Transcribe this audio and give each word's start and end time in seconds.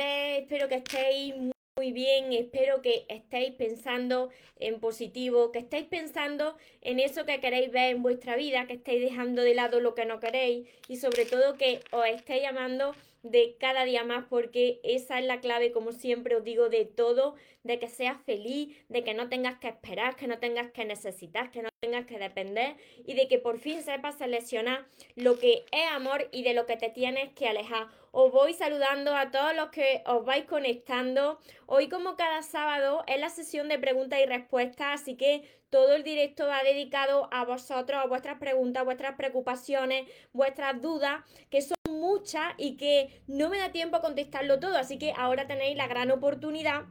Espero 0.00 0.68
que 0.68 0.76
estéis 0.76 1.34
muy 1.76 1.92
bien, 1.92 2.32
espero 2.32 2.82
que 2.82 3.04
estéis 3.08 3.52
pensando 3.52 4.30
en 4.56 4.80
positivo, 4.80 5.52
que 5.52 5.58
estéis 5.58 5.86
pensando 5.86 6.56
en 6.80 7.00
eso 7.00 7.24
que 7.24 7.40
queréis 7.40 7.70
ver 7.70 7.96
en 7.96 8.02
vuestra 8.02 8.36
vida, 8.36 8.66
que 8.66 8.74
estéis 8.74 9.00
dejando 9.00 9.42
de 9.42 9.54
lado 9.54 9.80
lo 9.80 9.94
que 9.94 10.04
no 10.04 10.20
queréis 10.20 10.68
y 10.88 10.96
sobre 10.96 11.24
todo 11.24 11.56
que 11.56 11.80
os 11.90 12.06
estéis 12.06 12.46
amando 12.46 12.94
de 13.22 13.56
cada 13.58 13.84
día 13.84 14.04
más 14.04 14.24
porque 14.28 14.80
esa 14.82 15.18
es 15.18 15.26
la 15.26 15.40
clave, 15.40 15.72
como 15.72 15.92
siempre 15.92 16.36
os 16.36 16.44
digo, 16.44 16.68
de 16.68 16.84
todo, 16.84 17.34
de 17.64 17.78
que 17.78 17.88
seas 17.88 18.16
feliz, 18.24 18.76
de 18.88 19.02
que 19.02 19.14
no 19.14 19.28
tengas 19.28 19.58
que 19.58 19.68
esperar, 19.68 20.16
que 20.16 20.26
no 20.26 20.38
tengas 20.38 20.70
que 20.70 20.84
necesitar, 20.84 21.50
que 21.50 21.62
no 21.62 21.68
tengas 21.80 22.06
que 22.06 22.18
depender 22.18 22.76
y 23.04 23.14
de 23.14 23.28
que 23.28 23.38
por 23.38 23.58
fin 23.58 23.82
sepas 23.82 24.18
seleccionar 24.18 24.86
lo 25.16 25.38
que 25.38 25.64
es 25.72 25.90
amor 25.90 26.28
y 26.32 26.42
de 26.42 26.54
lo 26.54 26.66
que 26.66 26.76
te 26.76 26.88
tienes 26.88 27.32
que 27.32 27.48
alejar. 27.48 27.88
Os 28.10 28.32
voy 28.32 28.54
saludando 28.54 29.14
a 29.14 29.30
todos 29.30 29.54
los 29.54 29.70
que 29.70 30.02
os 30.06 30.24
vais 30.24 30.44
conectando. 30.46 31.38
Hoy 31.66 31.88
como 31.88 32.16
cada 32.16 32.42
sábado 32.42 33.04
es 33.06 33.20
la 33.20 33.28
sesión 33.28 33.68
de 33.68 33.78
preguntas 33.78 34.18
y 34.22 34.26
respuestas, 34.26 35.00
así 35.00 35.16
que 35.16 35.42
todo 35.70 35.94
el 35.94 36.02
directo 36.02 36.46
va 36.46 36.62
dedicado 36.62 37.28
a 37.30 37.44
vosotros, 37.44 38.00
a 38.02 38.06
vuestras 38.06 38.38
preguntas, 38.38 38.84
vuestras 38.84 39.16
preocupaciones, 39.16 40.08
vuestras 40.32 40.80
dudas, 40.80 41.22
que 41.50 41.60
son 41.60 41.76
muchas 41.90 42.54
y 42.56 42.76
que 42.76 43.22
no 43.26 43.50
me 43.50 43.58
da 43.58 43.70
tiempo 43.72 43.96
a 43.96 44.00
contestarlo 44.00 44.58
todo, 44.60 44.78
así 44.78 44.98
que 44.98 45.12
ahora 45.16 45.46
tenéis 45.46 45.76
la 45.76 45.86
gran 45.86 46.10
oportunidad 46.10 46.86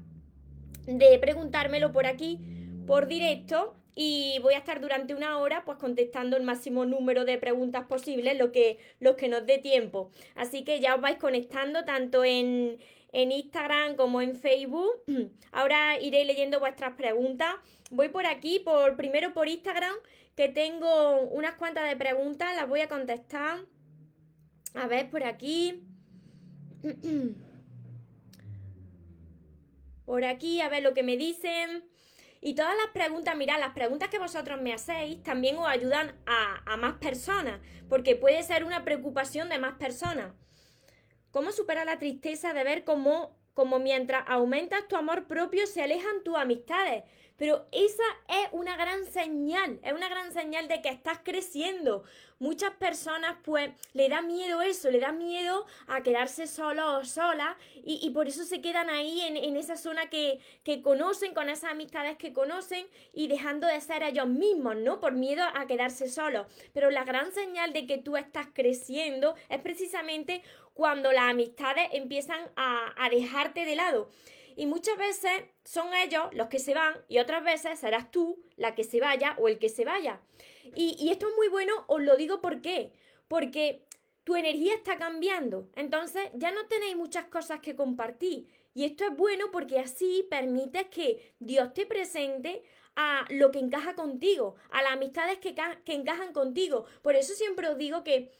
de 0.85 1.17
preguntármelo 1.19 1.91
por 1.91 2.05
aquí, 2.05 2.39
por 2.85 3.07
directo, 3.07 3.75
y 3.99 4.37
voy 4.43 4.53
a 4.53 4.59
estar 4.59 4.79
durante 4.79 5.15
una 5.15 5.39
hora 5.39 5.65
pues 5.65 5.79
contestando 5.79 6.37
el 6.37 6.43
máximo 6.43 6.85
número 6.85 7.25
de 7.25 7.39
preguntas 7.39 7.87
posibles, 7.87 8.37
lo 8.37 8.51
que, 8.51 8.77
los 8.99 9.15
que 9.15 9.27
nos 9.27 9.43
dé 9.47 9.57
tiempo. 9.57 10.11
Así 10.35 10.63
que 10.63 10.79
ya 10.79 10.93
os 10.93 11.01
vais 11.01 11.17
conectando 11.17 11.83
tanto 11.83 12.23
en, 12.23 12.77
en 13.11 13.31
Instagram 13.31 13.95
como 13.95 14.21
en 14.21 14.35
Facebook. 14.35 15.03
Ahora 15.51 15.99
iré 15.99 16.25
leyendo 16.25 16.59
vuestras 16.59 16.93
preguntas. 16.93 17.55
Voy 17.89 18.09
por 18.09 18.27
aquí, 18.27 18.59
por 18.59 18.95
primero 18.97 19.33
por 19.33 19.47
Instagram, 19.47 19.95
que 20.35 20.47
tengo 20.47 21.21
unas 21.31 21.55
cuantas 21.55 21.89
de 21.89 21.95
preguntas, 21.95 22.55
las 22.55 22.69
voy 22.69 22.81
a 22.81 22.87
contestar. 22.87 23.65
A 24.75 24.85
ver, 24.85 25.09
por 25.09 25.23
aquí. 25.23 25.81
Por 30.05 30.23
aquí, 30.23 30.61
a 30.61 30.69
ver 30.69 30.83
lo 30.83 30.93
que 30.93 31.03
me 31.03 31.17
dicen. 31.17 31.83
Y 32.41 32.55
todas 32.55 32.75
las 32.77 32.91
preguntas, 32.93 33.35
mirad, 33.35 33.59
las 33.59 33.73
preguntas 33.73 34.09
que 34.09 34.19
vosotros 34.19 34.61
me 34.61 34.73
hacéis 34.73 35.23
también 35.23 35.57
os 35.57 35.67
ayudan 35.67 36.15
a, 36.25 36.61
a 36.65 36.77
más 36.77 36.93
personas, 36.95 37.59
porque 37.89 38.15
puede 38.15 38.43
ser 38.43 38.63
una 38.63 38.83
preocupación 38.83 39.49
de 39.49 39.59
más 39.59 39.73
personas. 39.73 40.33
¿Cómo 41.31 41.51
superar 41.51 41.85
la 41.85 41.99
tristeza 41.99 42.53
de 42.53 42.63
ver 42.63 42.83
cómo, 42.83 43.37
cómo 43.53 43.79
mientras 43.79 44.23
aumentas 44.27 44.87
tu 44.87 44.95
amor 44.95 45.27
propio 45.27 45.67
se 45.67 45.83
alejan 45.83 46.23
tus 46.23 46.37
amistades? 46.37 47.03
Pero 47.37 47.67
esa 47.71 48.03
es 48.27 48.49
una 48.51 48.75
gran 48.75 49.05
señal, 49.05 49.79
es 49.83 49.93
una 49.93 50.09
gran 50.09 50.33
señal 50.33 50.67
de 50.67 50.81
que 50.81 50.89
estás 50.89 51.19
creciendo. 51.23 52.03
Muchas 52.39 52.71
personas 52.71 53.37
pues 53.43 53.71
le 53.93 54.09
da 54.09 54.21
miedo 54.21 54.61
eso, 54.61 54.91
le 54.91 54.99
da 54.99 55.11
miedo 55.11 55.65
a 55.87 56.01
quedarse 56.01 56.45
solo 56.47 56.97
o 56.97 57.05
sola 57.05 57.57
y, 57.83 58.09
por 58.11 58.27
eso 58.27 58.43
se 58.43 58.61
quedan 58.61 58.89
ahí 58.89 59.21
en, 59.21 59.37
en 59.37 59.55
esa 59.55 59.75
zona 59.75 60.09
que, 60.09 60.39
que, 60.63 60.81
conocen, 60.81 61.33
con 61.33 61.49
esas 61.49 61.71
amistades 61.71 62.17
que 62.17 62.33
conocen 62.33 62.85
y 63.13 63.27
dejando 63.27 63.67
de 63.67 63.81
ser 63.81 64.03
ellos 64.03 64.27
mismos, 64.27 64.75
¿no? 64.75 64.99
Por 64.99 65.13
miedo 65.13 65.43
a 65.55 65.65
quedarse 65.65 66.09
solos. 66.09 66.47
Pero 66.73 66.91
la 66.91 67.03
gran 67.03 67.31
señal 67.31 67.73
de 67.73 67.87
que 67.87 67.97
tú 67.97 68.17
estás 68.17 68.47
creciendo 68.53 69.35
es 69.49 69.59
precisamente 69.61 70.43
cuando 70.73 71.11
las 71.11 71.31
amistades 71.31 71.89
empiezan 71.93 72.39
a 72.55 73.09
dejarte 73.09 73.65
de 73.65 73.75
lado. 73.75 74.09
Y 74.57 74.65
muchas 74.65 74.97
veces 74.97 75.31
son 75.63 75.93
ellos 75.93 76.23
los 76.31 76.47
que 76.47 76.57
se 76.57 76.73
van 76.73 76.95
y 77.07 77.19
otras 77.19 77.43
veces 77.43 77.79
serás 77.79 78.09
tú 78.09 78.43
la 78.55 78.73
que 78.73 78.83
se 78.83 78.99
vaya 78.99 79.35
o 79.37 79.47
el 79.47 79.59
que 79.59 79.69
se 79.69 79.85
vaya. 79.85 80.19
Y, 80.75 81.11
esto 81.11 81.29
es 81.29 81.35
muy 81.35 81.47
bueno, 81.47 81.85
os 81.85 82.01
lo 82.01 82.17
digo 82.17 82.41
por 82.41 82.59
qué. 82.61 82.91
Porque 83.27 83.83
tu 84.23 84.35
energía 84.35 84.73
está 84.73 84.97
cambiando. 84.97 85.69
Entonces 85.75 86.23
ya 86.33 86.51
no 86.51 86.65
tenéis 86.65 86.95
muchas 86.97 87.25
cosas 87.25 87.59
que 87.59 87.75
compartir. 87.75 88.47
Y 88.73 88.85
esto 88.85 89.05
es 89.05 89.15
bueno 89.15 89.51
porque 89.51 89.77
así 89.77 90.25
permites 90.27 90.87
que 90.87 91.35
Dios 91.39 91.75
te 91.75 91.85
presente 91.85 92.63
a 92.95 93.27
lo 93.29 93.51
que 93.51 93.59
encaja 93.59 93.93
contigo, 93.93 94.55
a 94.71 94.81
las 94.81 94.93
amistades 94.93 95.37
que, 95.37 95.53
que 95.85 95.93
encajan 95.93 96.33
contigo. 96.33 96.85
Por 97.03 97.15
eso 97.15 97.35
siempre 97.35 97.69
os 97.69 97.77
digo 97.77 98.03
que 98.03 98.31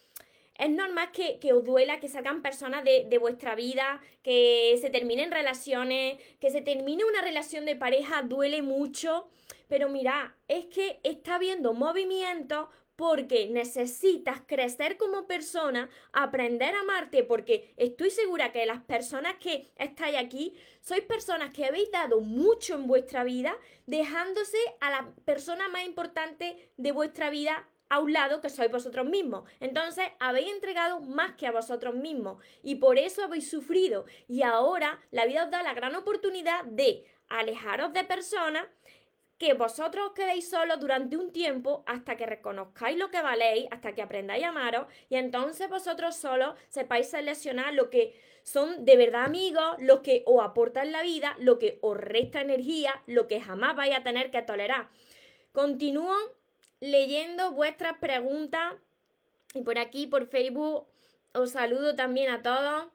es 0.58 0.70
normal 0.70 1.12
que, 1.12 1.40
que, 1.40 1.54
os 1.54 1.64
duela 1.64 2.00
que 2.00 2.08
salgan 2.08 2.42
personas 2.42 2.84
de, 2.84 3.06
de, 3.10 3.18
vuestra 3.18 3.56
vida, 3.56 4.02
que 4.24 4.78
se 4.82 4.90
terminen 4.90 5.32
relaciones, 5.32 6.18
que 6.40 6.50
se 6.50 6.62
termine 6.62 7.06
una 7.06 7.22
relación 7.22 7.66
de 7.66 7.76
pareja, 7.76 8.24
duele 8.24 8.62
mucho. 8.62 9.30
Pero 9.68 9.90
mira, 9.90 10.36
es 10.48 10.66
que 10.66 11.00
está 11.04 11.36
habiendo 11.36 11.74
movimiento 11.74 12.70
porque 12.98 13.48
necesitas 13.48 14.42
crecer 14.48 14.98
como 14.98 15.28
persona, 15.28 15.88
aprender 16.12 16.74
a 16.74 16.80
amarte, 16.80 17.24
porque 17.24 17.72
estoy 17.78 18.10
segura 18.10 18.52
que 18.52 18.66
las 18.66 18.82
personas 18.82 19.36
que 19.36 19.72
estáis 19.78 20.18
aquí 20.18 20.56
sois 20.82 21.04
personas 21.04 21.52
que 21.52 21.66
habéis 21.66 21.92
dado 21.92 22.22
mucho 22.22 22.74
en 22.74 22.88
vuestra 22.88 23.24
vida, 23.24 23.56
dejándose 23.86 24.58
a 24.82 24.90
la 24.90 25.14
persona 25.26 25.70
más 25.70 25.86
importante 25.86 26.72
de 26.76 26.92
vuestra 26.92 27.30
vida 27.30 27.70
a 27.90 28.00
un 28.00 28.14
lado 28.14 28.42
que 28.42 28.50
sois 28.50 28.72
vosotros 28.72 29.06
mismos. 29.06 29.50
Entonces 29.60 30.06
habéis 30.20 30.52
entregado 30.52 31.00
más 31.00 31.34
que 31.36 31.48
a 31.48 31.52
vosotros 31.52 31.96
mismos 31.96 32.44
y 32.64 32.76
por 32.76 32.98
eso 32.98 33.24
habéis 33.24 33.50
sufrido. 33.50 34.06
Y 34.28 34.42
ahora 34.44 35.00
la 35.12 35.26
vida 35.26 35.46
os 35.46 35.52
da 35.52 35.64
la 35.64 35.74
gran 35.74 35.96
oportunidad 35.96 36.64
de 36.66 37.06
alejaros 37.30 37.94
de 37.94 38.04
personas 38.04 38.66
que 39.38 39.54
vosotros 39.54 40.08
os 40.08 40.14
quedéis 40.14 40.50
solos 40.50 40.80
durante 40.80 41.16
un 41.16 41.32
tiempo 41.32 41.84
hasta 41.86 42.18
que 42.18 42.26
reconozcáis 42.26 42.98
lo 42.98 43.12
que 43.12 43.22
valéis, 43.22 43.68
hasta 43.72 43.94
que 43.94 44.02
aprendáis 44.02 44.44
a 44.44 44.50
amaros 44.50 44.88
y 45.10 45.16
entonces 45.16 45.70
vosotros 45.70 46.16
solos 46.16 46.56
sepáis 46.70 47.10
seleccionar 47.10 47.74
lo 47.74 47.90
que 47.90 48.20
son 48.44 48.86
de 48.86 48.96
verdad 48.98 49.26
amigos, 49.26 49.76
lo 49.80 50.02
que 50.02 50.24
os 50.26 50.44
aportan 50.44 50.92
la 50.92 51.04
vida, 51.04 51.36
lo 51.40 51.60
que 51.60 51.78
os 51.82 51.98
resta 51.98 52.42
energía, 52.42 53.04
lo 53.06 53.28
que 53.28 53.42
jamás 53.42 53.76
vais 53.76 53.96
a 53.96 54.04
tener 54.04 54.32
que 54.32 54.42
tolerar. 54.42 54.90
Continúo 55.52 56.16
leyendo 56.80 57.52
vuestras 57.52 57.98
preguntas 57.98 58.76
y 59.54 59.62
por 59.62 59.78
aquí, 59.80 60.08
por 60.08 60.28
Facebook, 60.28 60.88
os 61.34 61.52
saludo 61.52 61.96
también 61.96 62.30
a 62.30 62.42
todos. 62.42 62.88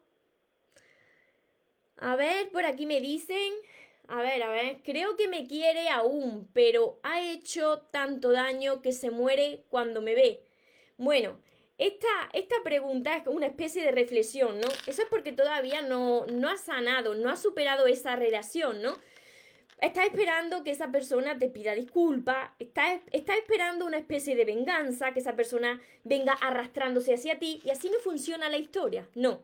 A 1.98 2.16
ver, 2.16 2.50
por 2.50 2.64
aquí 2.64 2.86
me 2.86 3.00
dicen, 3.00 3.52
a 4.08 4.20
ver, 4.22 4.42
a 4.42 4.50
ver, 4.50 4.82
creo 4.82 5.16
que 5.16 5.28
me 5.28 5.46
quiere 5.46 5.88
aún, 5.88 6.48
pero 6.52 6.98
ha 7.02 7.20
hecho 7.20 7.78
tanto 7.90 8.32
daño 8.32 8.82
que 8.82 8.92
se 8.92 9.10
muere 9.10 9.64
cuando 9.68 10.02
me 10.02 10.14
ve. 10.14 10.42
Bueno, 10.98 11.40
esta, 11.78 12.08
esta 12.32 12.56
pregunta 12.62 13.16
es 13.16 13.26
una 13.26 13.46
especie 13.46 13.82
de 13.82 13.92
reflexión, 13.92 14.60
¿no? 14.60 14.68
Eso 14.86 15.02
es 15.02 15.08
porque 15.08 15.32
todavía 15.32 15.82
no, 15.82 16.26
no 16.26 16.48
ha 16.48 16.56
sanado, 16.56 17.14
no 17.14 17.30
ha 17.30 17.36
superado 17.36 17.86
esa 17.86 18.16
relación, 18.16 18.82
¿no? 18.82 18.98
Estás 19.82 20.06
esperando 20.06 20.62
que 20.62 20.70
esa 20.70 20.92
persona 20.92 21.36
te 21.36 21.48
pida 21.48 21.74
disculpas, 21.74 22.50
estás, 22.60 23.00
está 23.10 23.34
esperando 23.34 23.84
una 23.84 23.98
especie 23.98 24.36
de 24.36 24.44
venganza, 24.44 25.12
que 25.12 25.18
esa 25.18 25.34
persona 25.34 25.80
venga 26.04 26.34
arrastrándose 26.34 27.14
hacia 27.14 27.40
ti 27.40 27.60
y 27.64 27.70
así 27.70 27.90
no 27.90 27.98
funciona 27.98 28.48
la 28.48 28.58
historia. 28.58 29.08
No. 29.16 29.42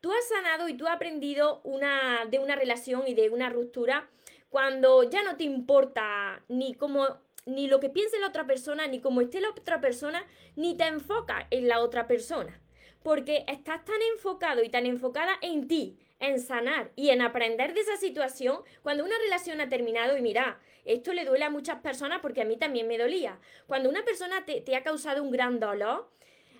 Tú 0.00 0.10
has 0.12 0.26
sanado 0.28 0.70
y 0.70 0.78
tú 0.78 0.86
has 0.86 0.94
aprendido 0.94 1.60
una, 1.62 2.24
de 2.24 2.38
una 2.38 2.56
relación 2.56 3.06
y 3.06 3.12
de 3.12 3.28
una 3.28 3.50
ruptura 3.50 4.08
cuando 4.48 5.02
ya 5.10 5.22
no 5.22 5.36
te 5.36 5.44
importa 5.44 6.42
ni 6.48 6.72
cómo 6.72 7.18
ni 7.44 7.68
lo 7.68 7.78
que 7.78 7.90
piense 7.90 8.18
la 8.18 8.28
otra 8.28 8.46
persona, 8.46 8.86
ni 8.86 9.02
cómo 9.02 9.20
esté 9.20 9.42
la 9.42 9.50
otra 9.50 9.82
persona, 9.82 10.24
ni 10.56 10.74
te 10.74 10.86
enfoca 10.86 11.48
en 11.50 11.68
la 11.68 11.80
otra 11.80 12.06
persona. 12.06 12.62
Porque 13.02 13.44
estás 13.46 13.84
tan 13.84 14.00
enfocado 14.14 14.62
y 14.64 14.70
tan 14.70 14.86
enfocada 14.86 15.34
en 15.42 15.68
ti, 15.68 15.98
en 16.18 16.40
sanar 16.40 16.92
y 16.96 17.10
en 17.10 17.22
aprender 17.22 17.74
de 17.74 17.80
esa 17.80 17.96
situación 17.96 18.62
cuando 18.82 19.04
una 19.04 19.18
relación 19.18 19.60
ha 19.60 19.68
terminado 19.68 20.16
y 20.16 20.22
mira, 20.22 20.60
esto 20.84 21.12
le 21.12 21.24
duele 21.24 21.44
a 21.44 21.50
muchas 21.50 21.80
personas 21.80 22.20
porque 22.20 22.42
a 22.42 22.44
mí 22.44 22.56
también 22.56 22.88
me 22.88 22.98
dolía. 22.98 23.38
Cuando 23.66 23.88
una 23.88 24.04
persona 24.04 24.44
te, 24.44 24.60
te 24.60 24.76
ha 24.76 24.82
causado 24.82 25.22
un 25.22 25.30
gran 25.30 25.60
dolor, 25.60 26.10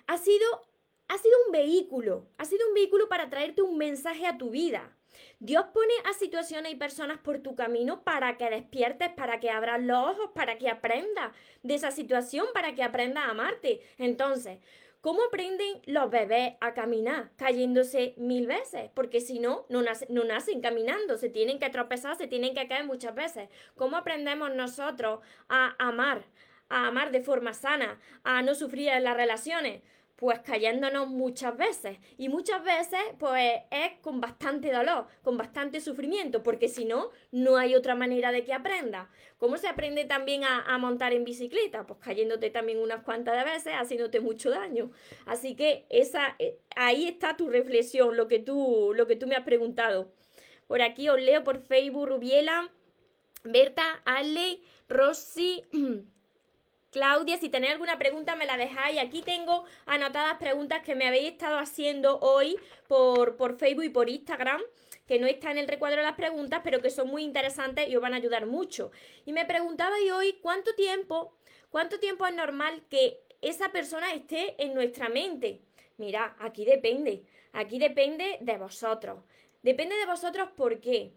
ha 0.05 0.17
sido 0.17 0.45
ha 1.09 1.17
sido 1.17 1.35
un 1.45 1.53
vehículo, 1.53 2.27
ha 2.37 2.45
sido 2.45 2.67
un 2.67 2.73
vehículo 2.73 3.07
para 3.07 3.29
traerte 3.29 3.61
un 3.61 3.77
mensaje 3.77 4.27
a 4.27 4.37
tu 4.37 4.49
vida. 4.49 4.93
Dios 5.39 5.65
pone 5.73 5.93
a 6.05 6.13
situaciones 6.13 6.71
y 6.71 6.75
personas 6.75 7.17
por 7.19 7.39
tu 7.39 7.55
camino 7.55 8.03
para 8.03 8.37
que 8.37 8.49
despiertes, 8.49 9.09
para 9.09 9.39
que 9.39 9.49
abras 9.49 9.81
los 9.81 9.97
ojos, 9.97 10.31
para 10.35 10.57
que 10.57 10.69
aprendas 10.69 11.31
de 11.63 11.75
esa 11.75 11.91
situación, 11.91 12.47
para 12.53 12.75
que 12.75 12.83
aprendas 12.83 13.25
a 13.25 13.31
amarte. 13.31 13.81
Entonces, 13.97 14.59
¿Cómo 15.07 15.23
aprenden 15.23 15.81
los 15.85 16.09
bebés 16.09 16.55
a 16.59 16.73
caminar? 16.73 17.31
Cayéndose 17.37 18.13
mil 18.17 18.45
veces, 18.45 18.89
porque 18.93 19.21
si 19.21 19.39
no, 19.39 19.65
no, 19.69 19.81
nacen 19.81 20.59
caminando, 20.59 21.17
se 21.17 21.29
tienen 21.29 21.59
que 21.59 21.69
tropezar, 21.69 22.17
se 22.17 22.27
tienen 22.27 22.53
que 22.53 22.67
caer 22.67 22.83
muchas 22.83 23.15
veces. 23.15 23.47
¿Cómo 23.77 23.95
aprendemos 23.95 24.53
nosotros 24.53 25.21
a 25.47 25.77
amar? 25.79 26.25
A 26.67 26.87
amar 26.87 27.11
de 27.11 27.21
forma 27.21 27.53
sana, 27.53 28.01
a 28.25 28.41
no 28.41 28.53
sufrir 28.53 28.89
en 28.89 29.05
las 29.05 29.15
relaciones 29.15 29.81
pues 30.17 30.39
cayéndonos 30.39 31.07
muchas 31.07 31.55
veces. 31.55 31.97
Y 32.17 32.27
muchas 32.27 32.63
veces, 32.63 32.99
pues 33.19 33.61
es 33.69 33.93
con 34.01 34.19
bastante 34.19 34.71
dolor, 34.71 35.05
con 35.21 35.37
bastante 35.37 35.79
sufrimiento, 35.79 36.41
porque 36.43 36.67
si 36.67 36.85
no, 36.85 37.11
no 37.31 37.57
hay 37.57 37.75
otra 37.75 37.93
manera 37.95 38.31
de 38.31 38.43
que 38.43 38.51
aprenda. 38.51 39.09
¿Cómo 39.37 39.57
se 39.57 39.67
aprende 39.67 40.05
también 40.05 40.43
a, 40.43 40.75
montar 40.79 41.13
en 41.13 41.23
bicicleta? 41.23 41.85
Pues 41.85 41.99
cayéndote 41.99 42.49
también 42.49 42.79
unas 42.79 43.03
cuantas 43.03 43.37
de 43.37 43.51
veces, 43.51 43.73
haciéndote 43.73 44.19
mucho 44.19 44.49
daño. 44.49 44.91
Así 45.27 45.55
que 45.55 45.85
esa, 45.89 46.35
eh, 46.39 46.57
ahí 46.75 47.07
está 47.07 47.37
tu 47.37 47.47
reflexión, 47.47 48.17
lo 48.17 48.27
que 48.27 48.39
tú, 48.39 48.93
lo 48.95 49.05
que 49.05 49.15
tú 49.15 49.27
me 49.27 49.35
has 49.35 49.43
preguntado. 49.43 50.11
Por 50.65 50.81
aquí 50.81 51.09
os 51.09 51.21
leo 51.21 51.43
por 51.43 51.59
Facebook, 51.59 52.07
Rubiela, 52.07 52.71
Berta, 53.43 54.01
Ale, 54.03 54.61
Rosy. 54.89 55.63
Claudia, 56.91 57.37
si 57.37 57.49
tenéis 57.49 57.73
alguna 57.73 57.97
pregunta 57.97 58.35
me 58.35 58.45
la 58.45 58.57
dejáis. 58.57 58.99
Aquí 58.99 59.21
tengo 59.21 59.65
anotadas 59.85 60.37
preguntas 60.37 60.81
que 60.83 60.95
me 60.95 61.07
habéis 61.07 61.33
estado 61.33 61.59
haciendo 61.59 62.19
hoy 62.19 62.57
por, 62.87 63.35
por 63.35 63.57
Facebook 63.57 63.83
y 63.83 63.89
por 63.89 64.09
Instagram, 64.09 64.61
que 65.05 65.19
no 65.19 65.27
está 65.27 65.51
en 65.51 65.57
el 65.57 65.67
recuadro 65.67 65.97
de 65.97 66.03
las 66.03 66.15
preguntas, 66.15 66.61
pero 66.63 66.81
que 66.81 66.89
son 66.89 67.09
muy 67.09 67.23
interesantes 67.23 67.89
y 67.89 67.95
os 67.95 68.01
van 68.01 68.13
a 68.13 68.17
ayudar 68.17 68.45
mucho. 68.45 68.91
Y 69.25 69.33
me 69.33 69.45
preguntabais 69.45 70.11
hoy 70.11 70.39
cuánto 70.41 70.73
tiempo, 70.75 71.33
cuánto 71.69 71.99
tiempo 71.99 72.25
es 72.25 72.33
normal 72.33 72.83
que 72.89 73.19
esa 73.41 73.69
persona 73.71 74.13
esté 74.13 74.55
en 74.63 74.73
nuestra 74.73 75.09
mente. 75.09 75.61
Mira, 75.97 76.35
aquí 76.39 76.63
depende. 76.63 77.23
Aquí 77.53 77.79
depende 77.79 78.37
de 78.41 78.57
vosotros. 78.57 79.23
Depende 79.61 79.95
de 79.95 80.05
vosotros 80.05 80.49
por 80.55 80.79
qué. 80.79 81.11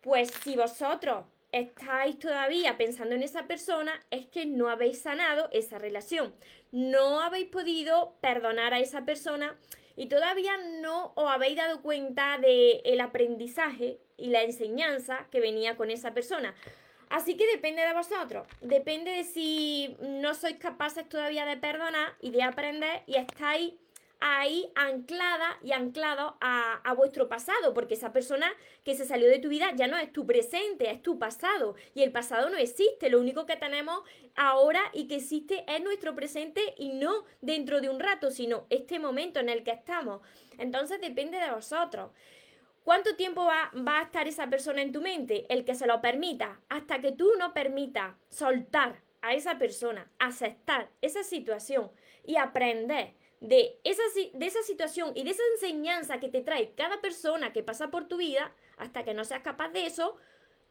Pues 0.00 0.30
si 0.42 0.56
vosotros 0.56 1.24
estáis 1.52 2.18
todavía 2.18 2.76
pensando 2.78 3.14
en 3.14 3.22
esa 3.22 3.46
persona, 3.46 3.92
es 4.10 4.26
que 4.26 4.46
no 4.46 4.68
habéis 4.68 5.02
sanado 5.02 5.48
esa 5.52 5.78
relación. 5.78 6.34
No 6.72 7.20
habéis 7.20 7.48
podido 7.48 8.16
perdonar 8.20 8.72
a 8.74 8.80
esa 8.80 9.04
persona 9.04 9.56
y 9.94 10.06
todavía 10.06 10.56
no 10.80 11.12
os 11.14 11.30
habéis 11.30 11.56
dado 11.56 11.82
cuenta 11.82 12.38
del 12.38 12.80
el 12.84 13.00
aprendizaje 13.00 14.00
y 14.16 14.28
la 14.28 14.42
enseñanza 14.42 15.28
que 15.30 15.40
venía 15.40 15.76
con 15.76 15.90
esa 15.90 16.14
persona. 16.14 16.54
Así 17.10 17.36
que 17.36 17.46
depende 17.46 17.82
de 17.82 17.92
vosotros, 17.92 18.48
depende 18.62 19.10
de 19.10 19.24
si 19.24 19.98
no 20.00 20.32
sois 20.32 20.56
capaces 20.56 21.06
todavía 21.06 21.44
de 21.44 21.58
perdonar 21.58 22.14
y 22.22 22.30
de 22.30 22.42
aprender 22.42 23.02
y 23.06 23.16
estáis 23.16 23.74
ahí 24.24 24.70
anclada 24.76 25.58
y 25.64 25.72
anclado 25.72 26.36
a, 26.40 26.94
vuestro 26.96 27.28
pasado, 27.28 27.74
porque 27.74 27.94
esa 27.94 28.12
persona 28.12 28.46
que 28.84 28.94
se 28.94 29.04
salió 29.04 29.28
de 29.28 29.40
tu 29.40 29.48
vida 29.48 29.72
ya 29.74 29.88
no 29.88 29.96
es 29.96 30.12
tu 30.12 30.24
presente, 30.26 30.90
es 30.90 31.02
tu 31.02 31.18
pasado. 31.18 31.74
Y 31.94 32.02
el 32.02 32.12
pasado 32.12 32.48
no 32.48 32.56
existe, 32.56 33.10
lo 33.10 33.20
único 33.20 33.46
que 33.46 33.56
tenemos 33.56 34.02
ahora 34.36 34.80
y 34.92 35.08
que 35.08 35.16
existe 35.16 35.64
es 35.66 35.82
nuestro 35.82 36.14
presente 36.14 36.74
y 36.78 36.90
no 36.90 37.24
dentro 37.40 37.80
de 37.80 37.88
un 37.88 37.98
rato, 37.98 38.30
sino 38.30 38.66
este 38.70 39.00
momento 39.00 39.40
en 39.40 39.48
el 39.48 39.64
que 39.64 39.72
estamos. 39.72 40.20
Entonces 40.56 41.00
depende 41.00 41.38
de 41.38 41.50
vosotros. 41.50 42.12
¿Cuánto 42.84 43.16
tiempo 43.16 43.44
va, 43.44 43.72
va, 43.76 43.98
a 43.98 44.02
estar 44.02 44.28
esa 44.28 44.48
persona 44.48 44.82
en 44.82 44.92
tu 44.92 45.00
mente? 45.00 45.46
El 45.48 45.64
que 45.64 45.74
se 45.74 45.86
lo 45.86 46.00
permita. 46.00 46.60
Hasta 46.68 47.00
que 47.00 47.10
tú 47.10 47.32
no 47.38 47.54
permitas 47.54 48.14
soltar 48.28 49.02
a 49.20 49.34
esa 49.34 49.58
persona, 49.58 50.10
aceptar 50.20 50.90
esa 51.00 51.24
situación 51.24 51.90
y 52.24 52.36
aprender 52.36 53.14
de 53.42 53.80
esa, 53.82 54.02
de 54.34 54.46
esa 54.46 54.62
situación 54.62 55.12
y 55.16 55.24
de 55.24 55.30
esa 55.30 55.42
enseñanza 55.54 56.20
que 56.20 56.28
te 56.28 56.42
trae 56.42 56.74
cada 56.76 57.00
persona 57.00 57.52
que 57.52 57.64
pasa 57.64 57.90
por 57.90 58.06
tu 58.06 58.18
vida, 58.18 58.54
hasta 58.76 59.04
que 59.04 59.14
no 59.14 59.24
seas 59.24 59.42
capaz 59.42 59.70
de 59.70 59.84
eso, 59.84 60.16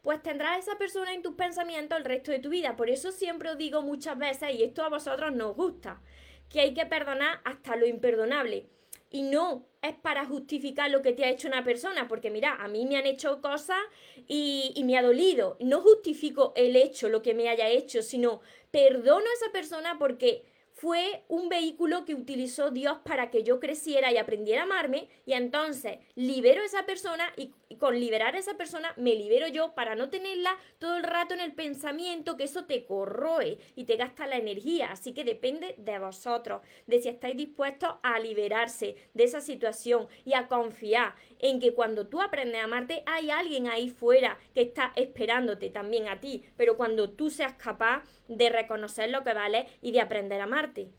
pues 0.01 0.23
tendrás 0.23 0.59
esa 0.59 0.77
persona 0.77 1.13
en 1.13 1.21
tus 1.21 1.35
pensamientos 1.35 1.97
el 1.97 2.05
resto 2.05 2.31
de 2.31 2.39
tu 2.39 2.49
vida. 2.49 2.77
Por 2.77 2.89
eso 2.89 3.11
siempre 3.11 3.49
os 3.49 3.57
digo 3.57 3.81
muchas 3.81 4.17
veces, 4.17 4.55
y 4.55 4.63
esto 4.63 4.85
a 4.85 4.89
vosotros 4.89 5.33
nos 5.33 5.53
gusta, 5.53 6.01
que 6.49 6.61
hay 6.61 6.73
que 6.73 6.85
perdonar 6.85 7.41
hasta 7.43 7.75
lo 7.75 7.85
imperdonable. 7.85 8.67
Y 9.09 9.23
no 9.23 9.67
es 9.81 9.93
para 9.95 10.25
justificar 10.25 10.89
lo 10.89 11.01
que 11.01 11.11
te 11.11 11.25
ha 11.25 11.29
hecho 11.29 11.49
una 11.49 11.65
persona, 11.65 12.07
porque 12.07 12.29
mira, 12.29 12.55
a 12.55 12.69
mí 12.69 12.85
me 12.85 12.95
han 12.95 13.05
hecho 13.05 13.41
cosas 13.41 13.81
y, 14.27 14.71
y 14.75 14.85
me 14.85 14.97
ha 14.97 15.01
dolido. 15.01 15.57
No 15.59 15.81
justifico 15.81 16.53
el 16.55 16.77
hecho, 16.77 17.09
lo 17.09 17.21
que 17.21 17.33
me 17.33 17.49
haya 17.49 17.67
hecho, 17.67 18.01
sino 18.01 18.39
perdono 18.71 19.25
a 19.25 19.33
esa 19.33 19.51
persona 19.51 19.97
porque 19.99 20.45
fue 20.81 21.23
un 21.27 21.47
vehículo 21.47 22.05
que 22.05 22.15
utilizó 22.15 22.71
Dios 22.71 22.97
para 23.05 23.29
que 23.29 23.43
yo 23.43 23.59
creciera 23.59 24.11
y 24.11 24.17
aprendiera 24.17 24.61
a 24.61 24.65
amarme 24.65 25.09
y 25.27 25.33
entonces 25.33 25.99
libero 26.15 26.63
a 26.63 26.65
esa 26.65 26.87
persona 26.87 27.31
y, 27.37 27.53
con 27.77 27.99
liberar 27.99 28.35
a 28.35 28.39
esa 28.39 28.55
persona 28.55 28.93
me 28.97 29.15
libero 29.15 29.47
yo 29.47 29.73
para 29.73 29.95
no 29.95 30.09
tenerla 30.09 30.57
todo 30.79 30.97
el 30.97 31.03
rato 31.03 31.33
en 31.33 31.39
el 31.39 31.53
pensamiento 31.53 32.37
que 32.37 32.43
eso 32.43 32.65
te 32.65 32.85
corroe 32.85 33.57
y 33.75 33.85
te 33.85 33.95
gasta 33.95 34.27
la 34.27 34.37
energía. 34.37 34.91
Así 34.91 35.13
que 35.13 35.23
depende 35.23 35.75
de 35.77 35.99
vosotros, 35.99 36.61
de 36.87 37.01
si 37.01 37.09
estáis 37.09 37.37
dispuestos 37.37 37.95
a 38.03 38.19
liberarse 38.19 38.95
de 39.13 39.23
esa 39.23 39.41
situación 39.41 40.07
y 40.25 40.33
a 40.33 40.47
confiar 40.47 41.15
en 41.39 41.59
que 41.59 41.73
cuando 41.73 42.07
tú 42.07 42.21
aprendes 42.21 42.61
a 42.61 42.65
amarte 42.65 43.03
hay 43.05 43.29
alguien 43.29 43.67
ahí 43.67 43.89
fuera 43.89 44.37
que 44.53 44.61
está 44.61 44.93
esperándote 44.95 45.69
también 45.69 46.07
a 46.07 46.19
ti, 46.19 46.43
pero 46.57 46.77
cuando 46.77 47.09
tú 47.11 47.29
seas 47.29 47.53
capaz 47.53 48.03
de 48.27 48.49
reconocer 48.49 49.09
lo 49.09 49.23
que 49.23 49.33
vale 49.33 49.67
y 49.81 49.91
de 49.91 50.01
aprender 50.01 50.41
a 50.41 50.45
amarte. 50.45 50.91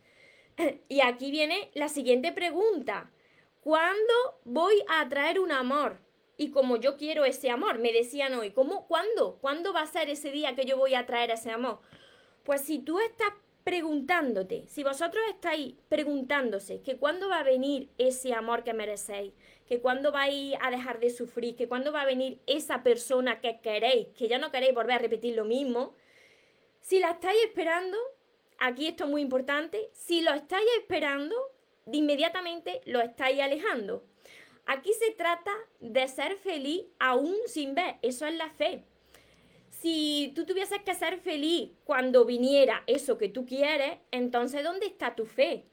Y 0.89 1.01
aquí 1.01 1.31
viene 1.31 1.71
la 1.75 1.89
siguiente 1.89 2.33
pregunta. 2.33 3.11
¿Cuándo 3.61 4.41
voy 4.45 4.75
a 4.89 5.01
atraer 5.01 5.39
un 5.39 5.53
amor? 5.53 5.99
Y 6.43 6.51
como 6.51 6.77
yo 6.77 6.97
quiero 6.97 7.25
ese 7.25 7.51
amor, 7.51 7.79
me 7.79 7.93
decían 7.93 8.35
hoy, 8.35 8.51
¿cómo, 8.51 8.89
¿cuándo? 8.89 9.39
¿Cuándo 9.41 9.73
va 9.73 9.83
a 9.83 9.87
ser 9.87 10.11
ese 10.11 10.33
día 10.33 10.57
que 10.57 10.65
yo 10.65 10.77
voy 10.77 10.95
a 10.95 10.99
atraer 10.99 11.31
ese 11.31 11.53
amor? 11.53 11.79
Pues 12.43 12.63
si 12.63 12.81
tú 12.81 12.99
estás 12.99 13.29
preguntándote, 13.63 14.67
si 14.67 14.83
vosotros 14.83 15.23
estáis 15.31 15.77
preguntándose 15.89 16.83
que 16.83 16.97
cuándo 16.97 17.29
va 17.29 17.39
a 17.39 17.45
venir 17.45 17.91
ese 17.97 18.35
amor 18.35 18.65
que 18.65 18.75
merecéis, 18.75 19.35
que 19.69 19.81
cuándo 19.81 20.11
vais 20.11 20.55
a 20.61 20.73
dejar 20.73 20.99
de 20.99 21.11
sufrir, 21.11 21.55
que 21.55 21.69
cuándo 21.69 21.93
va 21.93 22.01
a 22.01 22.07
venir 22.07 22.41
esa 22.49 22.83
persona 22.83 23.41
que 23.41 23.61
queréis, 23.61 24.09
que 24.09 24.27
ya 24.27 24.39
no 24.39 24.51
queréis 24.51 24.75
volver 24.75 24.97
a 24.97 24.99
repetir 24.99 25.37
lo 25.37 25.45
mismo, 25.45 25.95
si 26.81 26.99
la 26.99 27.13
estáis 27.13 27.39
esperando, 27.45 27.97
aquí 28.59 28.89
esto 28.89 29.05
es 29.05 29.11
muy 29.11 29.23
importante, 29.23 29.91
si 29.93 30.23
lo 30.23 30.33
estáis 30.33 30.67
esperando, 30.81 31.37
de 31.87 31.99
inmediatamente 31.99 32.81
lo 32.85 33.01
estáis 33.01 33.41
alejando. 33.41 34.03
Aquí 34.67 34.93
se 34.95 35.13
trata 35.13 35.53
de 35.81 36.07
ser 36.09 36.37
feliz 36.37 36.83
aún 36.99 37.37
sin 37.47 37.75
ver, 37.75 37.97
eso 38.03 38.27
es 38.27 38.35
la 38.35 38.51
fe. 38.51 38.85
Si 39.71 40.33
tú 40.37 40.47
tuvieses 40.47 40.81
que 40.83 40.95
ser 40.95 41.19
feliz 41.19 41.73
cuando 41.85 42.25
viniera 42.25 42.85
eso 42.87 43.19
que 43.19 43.29
tú 43.29 43.45
quieres, 43.45 43.99
entonces 44.13 44.63
¿dónde 44.63 44.87
está 44.87 45.17
tu 45.17 45.27
fe? 45.27 45.65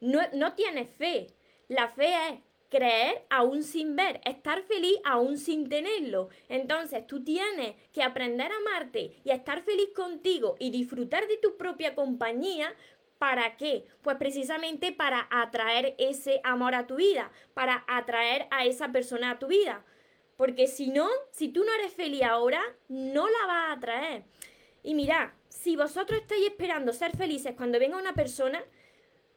No, 0.00 0.20
no 0.32 0.54
tienes 0.54 0.88
fe. 0.88 1.28
La 1.66 1.88
fe 1.88 2.14
es 2.28 2.40
creer 2.68 3.24
aún 3.30 3.62
sin 3.62 3.96
ver, 3.96 4.20
estar 4.24 4.62
feliz 4.62 4.96
aún 5.04 5.38
sin 5.38 5.68
tenerlo. 5.68 6.28
Entonces 6.48 7.06
tú 7.06 7.24
tienes 7.24 7.74
que 7.92 8.02
aprender 8.02 8.50
a 8.52 8.56
amarte 8.56 9.16
y 9.24 9.30
a 9.30 9.34
estar 9.34 9.62
feliz 9.62 9.88
contigo 9.94 10.56
y 10.58 10.70
disfrutar 10.70 11.26
de 11.26 11.38
tu 11.38 11.56
propia 11.56 11.94
compañía. 11.94 12.74
¿Para 13.18 13.56
qué? 13.56 13.84
Pues 14.02 14.16
precisamente 14.16 14.92
para 14.92 15.26
atraer 15.30 15.94
ese 15.98 16.40
amor 16.44 16.74
a 16.74 16.86
tu 16.86 16.96
vida, 16.96 17.30
para 17.52 17.84
atraer 17.88 18.46
a 18.50 18.64
esa 18.64 18.92
persona 18.92 19.32
a 19.32 19.38
tu 19.38 19.48
vida. 19.48 19.84
Porque 20.36 20.68
si 20.68 20.88
no, 20.88 21.08
si 21.32 21.48
tú 21.48 21.64
no 21.64 21.72
eres 21.74 21.92
feliz 21.92 22.22
ahora, 22.22 22.62
no 22.88 23.28
la 23.28 23.46
vas 23.46 23.68
a 23.68 23.72
atraer. 23.72 24.24
Y 24.84 24.94
mira, 24.94 25.34
si 25.48 25.74
vosotros 25.74 26.20
estáis 26.20 26.46
esperando 26.46 26.92
ser 26.92 27.16
felices 27.16 27.54
cuando 27.56 27.80
venga 27.80 27.96
una 27.96 28.14
persona, 28.14 28.62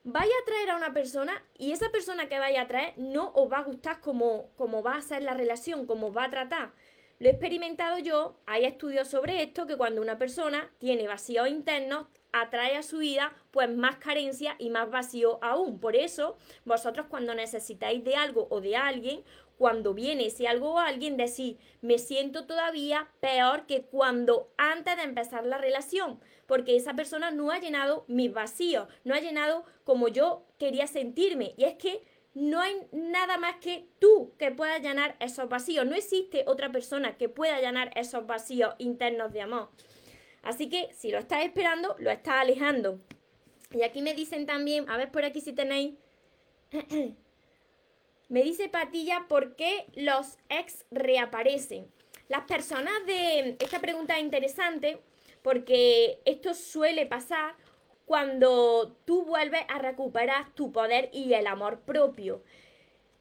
vaya 0.04 0.32
a 0.42 0.46
traer 0.46 0.70
a 0.70 0.76
una 0.76 0.94
persona 0.94 1.44
y 1.58 1.72
esa 1.72 1.90
persona 1.90 2.30
que 2.30 2.40
vaya 2.40 2.62
a 2.62 2.68
traer 2.68 2.94
no 2.98 3.32
os 3.34 3.52
va 3.52 3.60
a 3.60 3.64
gustar 3.64 4.00
como, 4.00 4.52
como 4.56 4.84
va 4.84 4.96
a 4.96 5.02
ser 5.02 5.24
la 5.24 5.34
relación, 5.34 5.88
como 5.88 6.14
va 6.14 6.26
a 6.26 6.30
tratar. 6.30 6.72
Lo 7.20 7.28
he 7.28 7.32
experimentado 7.32 8.00
yo, 8.00 8.36
hay 8.46 8.66
estudios 8.66 9.08
sobre 9.08 9.44
esto, 9.44 9.68
que 9.68 9.78
cuando 9.78 10.02
una 10.02 10.18
persona 10.18 10.72
tiene 10.80 11.08
vacíos 11.08 11.48
internos, 11.50 12.08
atrae 12.34 12.78
a 12.78 12.84
su 12.84 13.00
vida 13.00 13.34
pues 13.52 13.70
más 13.70 13.98
carencia 13.98 14.56
y 14.60 14.70
más 14.70 14.90
vacío 14.90 15.40
aún. 15.42 15.80
Por 15.80 15.96
eso, 15.96 16.38
vosotros 16.66 17.08
cuando 17.10 17.36
necesitáis 17.36 18.04
de 18.04 18.16
algo 18.16 18.48
o 18.50 18.62
de 18.62 18.76
alguien, 18.76 19.24
cuando 19.58 19.94
viene 19.94 20.26
ese 20.26 20.48
algo 20.48 20.74
o 20.74 20.80
alguien, 20.80 21.18
decís, 21.18 21.58
me 21.82 22.00
siento 22.00 22.46
todavía 22.46 23.10
peor 23.20 23.68
que 23.68 23.84
cuando 23.84 24.52
antes 24.58 24.98
de 24.98 25.04
empezar 25.04 25.46
la 25.46 25.60
relación, 25.60 26.20
porque 26.48 26.76
esa 26.76 26.96
persona 26.96 27.30
no 27.30 27.52
ha 27.52 27.60
llenado 27.60 28.04
mis 28.08 28.34
vacíos, 28.34 28.88
no 29.04 29.14
ha 29.14 29.20
llenado 29.20 29.64
como 29.84 30.08
yo 30.08 30.48
quería 30.58 30.88
sentirme. 30.88 31.54
Y 31.58 31.66
es 31.66 31.76
que 31.76 32.02
no 32.34 32.60
hay 32.60 32.76
nada 32.92 33.38
más 33.38 33.58
que 33.58 33.88
tú 34.00 34.34
que 34.40 34.52
pueda 34.52 34.80
llenar 34.80 35.16
esos 35.20 35.48
vacíos. 35.50 35.86
No 35.86 35.96
existe 35.96 36.44
otra 36.48 36.72
persona 36.72 37.18
que 37.18 37.30
pueda 37.30 37.60
llenar 37.60 37.92
esos 37.96 38.26
vacíos 38.26 38.74
internos 38.80 39.32
de 39.32 39.42
amor. 39.42 39.70
Así 40.42 40.70
que 40.70 40.90
si 40.94 41.12
lo 41.12 41.20
estás 41.20 41.44
esperando, 41.44 41.96
lo 42.00 42.12
estás 42.12 42.36
alejando. 42.36 43.00
Y 43.72 43.84
aquí 43.84 44.02
me 44.02 44.14
dicen 44.14 44.46
también, 44.46 44.90
a 44.90 44.98
ver 44.98 45.12
por 45.12 45.24
aquí 45.24 45.42
si 45.42 45.54
tenéis. 45.54 45.96
me 48.30 48.44
dice 48.44 48.70
Patilla, 48.70 49.26
¿por 49.28 49.56
qué 49.56 49.86
los 49.96 50.38
ex 50.50 50.86
reaparecen? 50.92 51.92
Las 52.28 52.46
personas 52.46 52.94
de. 53.06 53.58
Esta 53.60 53.80
pregunta 53.80 54.18
es 54.18 54.24
interesante 54.24 55.00
porque 55.42 56.22
esto 56.26 56.54
suele 56.54 57.06
pasar 57.06 57.56
cuando 58.06 58.96
tú 59.06 59.26
vuelves 59.26 59.62
a 59.70 59.80
recuperar 59.80 60.54
tu 60.54 60.72
poder 60.72 61.10
y 61.14 61.34
el 61.34 61.48
amor 61.48 61.82
propio. 61.82 62.44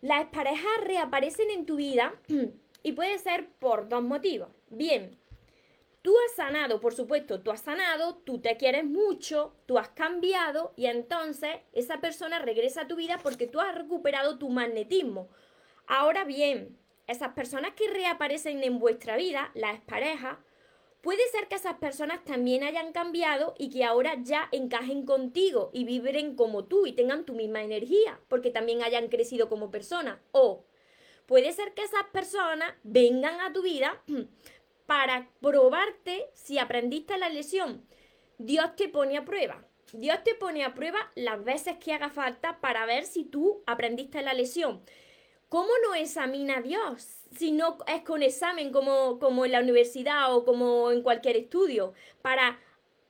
Las 0.00 0.26
parejas 0.26 0.84
reaparecen 0.84 1.50
en 1.50 1.66
tu 1.66 1.76
vida 1.76 2.14
y 2.82 2.92
puede 2.92 3.18
ser 3.18 3.48
por 3.58 3.88
dos 3.88 4.02
motivos. 4.02 4.48
Bien, 4.68 5.16
tú 6.02 6.14
has 6.26 6.36
sanado, 6.36 6.80
por 6.80 6.94
supuesto, 6.94 7.40
tú 7.40 7.50
has 7.50 7.62
sanado, 7.62 8.16
tú 8.16 8.40
te 8.40 8.56
quieres 8.56 8.84
mucho, 8.84 9.54
tú 9.66 9.78
has 9.78 9.88
cambiado 9.90 10.72
y 10.76 10.86
entonces 10.86 11.56
esa 11.72 12.00
persona 12.00 12.38
regresa 12.38 12.82
a 12.82 12.88
tu 12.88 12.96
vida 12.96 13.18
porque 13.22 13.46
tú 13.46 13.60
has 13.60 13.74
recuperado 13.74 14.38
tu 14.38 14.48
magnetismo. 14.48 15.28
Ahora 15.86 16.24
bien, 16.24 16.78
esas 17.06 17.34
personas 17.34 17.72
que 17.74 17.88
reaparecen 17.88 18.62
en 18.62 18.78
vuestra 18.78 19.16
vida, 19.16 19.50
las 19.54 19.80
parejas, 19.80 20.38
Puede 21.00 21.26
ser 21.28 21.48
que 21.48 21.54
esas 21.54 21.78
personas 21.78 22.22
también 22.24 22.62
hayan 22.62 22.92
cambiado 22.92 23.54
y 23.56 23.70
que 23.70 23.84
ahora 23.84 24.16
ya 24.22 24.48
encajen 24.52 25.06
contigo 25.06 25.70
y 25.72 25.84
vibren 25.84 26.34
como 26.36 26.66
tú 26.66 26.86
y 26.86 26.92
tengan 26.92 27.24
tu 27.24 27.32
misma 27.32 27.62
energía, 27.62 28.20
porque 28.28 28.50
también 28.50 28.82
hayan 28.82 29.08
crecido 29.08 29.48
como 29.48 29.70
personas. 29.70 30.18
O 30.32 30.66
puede 31.24 31.52
ser 31.52 31.72
que 31.72 31.84
esas 31.84 32.04
personas 32.12 32.74
vengan 32.82 33.40
a 33.40 33.50
tu 33.52 33.62
vida 33.62 34.02
para 34.90 35.28
probarte 35.40 36.32
si 36.34 36.58
aprendiste 36.58 37.16
la 37.16 37.28
lección. 37.28 37.86
Dios 38.38 38.74
te 38.74 38.88
pone 38.88 39.16
a 39.16 39.24
prueba. 39.24 39.64
Dios 39.92 40.18
te 40.24 40.34
pone 40.34 40.64
a 40.64 40.74
prueba 40.74 40.98
las 41.14 41.44
veces 41.44 41.76
que 41.76 41.92
haga 41.92 42.10
falta 42.10 42.60
para 42.60 42.86
ver 42.86 43.04
si 43.04 43.22
tú 43.22 43.62
aprendiste 43.68 44.20
la 44.20 44.34
lección. 44.34 44.82
¿Cómo 45.48 45.68
no 45.84 45.94
examina 45.94 46.60
Dios? 46.60 47.06
Si 47.36 47.52
no 47.52 47.78
es 47.86 48.02
con 48.02 48.24
examen 48.24 48.72
como, 48.72 49.20
como 49.20 49.44
en 49.44 49.52
la 49.52 49.60
universidad 49.60 50.34
o 50.34 50.44
como 50.44 50.90
en 50.90 51.02
cualquier 51.02 51.36
estudio, 51.36 51.94
para, 52.20 52.58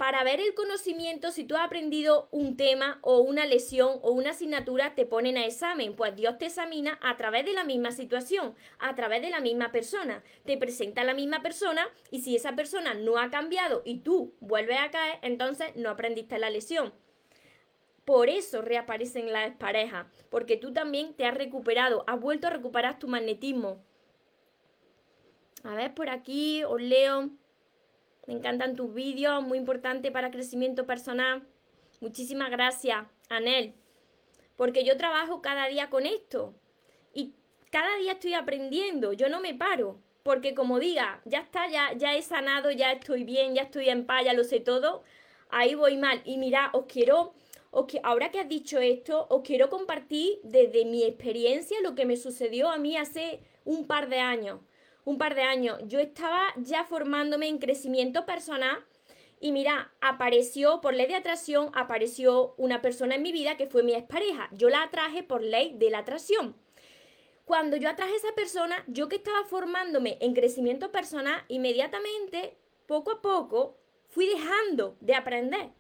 para 0.01 0.25
ver 0.25 0.41
el 0.41 0.55
conocimiento, 0.55 1.31
si 1.31 1.45
tú 1.45 1.57
has 1.57 1.67
aprendido 1.67 2.31
un 2.31 2.57
tema 2.57 3.01
o 3.03 3.19
una 3.19 3.45
lesión 3.45 3.99
o 4.01 4.13
una 4.13 4.31
asignatura, 4.31 4.95
te 4.95 5.05
ponen 5.05 5.37
a 5.37 5.45
examen. 5.45 5.95
Pues 5.95 6.17
Dios 6.17 6.39
te 6.39 6.47
examina 6.47 6.99
a 7.03 7.19
través 7.19 7.45
de 7.45 7.53
la 7.53 7.65
misma 7.65 7.93
situación, 7.93 8.55
a 8.79 8.95
través 8.95 9.21
de 9.21 9.29
la 9.29 9.41
misma 9.41 9.73
persona. 9.73 10.23
Te 10.47 10.57
presenta 10.57 11.05
la 11.05 11.13
misma 11.13 11.43
persona 11.43 11.87
y 12.11 12.23
si 12.23 12.35
esa 12.35 12.57
persona 12.57 12.95
no 12.95 13.19
ha 13.19 13.29
cambiado 13.29 13.83
y 13.85 13.99
tú 13.99 14.33
vuelves 14.41 14.79
a 14.79 14.91
caer, 14.91 15.19
entonces 15.21 15.77
no 15.77 15.91
aprendiste 15.91 16.39
la 16.39 16.49
lesión. 16.49 16.95
Por 18.07 18.31
eso 18.31 18.63
reaparecen 18.63 19.31
las 19.31 19.55
parejas, 19.57 20.07
porque 20.31 20.57
tú 20.57 20.73
también 20.73 21.13
te 21.13 21.27
has 21.27 21.35
recuperado, 21.35 22.05
has 22.07 22.19
vuelto 22.19 22.47
a 22.47 22.51
recuperar 22.51 22.99
tu 22.99 23.07
magnetismo. 23.07 23.85
A 25.63 25.75
ver, 25.75 25.93
por 25.95 26.09
aquí 26.09 26.65
os 26.65 26.81
leo. 26.81 27.29
Me 28.27 28.35
encantan 28.35 28.77
tus 28.77 28.93
vídeos, 28.93 29.43
muy 29.43 29.59
importante 29.59 30.11
para 30.11 30.31
crecimiento 30.31 30.87
personal. 30.87 31.43
Muchísimas 32.01 32.51
gracias, 32.51 33.07
Anel, 33.29 33.75
porque 34.57 34.85
yo 34.85 34.97
trabajo 34.97 35.43
cada 35.43 35.67
día 35.67 35.91
con 35.91 36.07
esto 36.07 36.55
y 37.13 37.35
cada 37.71 37.97
día 37.97 38.13
estoy 38.13 38.35
aprendiendo, 38.35 39.13
yo 39.13 39.29
no 39.29 39.41
me 39.41 39.55
paro, 39.55 39.99
porque 40.23 40.55
como 40.55 40.79
diga, 40.79 41.21
ya 41.25 41.41
está, 41.41 41.69
ya, 41.69 41.93
ya 41.95 42.15
he 42.15 42.23
sanado, 42.23 42.71
ya 42.71 42.93
estoy 42.93 43.25
bien, 43.25 43.55
ya 43.55 43.63
estoy 43.63 43.89
en 43.89 44.07
paz, 44.07 44.25
ya 44.25 44.33
lo 44.33 44.45
sé 44.45 44.61
todo, 44.61 45.03
ahí 45.51 45.75
voy 45.75 45.97
mal. 45.97 46.23
Y 46.25 46.39
mira, 46.39 46.71
os 46.73 46.87
quiero 46.87 47.35
ahora 48.03 48.31
que 48.31 48.41
has 48.41 48.49
dicho 48.49 48.79
esto, 48.79 49.27
os 49.31 49.43
quiero 49.43 49.71
compartir 49.71 50.41
desde 50.43 50.85
mi 50.85 51.05
experiencia 51.05 51.79
lo 51.83 51.95
que 51.95 52.05
me 52.05 52.17
sucedió 52.17 52.69
a 52.69 52.79
mí 52.79 52.97
hace 52.97 53.41
un 53.65 53.87
par 53.87 54.09
de 54.09 54.19
años. 54.19 54.61
Un 55.05 55.19
par 55.19 55.35
de 55.35 55.43
años. 55.43 55.79
Yo 55.87 55.99
estaba 55.99 56.53
ya 56.57 56.85
formándome 56.85 57.49
en 57.49 57.59
crecimiento 57.59 58.27
personal 58.27 58.85
y 59.41 59.53
mira, 59.53 59.93
apareció, 60.01 60.81
por 60.81 60.95
ley 60.95 61.07
de 61.07 61.17
atracción, 61.17 61.71
apareció 61.75 62.55
una 62.59 62.83
persona 62.83 63.15
en 63.15 63.23
mi 63.23 63.33
vida 63.33 63.57
que 63.57 63.67
fue 63.67 63.83
mi 63.83 63.95
expareja. 63.95 64.49
Yo 64.53 64.69
la 64.69 64.83
atraje 64.83 65.23
por 65.23 65.43
ley 65.43 65.75
de 65.77 65.91
la 65.91 65.99
atracción. 65.99 66.55
Cuando 67.45 67.77
yo 67.77 67.89
atraje 67.89 68.13
a 68.13 68.17
esa 68.17 68.35
persona, 68.35 68.85
yo 68.87 69.09
que 69.09 69.17
estaba 69.17 69.45
formándome 69.45 70.19
en 70.21 70.35
crecimiento 70.35 70.93
personal, 70.93 71.43
inmediatamente, 71.49 72.57
poco 72.87 73.13
a 73.13 73.23
poco, 73.23 73.79
fui 74.09 74.27
dejando 74.27 74.97
de 75.01 75.15
aprender 75.15 75.71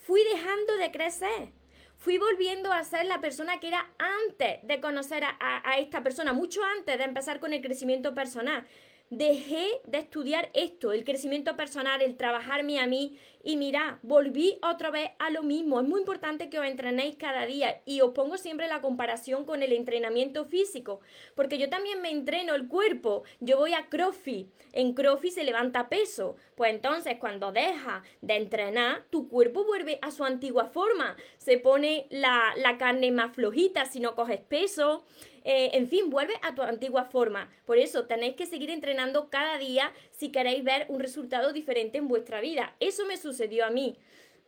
fui 0.00 0.24
dejando 0.24 0.76
de 0.76 0.90
crecer. 0.90 1.52
Fui 2.00 2.16
volviendo 2.16 2.72
a 2.72 2.82
ser 2.82 3.04
la 3.04 3.20
persona 3.20 3.60
que 3.60 3.68
era 3.68 3.86
antes 3.98 4.66
de 4.66 4.80
conocer 4.80 5.22
a, 5.22 5.36
a, 5.38 5.76
esta 5.76 6.02
persona, 6.02 6.32
mucho 6.32 6.62
antes 6.64 6.96
de 6.96 7.04
empezar 7.04 7.40
con 7.40 7.52
el 7.52 7.60
crecimiento 7.60 8.14
personal 8.14 8.64
dejé 9.10 9.66
de 9.86 9.98
estudiar 9.98 10.50
esto, 10.54 10.92
el 10.92 11.04
crecimiento 11.04 11.56
personal, 11.56 12.00
el 12.00 12.16
trabajarme 12.16 12.78
a 12.78 12.86
mí 12.86 13.18
y 13.42 13.56
mira, 13.56 13.98
volví 14.02 14.58
otra 14.62 14.90
vez 14.90 15.10
a 15.18 15.30
lo 15.30 15.42
mismo. 15.42 15.80
Es 15.80 15.88
muy 15.88 16.00
importante 16.00 16.48
que 16.48 16.60
os 16.60 16.66
entrenéis 16.66 17.16
cada 17.16 17.44
día 17.44 17.80
y 17.86 18.02
os 18.02 18.12
pongo 18.12 18.36
siempre 18.36 18.68
la 18.68 18.80
comparación 18.80 19.44
con 19.44 19.62
el 19.62 19.72
entrenamiento 19.72 20.44
físico, 20.44 21.00
porque 21.34 21.58
yo 21.58 21.68
también 21.68 22.00
me 22.02 22.10
entreno 22.10 22.54
el 22.54 22.68
cuerpo. 22.68 23.24
Yo 23.40 23.56
voy 23.56 23.72
a 23.72 23.88
CrossFit, 23.88 24.48
en 24.72 24.94
CrossFit 24.94 25.32
se 25.32 25.44
levanta 25.44 25.88
peso. 25.88 26.36
Pues 26.54 26.72
entonces 26.72 27.16
cuando 27.18 27.50
dejas 27.50 28.04
de 28.20 28.36
entrenar, 28.36 29.04
tu 29.10 29.28
cuerpo 29.28 29.64
vuelve 29.64 29.98
a 30.02 30.10
su 30.10 30.24
antigua 30.24 30.66
forma. 30.66 31.16
Se 31.38 31.58
pone 31.58 32.06
la, 32.10 32.52
la 32.56 32.78
carne 32.78 33.10
más 33.10 33.34
flojita 33.34 33.86
si 33.86 33.98
no 33.98 34.14
coges 34.14 34.40
peso. 34.40 35.04
Eh, 35.44 35.70
en 35.74 35.88
fin, 35.88 36.10
vuelve 36.10 36.34
a 36.42 36.54
tu 36.54 36.62
antigua 36.62 37.04
forma. 37.04 37.50
Por 37.64 37.78
eso 37.78 38.06
tenéis 38.06 38.36
que 38.36 38.46
seguir 38.46 38.70
entrenando 38.70 39.30
cada 39.30 39.58
día 39.58 39.92
si 40.10 40.30
queréis 40.30 40.62
ver 40.64 40.86
un 40.88 41.00
resultado 41.00 41.52
diferente 41.52 41.98
en 41.98 42.08
vuestra 42.08 42.40
vida. 42.40 42.74
Eso 42.80 43.06
me 43.06 43.16
sucedió 43.16 43.64
a 43.64 43.70
mí. 43.70 43.96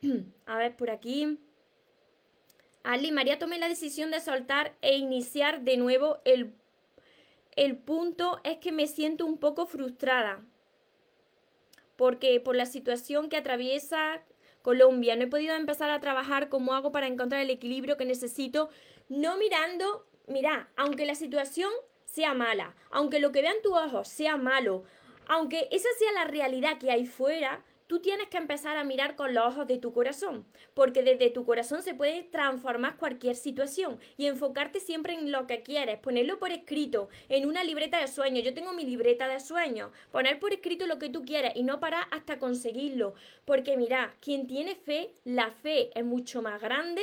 a 0.46 0.58
ver, 0.58 0.76
por 0.76 0.90
aquí. 0.90 1.38
Ali, 2.82 3.12
María, 3.12 3.38
tomé 3.38 3.58
la 3.58 3.68
decisión 3.68 4.10
de 4.10 4.20
soltar 4.20 4.74
e 4.82 4.96
iniciar 4.96 5.62
de 5.62 5.76
nuevo 5.76 6.18
el, 6.24 6.52
el 7.54 7.76
punto 7.76 8.40
es 8.44 8.58
que 8.58 8.72
me 8.72 8.86
siento 8.86 9.24
un 9.24 9.38
poco 9.38 9.66
frustrada. 9.66 10.44
Porque 11.96 12.40
por 12.40 12.56
la 12.56 12.66
situación 12.66 13.28
que 13.28 13.36
atraviesa 13.36 14.22
Colombia, 14.62 15.16
no 15.16 15.24
he 15.24 15.28
podido 15.28 15.54
empezar 15.54 15.90
a 15.90 16.00
trabajar 16.00 16.48
como 16.48 16.74
hago 16.74 16.92
para 16.92 17.06
encontrar 17.06 17.40
el 17.40 17.50
equilibrio 17.50 17.96
que 17.96 18.04
necesito, 18.04 18.68
no 19.08 19.36
mirando 19.36 20.06
mira, 20.26 20.68
aunque 20.76 21.06
la 21.06 21.14
situación 21.14 21.70
sea 22.04 22.34
mala, 22.34 22.74
aunque 22.90 23.20
lo 23.20 23.32
que 23.32 23.42
vean 23.42 23.56
tus 23.62 23.72
ojos 23.72 24.08
sea 24.08 24.36
malo, 24.36 24.84
aunque 25.26 25.68
esa 25.70 25.88
sea 25.98 26.12
la 26.12 26.24
realidad 26.24 26.78
que 26.78 26.90
hay 26.90 27.06
fuera, 27.06 27.64
tú 27.92 28.00
tienes 28.00 28.28
que 28.28 28.38
empezar 28.38 28.78
a 28.78 28.84
mirar 28.84 29.16
con 29.16 29.34
los 29.34 29.46
ojos 29.46 29.66
de 29.66 29.76
tu 29.76 29.92
corazón, 29.92 30.46
porque 30.72 31.02
desde 31.02 31.28
tu 31.28 31.44
corazón 31.44 31.82
se 31.82 31.94
puede 31.94 32.22
transformar 32.22 32.96
cualquier 32.96 33.36
situación 33.36 33.98
y 34.16 34.26
enfocarte 34.26 34.80
siempre 34.80 35.12
en 35.12 35.30
lo 35.30 35.46
que 35.46 35.62
quieres, 35.62 35.98
ponerlo 35.98 36.38
por 36.38 36.52
escrito, 36.52 37.10
en 37.28 37.46
una 37.46 37.62
libreta 37.64 38.00
de 38.00 38.08
sueños. 38.08 38.44
Yo 38.44 38.54
tengo 38.54 38.72
mi 38.72 38.84
libreta 38.84 39.28
de 39.28 39.40
sueños, 39.40 39.90
poner 40.10 40.38
por 40.38 40.54
escrito 40.54 40.86
lo 40.86 40.98
que 40.98 41.10
tú 41.10 41.22
quieres 41.24 41.52
y 41.54 41.64
no 41.64 41.80
parar 41.80 42.06
hasta 42.12 42.38
conseguirlo, 42.38 43.12
porque 43.44 43.76
mira, 43.76 44.14
quien 44.20 44.46
tiene 44.46 44.74
fe, 44.74 45.12
la 45.24 45.50
fe 45.50 45.90
es 45.94 46.04
mucho 46.04 46.40
más 46.40 46.62
grande 46.62 47.02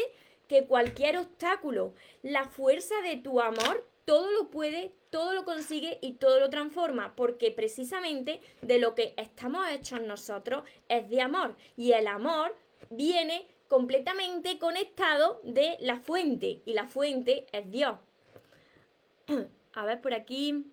que 0.50 0.66
cualquier 0.66 1.18
obstáculo. 1.18 1.94
La 2.22 2.44
fuerza 2.44 2.96
de 3.02 3.16
tu 3.16 3.40
amor 3.40 3.88
todo 4.04 4.32
lo 4.32 4.50
puede, 4.50 4.92
todo 5.12 5.34
lo 5.34 5.46
consigue 5.46 6.00
y 6.02 6.14
todo 6.14 6.40
lo 6.40 6.50
transforma, 6.50 7.16
porque 7.16 7.52
precisamente 7.52 8.42
de 8.64 8.80
lo 8.80 8.96
que 8.96 9.14
estamos 9.18 9.70
hechos 9.70 10.02
nosotros 10.02 10.64
es 10.90 11.08
de 11.10 11.22
amor. 11.22 11.56
Y 11.78 11.92
el 11.92 12.08
amor 12.08 12.58
viene 12.90 13.48
completamente 13.68 14.58
conectado 14.58 15.40
de 15.44 15.78
la 15.80 16.00
fuente, 16.00 16.64
y 16.66 16.74
la 16.74 16.88
fuente 16.88 17.46
es 17.52 17.70
Dios. 17.70 18.00
A 19.74 19.86
ver 19.86 20.02
por 20.02 20.16
aquí. 20.16 20.66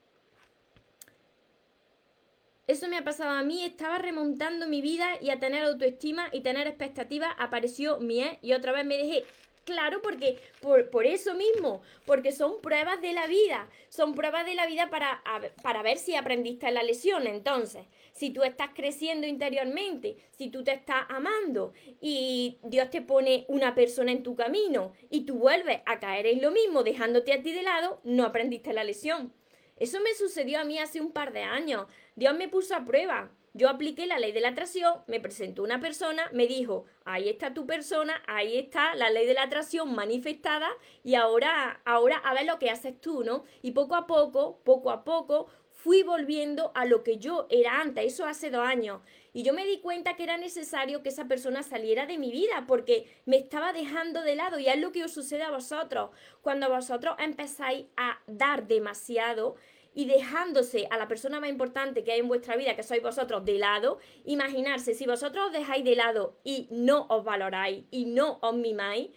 Eso 2.66 2.88
me 2.88 2.97
ha 2.97 3.04
pasado 3.04 3.30
a 3.30 3.45
mí, 3.45 3.62
estaba 3.62 3.99
remontando 3.99 4.66
mi 4.66 4.80
vida 4.80 5.06
y 5.21 5.30
a 5.30 5.38
tener 5.38 5.62
autoestima 5.62 6.28
y 6.33 6.40
tener 6.40 6.66
expectativas, 6.66 7.33
apareció 7.38 8.00
mi 8.00 8.25
ex 8.25 8.38
y 8.42 8.54
otra 8.54 8.73
vez 8.73 8.85
me 8.85 8.97
dejé 8.97 9.25
Claro, 9.66 10.00
porque 10.00 10.38
por, 10.61 10.90
por, 10.90 11.06
eso 11.06 11.35
mismo, 11.35 11.82
porque 12.04 12.30
son 12.30 12.61
pruebas 12.61 13.02
de 13.02 13.12
la 13.12 13.26
vida, 13.26 13.68
son 13.88 14.14
pruebas 14.14 14.46
de 14.46 14.54
la 14.54 14.64
vida 14.64 14.90
para, 14.90 15.25
para 15.61 15.82
ver 15.82 15.99
si 15.99 16.14
aprendiste 16.14 16.70
la 16.70 16.85
lesión. 16.85 17.26
Entonces, 17.26 17.85
si 18.12 18.30
tú 18.30 18.44
estás 18.44 18.70
creciendo 18.76 19.26
interiormente, 19.26 20.18
si 20.30 20.50
tú 20.50 20.62
te 20.62 20.73
estás 20.73 21.04
amando 21.08 21.73
y 22.00 22.58
Dios 22.62 22.90
te 22.90 23.02
pone 23.02 23.44
una 23.49 23.75
persona 23.75 24.12
en 24.12 24.23
tu 24.23 24.37
camino 24.37 24.92
y 25.11 25.26
tú 25.26 25.35
vuelves 25.35 25.80
a 25.85 25.99
caer 25.99 26.28
en 26.28 26.42
lo 26.42 26.52
mismo 26.52 26.85
dejándote 26.85 27.32
a 27.32 27.42
ti 27.42 27.50
de 27.50 27.64
lado, 27.64 28.00
no 28.04 28.25
aprendiste 28.25 28.73
la 28.73 28.85
lesión. 28.85 29.32
Eso 29.78 29.99
me 30.00 30.14
sucedió 30.14 30.61
a 30.61 30.64
mí 30.64 30.78
hace 30.78 31.00
un 31.00 31.11
par 31.11 31.32
de 31.32 31.42
años. 31.42 31.87
Dios 32.14 32.37
me 32.37 32.49
puso 32.49 32.76
a 32.76 32.85
prueba. 32.85 33.32
Yo 33.57 33.71
apliqué 33.71 34.07
la 34.07 34.19
ley 34.19 34.33
de 34.33 34.43
la 34.43 34.49
atracción, 34.49 34.97
me 35.07 35.19
presentó 35.19 35.63
una 35.63 35.81
persona, 35.81 36.29
me 36.31 36.47
dijo, 36.47 36.85
ahí 37.07 37.31
está 37.31 37.55
tu 37.55 37.65
persona, 37.65 38.23
ahí 38.27 38.59
está 38.59 38.95
la 38.95 39.09
ley 39.09 39.27
de 39.27 39.33
la 39.33 39.45
atracción 39.45 39.95
manifestada 39.95 40.69
y 41.03 41.15
ahora, 41.15 41.81
ahora 41.87 42.19
a 42.19 42.35
ver 42.35 42.45
lo 42.45 42.59
que 42.59 42.69
haces 42.69 43.01
tú, 43.01 43.25
¿no? 43.25 43.45
Y 43.63 43.71
poco 43.71 43.95
a 43.95 44.07
poco, 44.07 44.61
poco 44.63 44.91
a 44.91 45.05
poco, 45.05 45.47
fui 45.71 46.03
volviendo 46.03 46.71
a 46.75 46.85
lo 46.85 47.03
que 47.03 47.17
yo 47.17 47.47
era 47.49 47.81
antes, 47.81 48.05
eso 48.05 48.27
hace 48.27 48.51
dos 48.51 48.67
años. 48.67 49.01
Y 49.33 49.43
yo 49.43 49.55
me 49.55 49.65
di 49.65 49.81
cuenta 49.81 50.17
que 50.17 50.25
era 50.25 50.37
necesario 50.37 51.03
que 51.03 51.09
esa 51.09 51.27
persona 51.27 51.63
saliera 51.63 52.05
de 52.05 52.19
mi 52.19 52.31
vida 52.31 52.65
porque 52.67 53.07
me 53.25 53.39
estaba 53.39 53.73
dejando 53.73 54.23
de 54.23 54.35
lado. 54.35 54.59
Y 54.59 54.67
es 54.67 54.79
lo 54.79 54.93
que 54.93 55.05
os 55.05 55.13
sucede 55.13 55.43
a 55.43 55.51
vosotros. 55.51 56.11
Cuando 56.43 56.69
vosotros 56.69 57.17
empezáis 57.19 57.87
a 57.97 58.19
dar 58.27 58.67
demasiado, 58.67 59.57
y 59.97 60.05
dejándose 60.05 60.87
a 60.91 60.99
la 60.99 61.09
persona 61.09 61.41
más 61.41 61.49
importante 61.49 62.05
que 62.05 62.12
hay 62.12 62.21
en 62.21 62.29
vuestra 62.29 62.55
vida, 62.55 62.76
que 62.76 62.83
sois 62.83 63.03
vosotros, 63.03 63.47
de 63.47 63.55
lado, 63.55 63.99
imaginarse, 64.26 64.95
si 64.95 65.07
vosotros 65.07 65.47
os 65.47 65.53
dejáis 65.53 65.85
de 65.85 65.97
lado 65.97 66.37
y 66.45 66.69
no 66.71 67.07
os 67.09 67.25
valoráis 67.25 67.85
y 67.91 68.05
no 68.05 68.38
os 68.43 68.55
mimáis, 68.55 69.09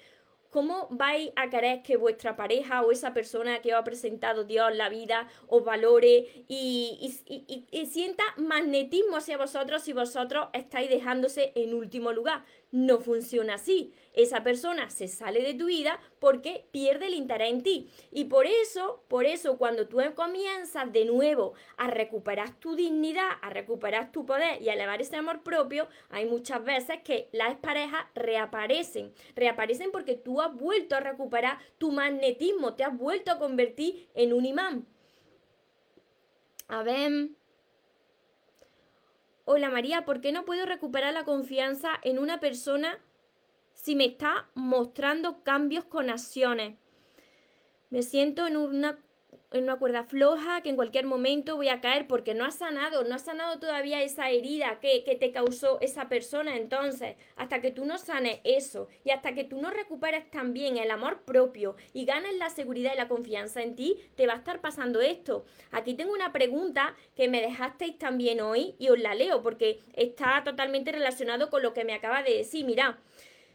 ¿Cómo 0.49 0.87
vais 0.89 1.31
a 1.35 1.51
querer 1.51 1.83
que 1.83 1.95
vuestra 1.95 2.35
pareja 2.35 2.81
o 2.81 2.91
esa 2.91 3.13
persona 3.13 3.61
que 3.61 3.71
os 3.71 3.79
ha 3.79 3.83
presentado 3.83 4.45
Dios 4.45 4.75
la 4.75 4.89
vida 4.89 5.27
os 5.47 5.63
valore 5.63 6.25
y, 6.47 7.15
y, 7.71 7.85
sienta 7.85 8.23
magnetismo 8.35 9.17
hacia 9.17 9.37
vosotros 9.37 9.83
si 9.83 9.93
vosotros 9.93 10.47
estáis 10.53 10.89
dejándose 10.89 11.51
en 11.53 11.75
último 11.75 12.13
lugar? 12.13 12.45
No 12.71 12.99
funciona 12.99 13.55
así. 13.55 13.93
Esa 14.13 14.43
persona 14.43 14.89
se 14.89 15.07
sale 15.07 15.41
de 15.41 15.55
tu 15.55 15.65
vida 15.65 15.99
porque 16.19 16.65
pierde 16.71 17.07
el 17.07 17.15
interés 17.15 17.49
en 17.49 17.63
ti. 17.63 17.89
Y 18.11 18.25
por 18.25 18.45
eso, 18.45 19.03
por 19.07 19.25
eso, 19.25 19.57
cuando 19.57 19.87
tú 19.87 19.97
comienzas 20.15 20.91
de 20.91 21.05
nuevo 21.05 21.53
a 21.77 21.87
recuperar 21.87 22.59
tu 22.59 22.75
dignidad, 22.75 23.29
a 23.41 23.49
recuperar 23.49 24.11
tu 24.11 24.25
poder 24.25 24.61
y 24.61 24.69
a 24.69 24.73
elevar 24.73 25.01
ese 25.01 25.15
amor 25.15 25.41
propio, 25.41 25.87
hay 26.09 26.25
muchas 26.25 26.63
veces 26.63 26.99
que 27.03 27.27
las 27.31 27.55
parejas 27.57 28.05
reaparecen. 28.13 29.13
Reaparecen 29.35 29.91
porque 29.91 30.15
tú 30.15 30.41
has 30.41 30.53
vuelto 30.53 30.95
a 30.95 30.99
recuperar 30.99 31.57
tu 31.79 31.91
magnetismo, 31.91 32.75
te 32.75 32.83
has 32.83 32.95
vuelto 32.95 33.31
a 33.31 33.39
convertir 33.39 34.07
en 34.13 34.33
un 34.33 34.45
imán. 34.45 34.85
A 36.67 36.83
ver. 36.83 37.38
Hola 39.51 39.71
María, 39.71 40.05
¿por 40.05 40.21
qué 40.21 40.31
no 40.31 40.45
puedo 40.45 40.67
recuperar 40.67 41.11
la 41.11 41.23
confianza 41.23 41.89
en 42.03 42.19
una 42.19 42.39
persona 42.39 42.99
si 43.73 43.95
me 43.95 44.05
está 44.05 44.47
mostrando 44.53 45.41
cambios 45.41 45.85
con 45.85 46.11
acciones? 46.11 46.77
Me 47.89 48.03
siento 48.03 48.45
en 48.45 48.57
una 48.57 48.99
en 49.51 49.63
una 49.63 49.77
cuerda 49.77 50.03
floja 50.03 50.61
que 50.61 50.69
en 50.69 50.75
cualquier 50.75 51.05
momento 51.05 51.55
voy 51.55 51.69
a 51.69 51.81
caer 51.81 52.07
porque 52.07 52.33
no 52.33 52.45
has 52.45 52.55
sanado, 52.55 53.03
no 53.03 53.15
has 53.15 53.23
sanado 53.23 53.59
todavía 53.59 54.03
esa 54.03 54.29
herida 54.29 54.79
que, 54.79 55.03
que, 55.03 55.15
te 55.15 55.31
causó 55.31 55.79
esa 55.81 56.07
persona. 56.07 56.55
Entonces, 56.55 57.15
hasta 57.35 57.59
que 57.61 57.71
tú 57.71 57.85
no 57.85 57.97
sanes 57.97 58.39
eso 58.43 58.87
y 59.03 59.11
hasta 59.11 59.33
que 59.33 59.43
tú 59.43 59.59
no 59.59 59.71
recuperes 59.71 60.29
también 60.29 60.77
el 60.77 60.91
amor 60.91 61.23
propio 61.23 61.75
y 61.93 62.05
ganes 62.05 62.37
la 62.37 62.49
seguridad 62.49 62.93
y 62.93 62.97
la 62.97 63.07
confianza 63.07 63.61
en 63.61 63.75
ti, 63.75 63.97
te 64.15 64.27
va 64.27 64.33
a 64.33 64.37
estar 64.37 64.61
pasando 64.61 65.01
esto. 65.01 65.45
Aquí 65.71 65.95
tengo 65.95 66.13
una 66.13 66.31
pregunta 66.31 66.95
que 67.15 67.27
me 67.27 67.41
dejasteis 67.41 67.97
también 67.97 68.41
hoy 68.41 68.75
y 68.77 68.89
os 68.89 68.99
la 68.99 69.15
leo 69.15 69.41
porque 69.41 69.79
está 69.93 70.43
totalmente 70.43 70.91
relacionado 70.91 71.49
con 71.49 71.63
lo 71.63 71.73
que 71.73 71.85
me 71.85 71.93
acaba 71.93 72.21
de 72.21 72.37
decir. 72.37 72.65
Mira, 72.65 72.99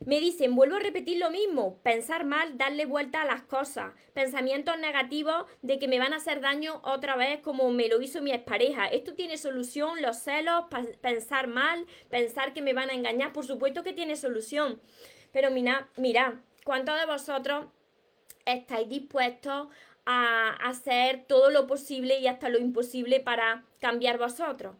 me 0.04 0.20
dicen, 0.20 0.54
vuelvo 0.54 0.76
a 0.76 0.80
repetir 0.80 1.18
lo 1.18 1.30
mismo, 1.30 1.78
pensar 1.82 2.24
mal, 2.24 2.58
darle 2.58 2.84
vuelta 2.84 3.22
a 3.22 3.26
las 3.26 3.42
cosas, 3.42 3.92
pensamientos 4.12 4.78
negativos 4.78 5.46
de 5.62 5.78
que 5.78 5.88
me 5.88 5.98
van 5.98 6.12
a 6.12 6.16
hacer 6.16 6.40
daño 6.40 6.80
otra 6.84 7.16
vez 7.16 7.40
como 7.40 7.70
me 7.70 7.88
lo 7.88 8.00
hizo 8.02 8.20
mi 8.20 8.32
expareja. 8.32 8.86
Esto 8.86 9.14
tiene 9.14 9.38
solución, 9.38 10.02
los 10.02 10.18
celos, 10.18 10.64
pensar 11.00 11.46
mal, 11.46 11.86
pensar 12.10 12.52
que 12.52 12.62
me 12.62 12.74
van 12.74 12.90
a 12.90 12.94
engañar, 12.94 13.32
por 13.32 13.46
supuesto 13.46 13.82
que 13.82 13.92
tiene 13.92 14.16
solución. 14.16 14.80
Pero 15.32 15.50
mira, 15.50 15.88
mira, 15.96 16.42
¿cuántos 16.64 16.98
de 16.98 17.06
vosotros 17.06 17.66
estáis 18.44 18.88
dispuestos 18.88 19.68
a 20.06 20.50
hacer 20.68 21.24
todo 21.26 21.50
lo 21.50 21.66
posible 21.66 22.18
y 22.18 22.26
hasta 22.26 22.50
lo 22.50 22.58
imposible 22.58 23.20
para 23.20 23.64
cambiar 23.80 24.18
vosotros? 24.18 24.76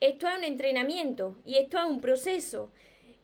Esto 0.00 0.28
es 0.28 0.36
un 0.36 0.44
entrenamiento 0.44 1.36
y 1.44 1.58
esto 1.58 1.78
es 1.78 1.84
un 1.84 2.00
proceso. 2.00 2.72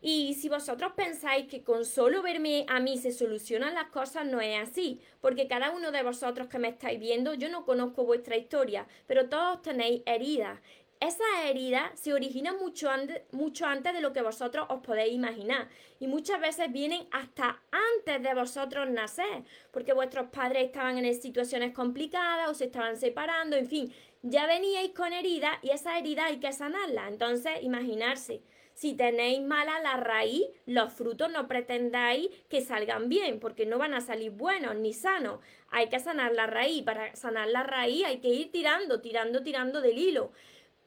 Y 0.00 0.34
si 0.34 0.48
vosotros 0.48 0.92
pensáis 0.94 1.48
que 1.48 1.64
con 1.64 1.84
solo 1.84 2.22
verme 2.22 2.64
a 2.68 2.78
mí 2.78 2.98
se 2.98 3.11
solucionan 3.11 3.74
las 3.74 3.88
cosas, 3.88 4.26
no 4.26 4.40
es 4.40 4.61
así, 4.61 5.00
porque 5.20 5.48
cada 5.48 5.72
uno 5.72 5.90
de 5.90 6.04
vosotros 6.04 6.46
que 6.48 6.61
me 6.61 6.68
estáis 6.68 7.00
viendo, 7.00 7.34
yo 7.34 7.48
no 7.48 7.64
conozco 7.64 8.04
vuestra 8.04 8.37
historia, 8.37 8.87
pero 9.08 9.28
todos 9.28 9.61
tenéis 9.62 10.02
heridas. 10.06 10.61
Esas 11.00 11.26
heridas 11.46 11.98
se 11.98 12.12
originan 12.12 12.58
mucho, 12.58 12.90
antes, 12.90 13.22
mucho 13.32 13.66
antes 13.66 13.92
de 13.92 14.00
lo 14.00 14.12
que 14.12 14.22
vosotros 14.22 14.66
os 14.68 14.80
podéis 14.80 15.14
imaginar 15.14 15.68
y 16.00 16.08
muchas 16.08 16.40
veces 16.40 16.72
vienen 16.72 17.06
hasta 17.12 17.61
antes 17.70 18.20
de 18.20 18.34
vosotros 18.34 18.90
nacer, 18.90 19.44
porque 19.70 19.92
vuestros 19.92 20.28
padres 20.30 20.64
estaban 20.64 20.98
en 20.98 21.14
situaciones 21.20 21.72
complicadas 21.72 22.50
o 22.50 22.54
se 22.54 22.64
estaban 22.64 22.96
separando, 22.96 23.56
en 23.56 23.66
fin, 23.66 23.94
ya 24.22 24.46
veníais 24.46 24.90
con 24.90 25.12
heridas 25.12 25.56
y 25.62 25.70
esas 25.70 25.98
heridas 25.98 26.26
hay 26.26 26.40
que 26.40 26.52
sanarlas. 26.52 27.08
Entonces, 27.08 27.62
imaginarse 27.62 28.42
si 28.78 28.94
tenéis 28.94 29.40
mala 29.40 29.80
la 29.80 29.96
raíz, 29.96 30.46
los 30.64 30.92
frutos 30.92 31.32
no 31.32 31.48
pretendáis 31.48 32.28
que 32.48 32.60
salgan 32.60 33.08
bien, 33.08 33.40
porque 33.40 33.66
no 33.66 33.76
van 33.76 33.92
a 33.92 34.00
salir 34.00 34.30
buenos 34.30 34.76
ni 34.76 34.92
sanos. 34.92 35.40
Hay 35.68 35.88
que 35.88 35.98
sanar 35.98 36.32
la 36.32 36.46
raíz. 36.46 36.84
Para 36.84 37.16
sanar 37.16 37.48
la 37.48 37.64
raíz 37.64 38.04
hay 38.04 38.18
que 38.18 38.28
ir 38.28 38.52
tirando, 38.52 39.00
tirando, 39.00 39.42
tirando 39.42 39.80
del 39.80 39.98
hilo. 39.98 40.30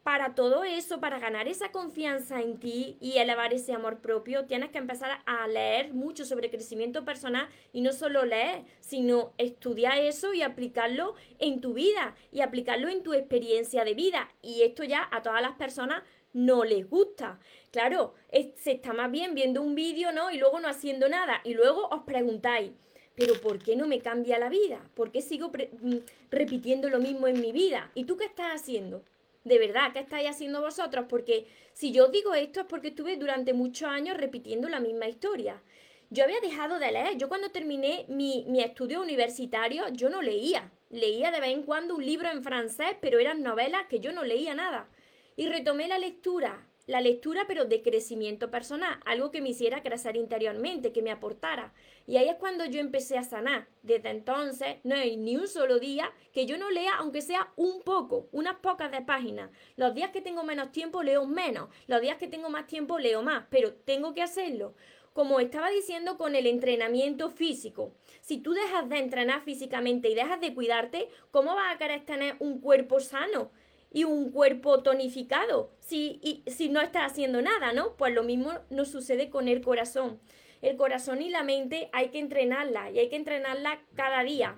Para 0.04 0.36
todo 0.36 0.64
eso, 0.64 1.02
para 1.02 1.20
ganar 1.20 1.50
esa 1.50 1.74
confianza 1.74 2.40
en 2.40 2.60
ti 2.60 2.98
y 3.02 3.18
elevar 3.18 3.54
ese 3.54 3.74
amor 3.74 4.00
propio, 4.00 4.46
tienes 4.46 4.70
que 4.70 4.78
empezar 4.78 5.22
a 5.26 5.46
leer 5.50 5.94
mucho 5.94 6.24
sobre 6.24 6.50
crecimiento 6.50 7.04
personal 7.04 7.50
y 7.74 7.82
no 7.82 7.92
solo 7.92 8.24
leer, 8.24 8.64
sino 8.80 9.34
estudiar 9.38 9.98
eso 9.98 10.34
y 10.34 10.44
aplicarlo 10.44 11.16
en 11.40 11.60
tu 11.60 11.74
vida 11.74 12.16
y 12.32 12.40
aplicarlo 12.40 12.88
en 12.88 13.04
tu 13.04 13.14
experiencia 13.14 13.84
de 13.84 13.96
vida. 13.96 14.32
Y 14.42 14.62
esto 14.62 14.86
ya 14.86 15.10
a 15.12 15.22
todas 15.22 15.42
las 15.42 15.58
personas 15.58 16.04
no 16.34 16.64
les 16.64 16.90
gusta. 16.90 17.40
Claro, 17.72 18.14
se 18.56 18.72
está 18.72 18.92
más 18.92 19.10
bien 19.10 19.34
viendo 19.34 19.62
un 19.62 19.76
vídeo, 19.76 20.12
¿no? 20.12 20.30
Y 20.30 20.38
luego 20.38 20.60
no 20.60 20.68
haciendo 20.68 21.08
nada. 21.08 21.40
Y 21.46 21.54
luego 21.54 21.88
os 21.88 22.04
preguntáis, 22.04 22.72
pero 23.16 23.40
¿por 23.40 23.60
qué 23.60 23.78
no 23.78 23.88
me 23.88 24.02
cambia 24.02 24.38
la 24.38 24.50
vida? 24.50 24.82
¿Por 24.94 25.12
qué 25.12 25.22
sigo 25.22 25.50
mm, 25.50 25.98
repitiendo 26.32 26.90
lo 26.90 27.00
mismo 27.00 27.28
en 27.28 27.40
mi 27.40 27.54
vida? 27.54 27.90
¿Y 27.96 28.04
tú 28.04 28.18
qué 28.18 28.26
estás 28.26 28.54
haciendo? 28.54 29.04
De 29.46 29.58
verdad, 29.58 29.94
¿qué 29.94 30.00
estáis 30.00 30.30
haciendo 30.30 30.60
vosotros? 30.60 31.06
Porque 31.08 31.48
si 31.74 31.94
yo 31.94 32.10
digo 32.10 32.36
esto 32.36 32.60
es 32.60 32.66
porque 32.66 32.90
estuve 32.90 33.16
durante 33.16 33.54
muchos 33.54 33.88
años 33.88 34.18
repitiendo 34.18 34.68
la 34.68 34.82
misma 34.82 35.08
historia. 35.08 35.62
Yo 36.10 36.26
había 36.26 36.42
dejado 36.42 36.78
de 36.78 36.92
leer. 36.92 37.18
Yo 37.18 37.30
cuando 37.30 37.52
terminé 37.52 38.06
mi, 38.10 38.46
mi 38.50 38.62
estudio 38.62 39.02
universitario, 39.02 39.88
yo 39.94 40.10
no 40.10 40.22
leía. 40.22 40.70
Leía 40.90 41.32
de 41.32 41.40
vez 41.40 41.52
en 41.52 41.64
cuando 41.64 41.96
un 41.96 42.06
libro 42.06 42.30
en 42.30 42.44
francés, 42.44 42.98
pero 43.00 43.20
eran 43.20 43.44
novelas 43.44 43.86
que 43.88 44.02
yo 44.02 44.12
no 44.12 44.26
leía 44.26 44.54
nada. 44.54 44.90
Y 45.38 45.48
retomé 45.48 45.88
la 45.88 45.98
lectura, 45.98 46.68
la 46.92 47.00
lectura 47.00 47.46
pero 47.48 47.64
de 47.64 47.82
crecimiento 47.82 48.52
personal, 48.52 49.00
algo 49.06 49.32
que 49.32 49.40
me 49.40 49.52
hiciera 49.52 49.82
crecer 49.82 50.18
interiormente, 50.18 50.92
que 50.92 51.02
me 51.02 51.10
aportara. 51.10 51.74
Y 52.06 52.18
ahí 52.18 52.28
es 52.28 52.36
cuando 52.36 52.66
yo 52.66 52.82
empecé 52.82 53.18
a 53.18 53.24
sanar. 53.24 53.70
Desde 53.82 54.10
entonces 54.10 54.76
no 54.84 54.96
hay 54.96 55.16
ni 55.16 55.38
un 55.38 55.48
solo 55.48 55.80
día 55.80 56.12
que 56.34 56.46
yo 56.46 56.58
no 56.58 56.70
lea, 56.70 56.92
aunque 56.98 57.22
sea 57.22 57.54
un 57.56 57.82
poco, 57.84 58.28
unas 58.34 58.58
pocas 58.58 58.92
de 58.92 59.04
páginas. 59.04 59.52
Los 59.78 59.96
días 59.96 60.12
que 60.12 60.20
tengo 60.20 60.44
menos 60.44 60.74
tiempo 60.74 61.02
leo 61.02 61.26
menos, 61.26 61.70
los 61.88 62.02
días 62.02 62.18
que 62.18 62.28
tengo 62.28 62.50
más 62.50 62.68
tiempo 62.68 63.00
leo 63.00 63.24
más, 63.24 63.46
pero 63.50 63.74
tengo 63.74 64.14
que 64.14 64.24
hacerlo. 64.24 64.76
Como 65.14 65.40
estaba 65.40 65.70
diciendo 65.70 66.18
con 66.18 66.36
el 66.36 66.46
entrenamiento 66.46 67.30
físico, 67.30 67.94
si 68.20 68.40
tú 68.40 68.52
dejas 68.52 68.90
de 68.90 68.98
entrenar 68.98 69.44
físicamente 69.44 70.10
y 70.10 70.16
dejas 70.16 70.42
de 70.42 70.54
cuidarte, 70.54 71.08
¿cómo 71.32 71.56
vas 71.56 71.74
a 71.74 71.78
querer 71.78 72.06
tener 72.06 72.36
un 72.40 72.60
cuerpo 72.60 73.00
sano? 73.00 73.50
Y 73.92 74.06
un 74.06 74.32
cuerpo 74.32 74.82
tonificado 74.82 75.72
si, 75.80 76.20
y, 76.24 76.50
si 76.50 76.70
no 76.70 76.80
estás 76.80 77.12
haciendo 77.12 77.42
nada, 77.42 77.74
¿no? 77.74 77.96
Pues 77.98 78.14
lo 78.14 78.24
mismo 78.24 78.54
nos 78.70 78.90
sucede 78.90 79.30
con 79.30 79.48
el 79.48 79.62
corazón. 79.62 80.20
El 80.62 80.78
corazón 80.78 81.22
y 81.22 81.30
la 81.30 81.44
mente 81.44 81.90
hay 81.92 82.10
que 82.10 82.20
entrenarla 82.20 82.92
y 82.92 83.00
hay 83.00 83.10
que 83.10 83.16
entrenarla 83.16 83.82
cada 83.96 84.24
día. 84.24 84.56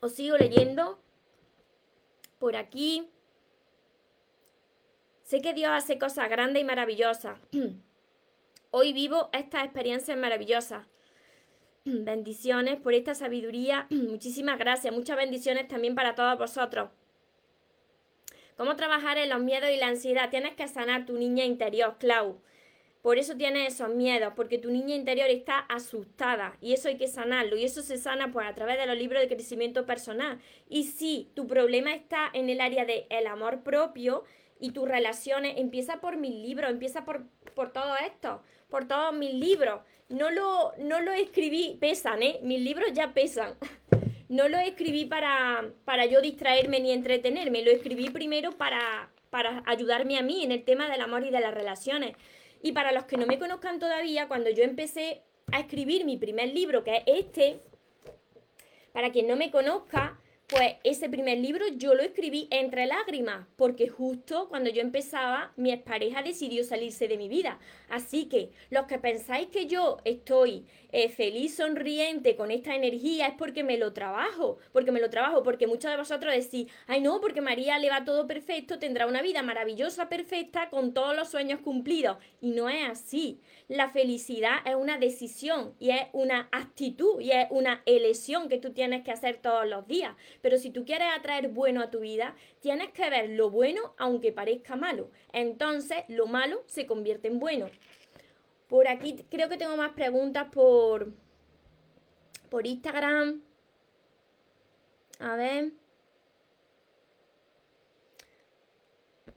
Os 0.00 0.14
sigo 0.14 0.36
leyendo. 0.36 0.98
Por 2.38 2.56
aquí. 2.56 3.08
Sé 5.22 5.40
que 5.40 5.54
Dios 5.54 5.70
hace 5.72 5.98
cosas 5.98 6.28
grandes 6.28 6.60
y 6.60 6.64
maravillosas. 6.64 7.38
Hoy 8.72 8.92
vivo 8.92 9.30
estas 9.32 9.64
experiencias 9.64 10.18
maravillosas. 10.18 10.86
Bendiciones 11.84 12.78
por 12.80 12.94
esta 12.94 13.14
sabiduría. 13.14 13.86
Muchísimas 13.90 14.58
gracias. 14.58 14.94
Muchas 14.94 15.16
bendiciones 15.16 15.68
también 15.68 15.94
para 15.94 16.14
todos 16.14 16.38
vosotros. 16.38 16.90
¿Cómo 18.56 18.76
trabajar 18.76 19.18
en 19.18 19.30
los 19.30 19.40
miedos 19.40 19.70
y 19.70 19.76
la 19.76 19.88
ansiedad? 19.88 20.30
Tienes 20.30 20.54
que 20.54 20.68
sanar 20.68 21.06
tu 21.06 21.14
niña 21.18 21.44
interior, 21.44 21.96
Clau. 21.98 22.40
Por 23.00 23.18
eso 23.18 23.36
tienes 23.36 23.74
esos 23.74 23.88
miedos, 23.88 24.32
porque 24.36 24.58
tu 24.58 24.70
niña 24.70 24.94
interior 24.94 25.28
está 25.28 25.58
asustada 25.58 26.56
y 26.60 26.72
eso 26.72 26.86
hay 26.86 26.98
que 26.98 27.08
sanarlo. 27.08 27.56
Y 27.56 27.64
eso 27.64 27.82
se 27.82 27.98
sana 27.98 28.30
pues 28.30 28.46
a 28.46 28.54
través 28.54 28.78
de 28.78 28.86
los 28.86 28.96
libros 28.96 29.20
de 29.20 29.26
crecimiento 29.26 29.84
personal. 29.86 30.38
Y 30.68 30.84
si 30.84 31.28
tu 31.34 31.48
problema 31.48 31.92
está 31.92 32.30
en 32.32 32.48
el 32.48 32.60
área 32.60 32.84
del 32.84 33.06
el 33.10 33.26
amor 33.26 33.64
propio 33.64 34.22
y 34.60 34.70
tus 34.70 34.86
relaciones, 34.86 35.54
empieza 35.56 36.00
por 36.00 36.16
mis 36.16 36.32
libros, 36.32 36.70
empieza 36.70 37.04
por, 37.04 37.24
por 37.56 37.72
todo 37.72 37.96
esto, 37.96 38.40
por 38.70 38.86
todos 38.86 39.12
mis 39.12 39.34
libros. 39.34 39.80
No 40.12 40.30
lo, 40.30 40.74
no 40.78 41.00
lo 41.00 41.12
escribí, 41.12 41.78
pesan, 41.80 42.22
¿eh? 42.22 42.38
Mis 42.42 42.60
libros 42.60 42.92
ya 42.92 43.12
pesan. 43.12 43.54
No 44.28 44.48
lo 44.48 44.56
escribí 44.56 45.04
para, 45.04 45.62
para 45.84 46.06
yo 46.06 46.22
distraerme 46.22 46.80
ni 46.80 46.90
entretenerme, 46.90 47.62
lo 47.62 47.70
escribí 47.70 48.08
primero 48.08 48.52
para, 48.52 49.10
para 49.28 49.62
ayudarme 49.66 50.16
a 50.16 50.22
mí 50.22 50.42
en 50.42 50.52
el 50.52 50.64
tema 50.64 50.88
del 50.88 51.02
amor 51.02 51.22
y 51.26 51.30
de 51.30 51.38
las 51.38 51.52
relaciones. 51.52 52.16
Y 52.62 52.72
para 52.72 52.92
los 52.92 53.04
que 53.04 53.18
no 53.18 53.26
me 53.26 53.38
conozcan 53.38 53.78
todavía, 53.78 54.28
cuando 54.28 54.48
yo 54.48 54.64
empecé 54.64 55.20
a 55.52 55.60
escribir 55.60 56.06
mi 56.06 56.16
primer 56.16 56.48
libro, 56.48 56.82
que 56.82 56.96
es 56.96 57.02
este, 57.06 57.60
para 58.94 59.12
quien 59.12 59.26
no 59.26 59.36
me 59.36 59.50
conozca, 59.50 60.18
pues 60.52 60.74
ese 60.84 61.08
primer 61.08 61.38
libro 61.38 61.64
yo 61.78 61.94
lo 61.94 62.02
escribí 62.02 62.46
entre 62.50 62.84
lágrimas, 62.84 63.46
porque 63.56 63.88
justo 63.88 64.50
cuando 64.50 64.68
yo 64.68 64.82
empezaba, 64.82 65.50
mi 65.56 65.72
expareja 65.72 66.22
decidió 66.22 66.62
salirse 66.62 67.08
de 67.08 67.16
mi 67.16 67.26
vida. 67.26 67.58
Así 67.88 68.26
que 68.26 68.50
los 68.68 68.84
que 68.84 68.98
pensáis 68.98 69.48
que 69.48 69.66
yo 69.66 69.96
estoy 70.04 70.66
eh, 70.92 71.08
feliz, 71.08 71.54
sonriente 71.56 72.36
con 72.36 72.50
esta 72.50 72.76
energía, 72.76 73.28
es 73.28 73.34
porque 73.34 73.64
me 73.64 73.78
lo 73.78 73.94
trabajo, 73.94 74.58
porque 74.72 74.92
me 74.92 75.00
lo 75.00 75.08
trabajo, 75.08 75.42
porque 75.42 75.66
muchos 75.66 75.90
de 75.90 75.96
vosotros 75.96 76.34
decís, 76.34 76.70
ay 76.86 77.00
no, 77.00 77.18
porque 77.22 77.40
María 77.40 77.78
le 77.78 77.88
va 77.88 78.04
todo 78.04 78.26
perfecto, 78.26 78.78
tendrá 78.78 79.06
una 79.06 79.22
vida 79.22 79.42
maravillosa, 79.42 80.10
perfecta, 80.10 80.68
con 80.68 80.92
todos 80.92 81.16
los 81.16 81.30
sueños 81.30 81.60
cumplidos. 81.60 82.18
Y 82.42 82.50
no 82.50 82.68
es 82.68 82.90
así. 82.90 83.40
La 83.72 83.88
felicidad 83.88 84.56
es 84.66 84.74
una 84.74 84.98
decisión 84.98 85.74
y 85.78 85.92
es 85.92 86.02
una 86.12 86.46
actitud 86.52 87.18
y 87.22 87.30
es 87.30 87.46
una 87.48 87.82
elección 87.86 88.50
que 88.50 88.58
tú 88.58 88.74
tienes 88.74 89.02
que 89.02 89.12
hacer 89.12 89.38
todos 89.38 89.66
los 89.66 89.86
días. 89.86 90.14
Pero 90.42 90.58
si 90.58 90.68
tú 90.68 90.84
quieres 90.84 91.08
atraer 91.16 91.48
bueno 91.48 91.80
a 91.80 91.90
tu 91.90 92.00
vida, 92.00 92.36
tienes 92.60 92.90
que 92.90 93.08
ver 93.08 93.30
lo 93.30 93.48
bueno 93.48 93.94
aunque 93.96 94.30
parezca 94.30 94.76
malo. 94.76 95.10
Entonces 95.32 96.04
lo 96.08 96.26
malo 96.26 96.62
se 96.66 96.84
convierte 96.84 97.28
en 97.28 97.38
bueno. 97.38 97.70
Por 98.68 98.88
aquí 98.88 99.24
creo 99.30 99.48
que 99.48 99.56
tengo 99.56 99.78
más 99.78 99.92
preguntas 99.92 100.48
por, 100.52 101.10
por 102.50 102.66
Instagram. 102.66 103.40
A 105.18 105.34
ver. 105.36 105.81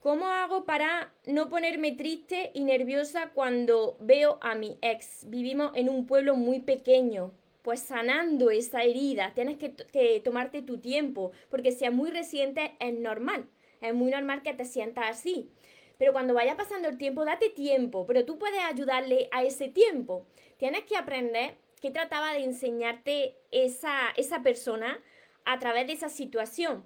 ¿Cómo 0.05 0.27
hago 0.27 0.65
para 0.65 1.11
no 1.25 1.49
ponerme 1.49 1.91
triste 1.93 2.51
y 2.53 2.63
nerviosa 2.63 3.31
cuando 3.33 3.97
veo 3.99 4.37
a 4.39 4.53
mi 4.53 4.77
ex? 4.83 5.27
Vivimos 5.31 5.71
en 5.73 5.89
un 5.89 6.05
pueblo 6.05 6.35
muy 6.35 6.59
pequeño. 6.59 7.31
Pues 7.63 7.79
sanando 7.79 8.51
esa 8.51 8.83
herida, 8.83 9.33
tienes 9.33 9.57
que, 9.57 9.73
que 9.73 10.21
tomarte 10.23 10.61
tu 10.61 10.77
tiempo, 10.77 11.31
porque 11.49 11.71
si 11.71 11.85
es 11.85 11.91
muy 11.91 12.11
reciente 12.11 12.75
es 12.79 12.93
normal. 12.93 13.47
Es 13.81 13.95
muy 13.95 14.11
normal 14.11 14.43
que 14.43 14.53
te 14.53 14.65
sientas 14.65 15.05
así. 15.09 15.49
Pero 15.97 16.13
cuando 16.13 16.35
vaya 16.35 16.55
pasando 16.55 16.87
el 16.87 16.99
tiempo, 16.99 17.25
date 17.25 17.49
tiempo, 17.49 18.05
pero 18.05 18.25
tú 18.25 18.37
puedes 18.37 18.59
ayudarle 18.59 19.27
a 19.31 19.43
ese 19.43 19.69
tiempo. 19.69 20.27
Tienes 20.57 20.83
que 20.83 20.97
aprender 20.97 21.55
qué 21.81 21.89
trataba 21.89 22.33
de 22.33 22.43
enseñarte 22.43 23.37
esa, 23.49 24.11
esa 24.17 24.43
persona 24.43 25.01
a 25.45 25.57
través 25.57 25.87
de 25.87 25.93
esa 25.93 26.09
situación, 26.09 26.83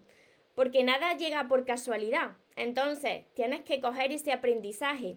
porque 0.59 0.83
nada 0.83 1.15
llega 1.15 1.47
por 1.47 1.63
casualidad. 1.63 2.31
Entonces, 2.57 3.23
tienes 3.33 3.61
que 3.61 3.79
coger 3.79 4.11
ese 4.11 4.33
aprendizaje. 4.33 5.15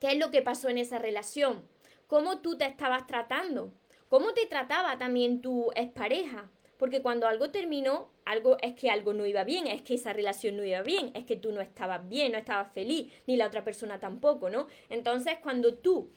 ¿Qué 0.00 0.08
es 0.08 0.18
lo 0.18 0.32
que 0.32 0.42
pasó 0.42 0.68
en 0.68 0.78
esa 0.78 0.98
relación? 0.98 1.62
¿Cómo 2.08 2.40
tú 2.40 2.58
te 2.58 2.64
estabas 2.64 3.06
tratando? 3.06 3.72
¿Cómo 4.08 4.34
te 4.34 4.46
trataba 4.46 4.98
también 4.98 5.42
tu 5.42 5.70
expareja? 5.76 6.50
Porque 6.76 7.02
cuando 7.02 7.28
algo 7.28 7.52
terminó, 7.52 8.10
algo 8.24 8.56
es 8.62 8.74
que 8.74 8.90
algo 8.90 9.12
no 9.12 9.26
iba 9.26 9.44
bien, 9.44 9.68
es 9.68 9.82
que 9.82 9.94
esa 9.94 10.12
relación 10.12 10.56
no 10.56 10.64
iba 10.64 10.82
bien, 10.82 11.12
es 11.14 11.24
que 11.24 11.36
tú 11.36 11.52
no 11.52 11.60
estabas 11.60 12.08
bien, 12.08 12.32
no 12.32 12.38
estabas 12.38 12.72
feliz, 12.72 13.12
ni 13.28 13.36
la 13.36 13.46
otra 13.46 13.62
persona 13.62 14.00
tampoco, 14.00 14.50
¿no? 14.50 14.66
Entonces, 14.88 15.36
cuando 15.40 15.74
tú 15.74 16.10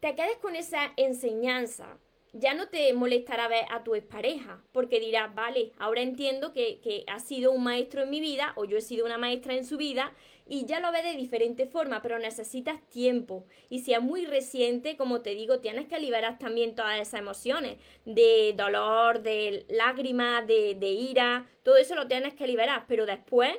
te 0.00 0.16
quedes 0.16 0.38
con 0.38 0.56
esa 0.56 0.94
enseñanza, 0.96 1.96
ya 2.32 2.54
no 2.54 2.68
te 2.68 2.92
molestará 2.94 3.48
ver 3.48 3.64
a 3.70 3.84
tu 3.84 3.94
expareja, 3.94 4.62
porque 4.72 5.00
dirás, 5.00 5.34
vale, 5.34 5.72
ahora 5.78 6.00
entiendo 6.00 6.52
que, 6.52 6.80
que 6.80 7.04
ha 7.06 7.20
sido 7.20 7.52
un 7.52 7.62
maestro 7.62 8.02
en 8.02 8.10
mi 8.10 8.20
vida, 8.20 8.52
o 8.56 8.64
yo 8.64 8.78
he 8.78 8.82
sido 8.82 9.04
una 9.04 9.18
maestra 9.18 9.54
en 9.54 9.64
su 9.64 9.76
vida, 9.76 10.12
y 10.46 10.66
ya 10.66 10.80
lo 10.80 10.92
ve 10.92 11.02
de 11.02 11.16
diferente 11.16 11.66
forma, 11.66 12.02
pero 12.02 12.18
necesitas 12.18 12.80
tiempo. 12.88 13.46
Y 13.70 13.80
si 13.80 13.94
es 13.94 14.02
muy 14.02 14.26
reciente, 14.26 14.96
como 14.96 15.22
te 15.22 15.34
digo, 15.34 15.60
tienes 15.60 15.86
que 15.86 15.98
liberar 15.98 16.38
también 16.38 16.74
todas 16.74 17.00
esas 17.00 17.20
emociones 17.20 17.78
de 18.04 18.52
dolor, 18.56 19.22
de 19.22 19.64
lágrimas, 19.68 20.46
de, 20.46 20.74
ira, 20.80 21.46
todo 21.62 21.76
eso 21.76 21.94
lo 21.94 22.08
tienes 22.08 22.34
que 22.34 22.46
liberar. 22.46 22.84
Pero 22.88 23.06
después, 23.06 23.52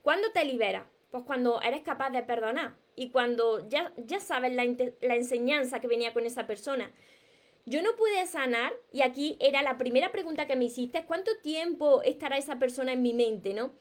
¿cuándo 0.00 0.32
te 0.32 0.44
liberas? 0.44 0.84
Pues 1.10 1.24
cuando 1.24 1.60
eres 1.60 1.82
capaz 1.82 2.10
de 2.10 2.22
perdonar 2.22 2.74
y 2.96 3.10
cuando 3.10 3.68
ya, 3.68 3.92
ya 3.98 4.18
sabes 4.18 4.52
la, 4.52 4.64
la 5.02 5.14
enseñanza 5.14 5.80
que 5.80 5.86
venía 5.86 6.14
con 6.14 6.24
esa 6.24 6.46
persona. 6.46 6.90
Yo 7.64 7.80
no 7.80 7.94
pude 7.94 8.26
sanar, 8.26 8.72
y 8.92 9.02
aquí 9.02 9.36
era 9.38 9.62
la 9.62 9.78
primera 9.78 10.10
pregunta 10.10 10.46
que 10.46 10.56
me 10.56 10.64
hiciste, 10.64 11.04
¿cuánto 11.06 11.30
tiempo 11.42 12.02
estará 12.02 12.36
esa 12.36 12.58
persona 12.58 12.92
en 12.92 13.02
mi 13.02 13.14
mente, 13.14 13.54
no? 13.54 13.72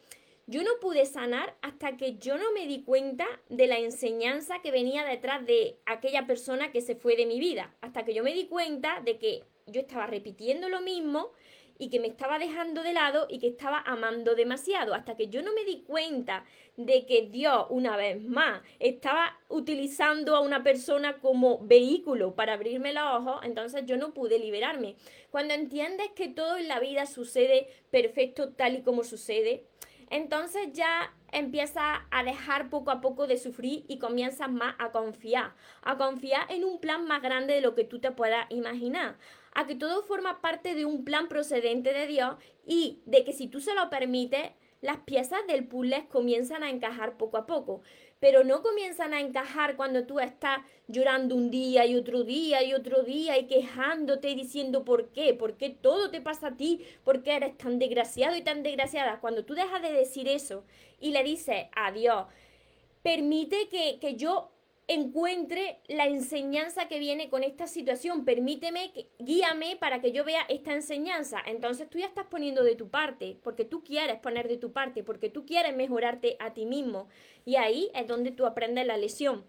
Yo 0.46 0.64
no 0.64 0.72
pude 0.80 1.06
sanar 1.06 1.56
hasta 1.62 1.98
que 1.98 2.18
yo 2.18 2.38
no 2.38 2.52
me 2.52 2.68
di 2.68 2.84
cuenta 2.84 3.26
de 3.50 3.68
la 3.68 3.80
enseñanza 3.80 4.62
que 4.62 4.70
venía 4.70 5.04
detrás 5.04 5.46
de 5.46 5.80
aquella 5.86 6.28
persona 6.28 6.72
que 6.72 6.82
se 6.82 6.96
fue 6.96 7.16
de 7.16 7.26
mi 7.26 7.40
vida. 7.40 7.76
Hasta 7.82 8.04
que 8.04 8.14
yo 8.14 8.24
me 8.24 8.34
di 8.34 8.48
cuenta 8.48 9.02
de 9.02 9.18
que 9.18 9.44
yo 9.66 9.82
estaba 9.82 10.08
repitiendo 10.08 10.70
lo 10.70 10.82
mismo 10.82 11.32
y 11.82 11.90
que 11.90 12.00
me 12.00 12.10
estaba 12.10 12.38
dejando 12.38 12.84
de 12.84 12.94
lado 12.94 13.26
y 13.28 13.40
que 13.40 13.48
estaba 13.48 13.80
amando 13.80 14.36
demasiado. 14.36 14.94
Hasta 14.94 15.18
que 15.18 15.30
yo 15.30 15.42
no 15.42 15.52
me 15.52 15.66
di 15.66 15.82
cuenta 15.82 16.46
de 16.78 17.08
que 17.08 17.24
Dios, 17.24 17.66
una 17.72 17.98
vez 17.98 18.22
más, 18.22 18.62
estaba 18.78 19.40
utilizando 19.50 20.36
a 20.36 20.42
una 20.42 20.62
persona 20.62 21.18
como 21.18 21.58
vehículo 21.66 22.36
para 22.36 22.54
abrirme 22.54 22.94
los 22.94 23.04
ojos, 23.04 23.42
entonces 23.44 23.84
yo 23.88 23.98
no 23.98 24.14
pude 24.14 24.38
liberarme. 24.38 24.96
Cuando 25.32 25.56
entiendes 25.56 26.12
que 26.16 26.28
todo 26.28 26.58
en 26.58 26.68
la 26.68 26.80
vida 26.80 27.08
sucede 27.08 27.68
perfecto 27.90 28.50
tal 28.50 28.76
y 28.76 28.84
como 28.84 29.04
sucede, 29.04 29.66
entonces 30.12 30.74
ya 30.74 31.16
empiezas 31.32 32.00
a 32.12 32.24
dejar 32.24 32.70
poco 32.70 32.92
a 32.92 33.02
poco 33.02 33.28
de 33.28 33.38
sufrir 33.38 33.86
y 33.88 34.00
comienzas 34.00 34.52
más 34.52 34.76
a 34.80 34.92
confiar, 34.92 35.54
a 35.82 35.98
confiar 35.98 36.52
en 36.52 36.64
un 36.64 36.80
plan 36.80 37.06
más 37.06 37.22
grande 37.22 37.54
de 37.54 37.62
lo 37.62 37.76
que 37.76 37.84
tú 37.84 38.00
te 38.00 38.12
puedas 38.12 38.46
imaginar, 38.50 39.18
a 39.54 39.68
que 39.68 39.76
todo 39.76 40.04
forma 40.04 40.42
parte 40.42 40.76
de 40.76 40.86
un 40.86 41.04
plan 41.04 41.28
procedente 41.28 41.94
de 41.94 42.08
Dios 42.08 42.36
y 42.66 43.02
de 43.06 43.24
que 43.24 43.34
si 43.34 43.48
tú 43.48 43.60
se 43.60 43.74
lo 43.74 43.90
permites, 43.90 44.52
las 44.82 44.98
piezas 44.98 45.46
del 45.48 45.68
puzzle 45.68 46.08
comienzan 46.10 46.64
a 46.64 46.70
encajar 46.70 47.18
poco 47.18 47.38
a 47.38 47.46
poco 47.46 47.82
pero 48.22 48.44
no 48.44 48.62
comienzan 48.62 49.16
a 49.16 49.20
encajar 49.20 49.76
cuando 49.76 50.06
tú 50.06 50.20
estás 50.20 50.60
llorando 50.88 51.36
un 51.36 51.50
día 51.50 51.88
y 51.88 51.96
otro 51.96 52.24
día 52.24 52.64
y 52.64 52.76
otro 52.76 53.02
día 53.02 53.40
y 53.40 53.48
quejándote 53.48 54.30
y 54.30 54.36
diciendo 54.36 54.86
por 54.86 55.10
qué, 55.10 55.34
por 55.34 55.58
qué 55.58 55.72
todo 55.72 56.12
te 56.12 56.22
pasa 56.22 56.50
a 56.50 56.56
ti, 56.56 56.86
por 57.04 57.24
qué 57.24 57.38
eres 57.38 57.58
tan 57.58 57.80
desgraciado 57.80 58.36
y 58.36 58.44
tan 58.44 58.62
desgraciada. 58.62 59.20
Cuando 59.20 59.44
tú 59.44 59.56
dejas 59.56 59.82
de 59.82 59.92
decir 59.92 60.28
eso 60.28 60.64
y 61.00 61.10
le 61.10 61.24
dices 61.24 61.66
a 61.76 61.92
Dios, 61.92 62.28
permite 63.02 63.68
que, 63.70 63.98
que 64.00 64.14
yo 64.16 64.52
encuentre 64.94 65.80
la 65.88 66.06
enseñanza 66.06 66.88
que 66.88 67.00
viene 67.00 67.30
con 67.30 67.44
esta 67.44 67.68
situación. 67.68 68.26
Permíteme, 68.26 68.92
guíame 69.20 69.76
para 69.78 70.02
que 70.02 70.12
yo 70.12 70.24
vea 70.24 70.42
esta 70.50 70.74
enseñanza. 70.74 71.40
Entonces 71.46 71.90
tú 71.90 71.98
ya 72.00 72.06
estás 72.06 72.26
poniendo 72.28 72.64
de 72.64 72.76
tu 72.76 72.90
parte, 72.90 73.38
porque 73.44 73.66
tú 73.66 73.84
quieres 73.84 74.20
poner 74.20 74.48
de 74.48 74.58
tu 74.58 74.72
parte, 74.72 75.04
porque 75.04 75.30
tú 75.30 75.46
quieres 75.46 75.76
mejorarte 75.76 76.38
a 76.40 76.54
ti 76.54 76.66
mismo. 76.66 77.08
Y 77.46 77.56
ahí 77.56 77.90
es 77.94 78.08
donde 78.08 78.32
tú 78.32 78.46
aprendes 78.46 78.86
la 78.86 78.98
lesión. 78.98 79.46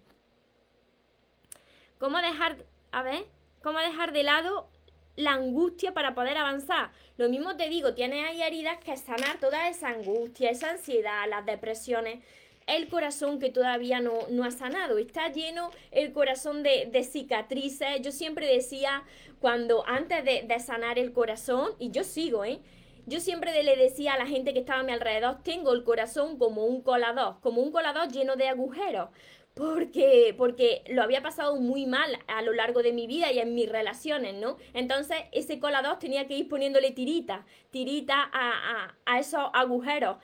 ¿Cómo 1.99 2.19
dejar, 2.19 2.57
a 2.91 3.03
ver, 3.03 3.25
cómo 3.63 3.79
dejar 3.79 4.13
de 4.13 4.25
lado 4.25 4.69
la 5.17 5.33
angustia 5.33 5.93
para 5.93 6.15
poder 6.15 6.39
avanzar. 6.39 6.91
Lo 7.17 7.29
mismo 7.29 7.57
te 7.57 7.69
digo, 7.69 7.95
tienes 7.95 8.25
ahí 8.25 8.43
heridas 8.43 8.79
que 8.79 8.97
sanar 8.97 9.39
toda 9.39 9.69
esa 9.69 9.89
angustia, 9.89 10.51
esa 10.51 10.71
ansiedad, 10.71 11.29
las 11.29 11.45
depresiones 11.45 12.25
el 12.67 12.89
corazón 12.89 13.39
que 13.39 13.51
todavía 13.51 14.01
no, 14.01 14.13
no 14.31 14.45
ha 14.45 14.51
sanado. 14.51 14.99
Está 14.99 15.31
lleno 15.31 15.71
el 15.91 16.13
corazón 16.13 16.63
de, 16.63 16.89
de, 16.91 17.05
cicatrices. 17.05 18.01
Yo 18.03 18.13
siempre 18.13 18.47
decía, 18.47 19.05
cuando 19.41 19.87
antes 19.87 20.25
de, 20.25 20.61
sanar 20.61 20.99
el 20.99 21.13
corazón, 21.13 21.71
y 21.79 21.91
yo 21.91 22.05
sigo, 22.05 22.45
¿eh? 22.45 22.61
yo 23.07 23.21
siempre 23.21 23.63
le 23.63 23.77
decía 23.77 24.15
a 24.15 24.19
la 24.19 24.27
gente 24.27 24.53
que 24.53 24.61
estaba 24.61 24.81
a 24.81 24.85
mi 24.85 24.93
alrededor, 24.93 25.43
tengo 25.43 25.73
el 25.73 25.83
corazón 25.83 26.39
como 26.39 26.65
un 26.65 26.83
colador, 26.83 27.41
como 27.41 27.61
un 27.61 27.73
colador 27.73 28.09
lleno 28.09 28.37
de 28.37 28.49
agujeros, 28.49 29.11
porque, 29.55 30.35
porque 30.39 30.83
lo 30.89 31.03
había 31.03 31.23
pasado 31.23 31.57
muy 31.57 31.87
mal 31.87 32.19
a 32.29 32.43
lo 32.43 32.53
largo 32.53 32.83
de 32.83 32.93
mi 32.93 33.07
vida 33.07 33.33
y 33.33 33.39
en 33.39 33.55
mis 33.55 33.69
relaciones, 33.69 34.35
¿no? 34.35 34.57
Entonces 34.73 35.17
ese 35.33 35.59
colador 35.59 35.99
tenía 35.99 36.27
que 36.27 36.37
ir 36.37 36.49
poniéndole 36.49 36.93
tirita, 36.93 37.45
tirita 37.71 38.31
a, 38.33 38.95
a 39.05 39.19
esos 39.19 39.51
agujeros. 39.53 40.17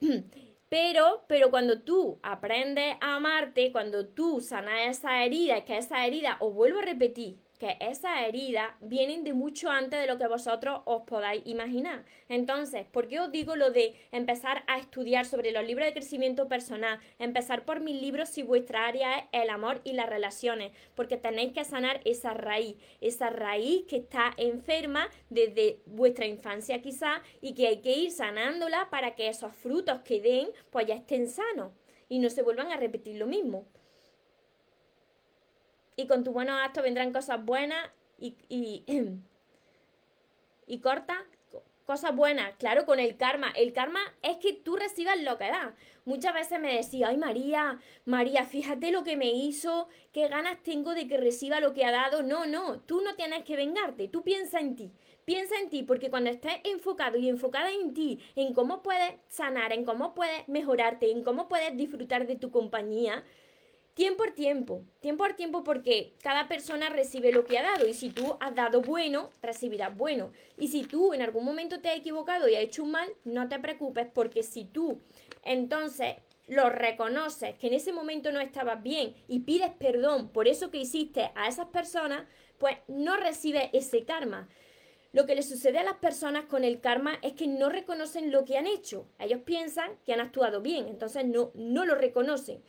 Pero, 0.68 1.24
pero 1.28 1.50
cuando 1.50 1.82
tú 1.82 2.18
aprendes 2.22 2.96
a 3.00 3.16
amarte, 3.16 3.70
cuando 3.72 4.08
tú 4.08 4.40
sanas 4.40 4.98
esa 4.98 5.24
herida, 5.24 5.64
que 5.64 5.78
esa 5.78 6.04
herida, 6.06 6.36
os 6.40 6.54
vuelvo 6.54 6.80
a 6.80 6.82
repetir, 6.82 7.38
que 7.58 7.76
esas 7.80 8.22
heridas 8.26 8.70
vienen 8.80 9.24
de 9.24 9.32
mucho 9.32 9.70
antes 9.70 10.00
de 10.00 10.06
lo 10.06 10.18
que 10.18 10.26
vosotros 10.26 10.80
os 10.84 11.02
podáis 11.02 11.42
imaginar. 11.46 12.04
Entonces, 12.28 12.86
¿por 12.86 13.08
qué 13.08 13.20
os 13.20 13.32
digo 13.32 13.56
lo 13.56 13.70
de 13.70 13.94
empezar 14.12 14.64
a 14.66 14.78
estudiar 14.78 15.26
sobre 15.26 15.52
los 15.52 15.64
libros 15.64 15.86
de 15.86 15.92
crecimiento 15.92 16.48
personal? 16.48 17.00
Empezar 17.18 17.64
por 17.64 17.80
mis 17.80 18.00
libros 18.00 18.28
si 18.28 18.42
vuestra 18.42 18.86
área 18.86 19.18
es 19.18 19.24
el 19.32 19.50
amor 19.50 19.80
y 19.84 19.92
las 19.92 20.08
relaciones, 20.08 20.72
porque 20.94 21.16
tenéis 21.16 21.52
que 21.52 21.64
sanar 21.64 22.00
esa 22.04 22.34
raíz, 22.34 22.76
esa 23.00 23.30
raíz 23.30 23.84
que 23.86 23.96
está 23.96 24.32
enferma 24.36 25.08
desde 25.30 25.80
vuestra 25.86 26.26
infancia 26.26 26.82
quizá 26.82 27.22
y 27.40 27.54
que 27.54 27.68
hay 27.68 27.80
que 27.80 27.92
ir 27.92 28.10
sanándola 28.10 28.88
para 28.90 29.14
que 29.14 29.28
esos 29.28 29.54
frutos 29.54 30.00
que 30.00 30.20
den 30.20 30.48
pues 30.70 30.86
ya 30.86 30.94
estén 30.94 31.28
sanos 31.28 31.72
y 32.08 32.18
no 32.18 32.30
se 32.30 32.42
vuelvan 32.42 32.70
a 32.70 32.76
repetir 32.76 33.16
lo 33.16 33.26
mismo 33.26 33.66
y 35.96 36.06
con 36.06 36.22
tus 36.22 36.32
buenos 36.32 36.60
actos 36.60 36.84
vendrán 36.84 37.12
cosas 37.12 37.44
buenas 37.44 37.90
y, 38.18 38.36
y, 38.48 38.84
y 40.66 40.78
cortas 40.80 41.18
cosas 41.86 42.16
buenas, 42.16 42.52
claro, 42.56 42.84
con 42.84 42.98
el 42.98 43.16
karma. 43.16 43.52
El 43.54 43.72
karma 43.72 44.00
es 44.22 44.36
que 44.38 44.52
tú 44.52 44.76
recibas 44.76 45.20
lo 45.22 45.38
que 45.38 45.44
das. 45.44 45.72
Muchas 46.04 46.34
veces 46.34 46.60
me 46.60 46.74
decía, 46.74 47.08
ay 47.08 47.16
María, 47.16 47.78
María, 48.04 48.44
fíjate 48.44 48.90
lo 48.90 49.04
que 49.04 49.16
me 49.16 49.30
hizo, 49.30 49.88
qué 50.12 50.28
ganas 50.28 50.62
tengo 50.62 50.94
de 50.94 51.06
que 51.06 51.16
reciba 51.16 51.60
lo 51.60 51.72
que 51.72 51.84
ha 51.84 51.92
dado. 51.92 52.22
No, 52.22 52.44
no, 52.44 52.80
tú 52.80 53.00
no 53.02 53.14
tienes 53.14 53.44
que 53.44 53.56
vengarte, 53.56 54.08
tú 54.08 54.22
piensa 54.22 54.58
en 54.58 54.74
ti. 54.74 54.92
Piensa 55.24 55.58
en 55.60 55.70
ti, 55.70 55.82
porque 55.82 56.10
cuando 56.10 56.30
estés 56.30 56.54
enfocado 56.64 57.18
y 57.18 57.28
enfocada 57.28 57.72
en 57.72 57.94
ti, 57.94 58.20
en 58.36 58.52
cómo 58.52 58.82
puedes 58.82 59.14
sanar, 59.28 59.72
en 59.72 59.84
cómo 59.84 60.14
puedes 60.14 60.46
mejorarte, 60.48 61.10
en 61.10 61.24
cómo 61.24 61.48
puedes 61.48 61.76
disfrutar 61.76 62.26
de 62.26 62.36
tu 62.36 62.50
compañía, 62.50 63.24
tiempo 63.96 64.24
por 64.24 64.32
tiempo, 64.32 64.84
tiempo 65.00 65.24
por 65.24 65.32
tiempo 65.32 65.64
porque 65.64 66.12
cada 66.22 66.48
persona 66.48 66.90
recibe 66.90 67.32
lo 67.32 67.46
que 67.46 67.58
ha 67.58 67.62
dado 67.62 67.88
y 67.88 67.94
si 67.94 68.10
tú 68.10 68.36
has 68.40 68.54
dado 68.54 68.82
bueno, 68.82 69.30
recibirás 69.40 69.96
bueno. 69.96 70.32
Y 70.58 70.68
si 70.68 70.82
tú 70.82 71.14
en 71.14 71.22
algún 71.22 71.46
momento 71.46 71.80
te 71.80 71.88
has 71.88 71.96
equivocado 71.96 72.46
y 72.46 72.54
has 72.54 72.62
hecho 72.62 72.84
un 72.84 72.90
mal, 72.90 73.08
no 73.24 73.48
te 73.48 73.58
preocupes 73.58 74.06
porque 74.12 74.42
si 74.42 74.66
tú 74.66 75.00
entonces 75.42 76.16
lo 76.46 76.68
reconoces 76.68 77.54
que 77.54 77.68
en 77.68 77.72
ese 77.72 77.90
momento 77.90 78.32
no 78.32 78.40
estabas 78.40 78.82
bien 78.82 79.14
y 79.28 79.40
pides 79.40 79.70
perdón 79.78 80.28
por 80.28 80.46
eso 80.46 80.70
que 80.70 80.76
hiciste 80.76 81.30
a 81.34 81.48
esas 81.48 81.68
personas, 81.68 82.24
pues 82.58 82.76
no 82.88 83.16
recibes 83.16 83.70
ese 83.72 84.04
karma. 84.04 84.46
Lo 85.14 85.24
que 85.24 85.34
le 85.34 85.42
sucede 85.42 85.78
a 85.78 85.84
las 85.84 85.96
personas 85.96 86.44
con 86.44 86.64
el 86.64 86.82
karma 86.82 87.18
es 87.22 87.32
que 87.32 87.46
no 87.46 87.70
reconocen 87.70 88.30
lo 88.30 88.44
que 88.44 88.58
han 88.58 88.66
hecho. 88.66 89.08
Ellos 89.18 89.40
piensan 89.46 89.92
que 90.04 90.12
han 90.12 90.20
actuado 90.20 90.60
bien, 90.60 90.86
entonces 90.86 91.24
no, 91.24 91.50
no 91.54 91.86
lo 91.86 91.94
reconocen 91.94 92.62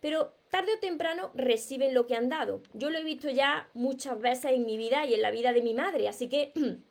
pero 0.00 0.34
tarde 0.50 0.74
o 0.76 0.80
temprano 0.80 1.30
reciben 1.34 1.94
lo 1.94 2.06
que 2.06 2.14
han 2.14 2.28
dado. 2.28 2.62
Yo 2.72 2.90
lo 2.90 2.98
he 2.98 3.04
visto 3.04 3.28
ya 3.30 3.68
muchas 3.74 4.20
veces 4.20 4.52
en 4.52 4.64
mi 4.64 4.76
vida 4.76 5.06
y 5.06 5.14
en 5.14 5.22
la 5.22 5.30
vida 5.30 5.52
de 5.52 5.62
mi 5.62 5.74
madre, 5.74 6.08
así 6.08 6.28
que 6.28 6.52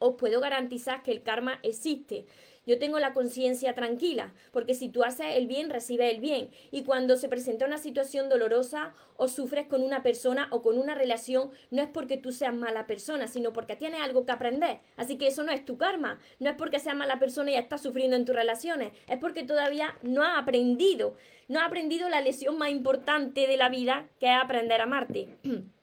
os 0.00 0.16
puedo 0.16 0.40
garantizar 0.40 1.04
que 1.04 1.12
el 1.12 1.22
karma 1.22 1.60
existe. 1.62 2.26
Yo 2.66 2.78
tengo 2.78 2.98
la 2.98 3.14
conciencia 3.14 3.74
tranquila, 3.74 4.34
porque 4.52 4.74
si 4.74 4.90
tú 4.90 5.02
haces 5.02 5.36
el 5.36 5.46
bien, 5.46 5.70
recibes 5.70 6.12
el 6.12 6.20
bien. 6.20 6.50
Y 6.70 6.84
cuando 6.84 7.16
se 7.16 7.28
presenta 7.28 7.66
una 7.66 7.78
situación 7.78 8.28
dolorosa 8.28 8.94
o 9.16 9.28
sufres 9.28 9.66
con 9.66 9.82
una 9.82 10.02
persona 10.02 10.48
o 10.50 10.60
con 10.60 10.78
una 10.78 10.94
relación, 10.94 11.50
no 11.70 11.82
es 11.82 11.88
porque 11.88 12.18
tú 12.18 12.32
seas 12.32 12.54
mala 12.54 12.86
persona, 12.86 13.28
sino 13.28 13.52
porque 13.52 13.76
tienes 13.76 14.02
algo 14.02 14.26
que 14.26 14.32
aprender. 14.32 14.80
Así 14.96 15.16
que 15.16 15.26
eso 15.26 15.42
no 15.42 15.52
es 15.52 15.64
tu 15.64 15.78
karma. 15.78 16.18
No 16.38 16.50
es 16.50 16.56
porque 16.56 16.78
seas 16.78 16.96
mala 16.96 17.18
persona 17.18 17.50
y 17.50 17.54
estás 17.54 17.82
sufriendo 17.82 18.16
en 18.16 18.26
tus 18.26 18.36
relaciones. 18.36 18.92
Es 19.08 19.18
porque 19.18 19.42
todavía 19.42 19.96
no 20.02 20.22
has 20.22 20.38
aprendido. 20.38 21.16
No 21.48 21.60
has 21.60 21.66
aprendido 21.66 22.08
la 22.08 22.20
lección 22.20 22.58
más 22.58 22.70
importante 22.70 23.46
de 23.46 23.56
la 23.56 23.70
vida, 23.70 24.08
que 24.20 24.26
es 24.26 24.36
aprender 24.40 24.80
a 24.80 24.84
amarte. 24.84 25.38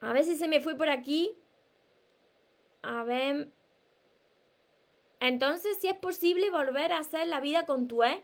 a 0.00 0.12
ver 0.12 0.24
si 0.24 0.36
se 0.36 0.48
me 0.48 0.60
fue 0.60 0.76
por 0.76 0.88
aquí. 0.88 1.34
A 2.82 3.04
ver. 3.04 3.50
Entonces, 5.20 5.78
si 5.80 5.88
es 5.88 5.96
posible 5.96 6.50
volver 6.50 6.92
a 6.92 6.98
hacer 6.98 7.26
la 7.26 7.40
vida 7.40 7.66
con 7.66 7.88
tu 7.88 8.02
ex, 8.02 8.22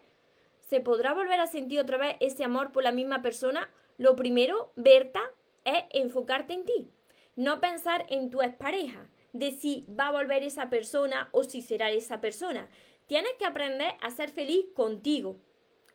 ¿se 0.61 0.81
podrá 0.81 1.12
volver 1.12 1.40
a 1.40 1.47
sentir 1.47 1.81
otra 1.81 1.99
vez 1.99 2.16
ese 2.21 2.45
amor 2.45 2.73
por 2.73 2.83
la 2.83 2.92
misma 2.92 3.23
persona? 3.23 3.71
Lo 3.99 4.16
primero, 4.16 4.73
Berta, 4.77 5.21
es 5.64 5.85
enfocarte 5.90 6.55
en 6.55 6.64
ti. 6.64 6.90
No 7.35 7.61
pensar 7.61 8.07
en 8.09 8.31
tu 8.31 8.40
expareja, 8.40 9.11
de 9.35 9.53
si 9.53 9.87
va 9.88 10.09
a 10.09 10.12
volver 10.12 10.42
esa 10.42 10.71
persona 10.71 11.29
o 11.33 11.45
si 11.45 11.61
será 11.61 11.90
esa 11.90 12.21
persona. 12.21 12.69
Tienes 13.07 13.33
que 13.38 13.45
aprender 13.45 13.92
a 14.01 14.11
ser 14.11 14.31
feliz 14.31 14.64
contigo, 14.75 15.37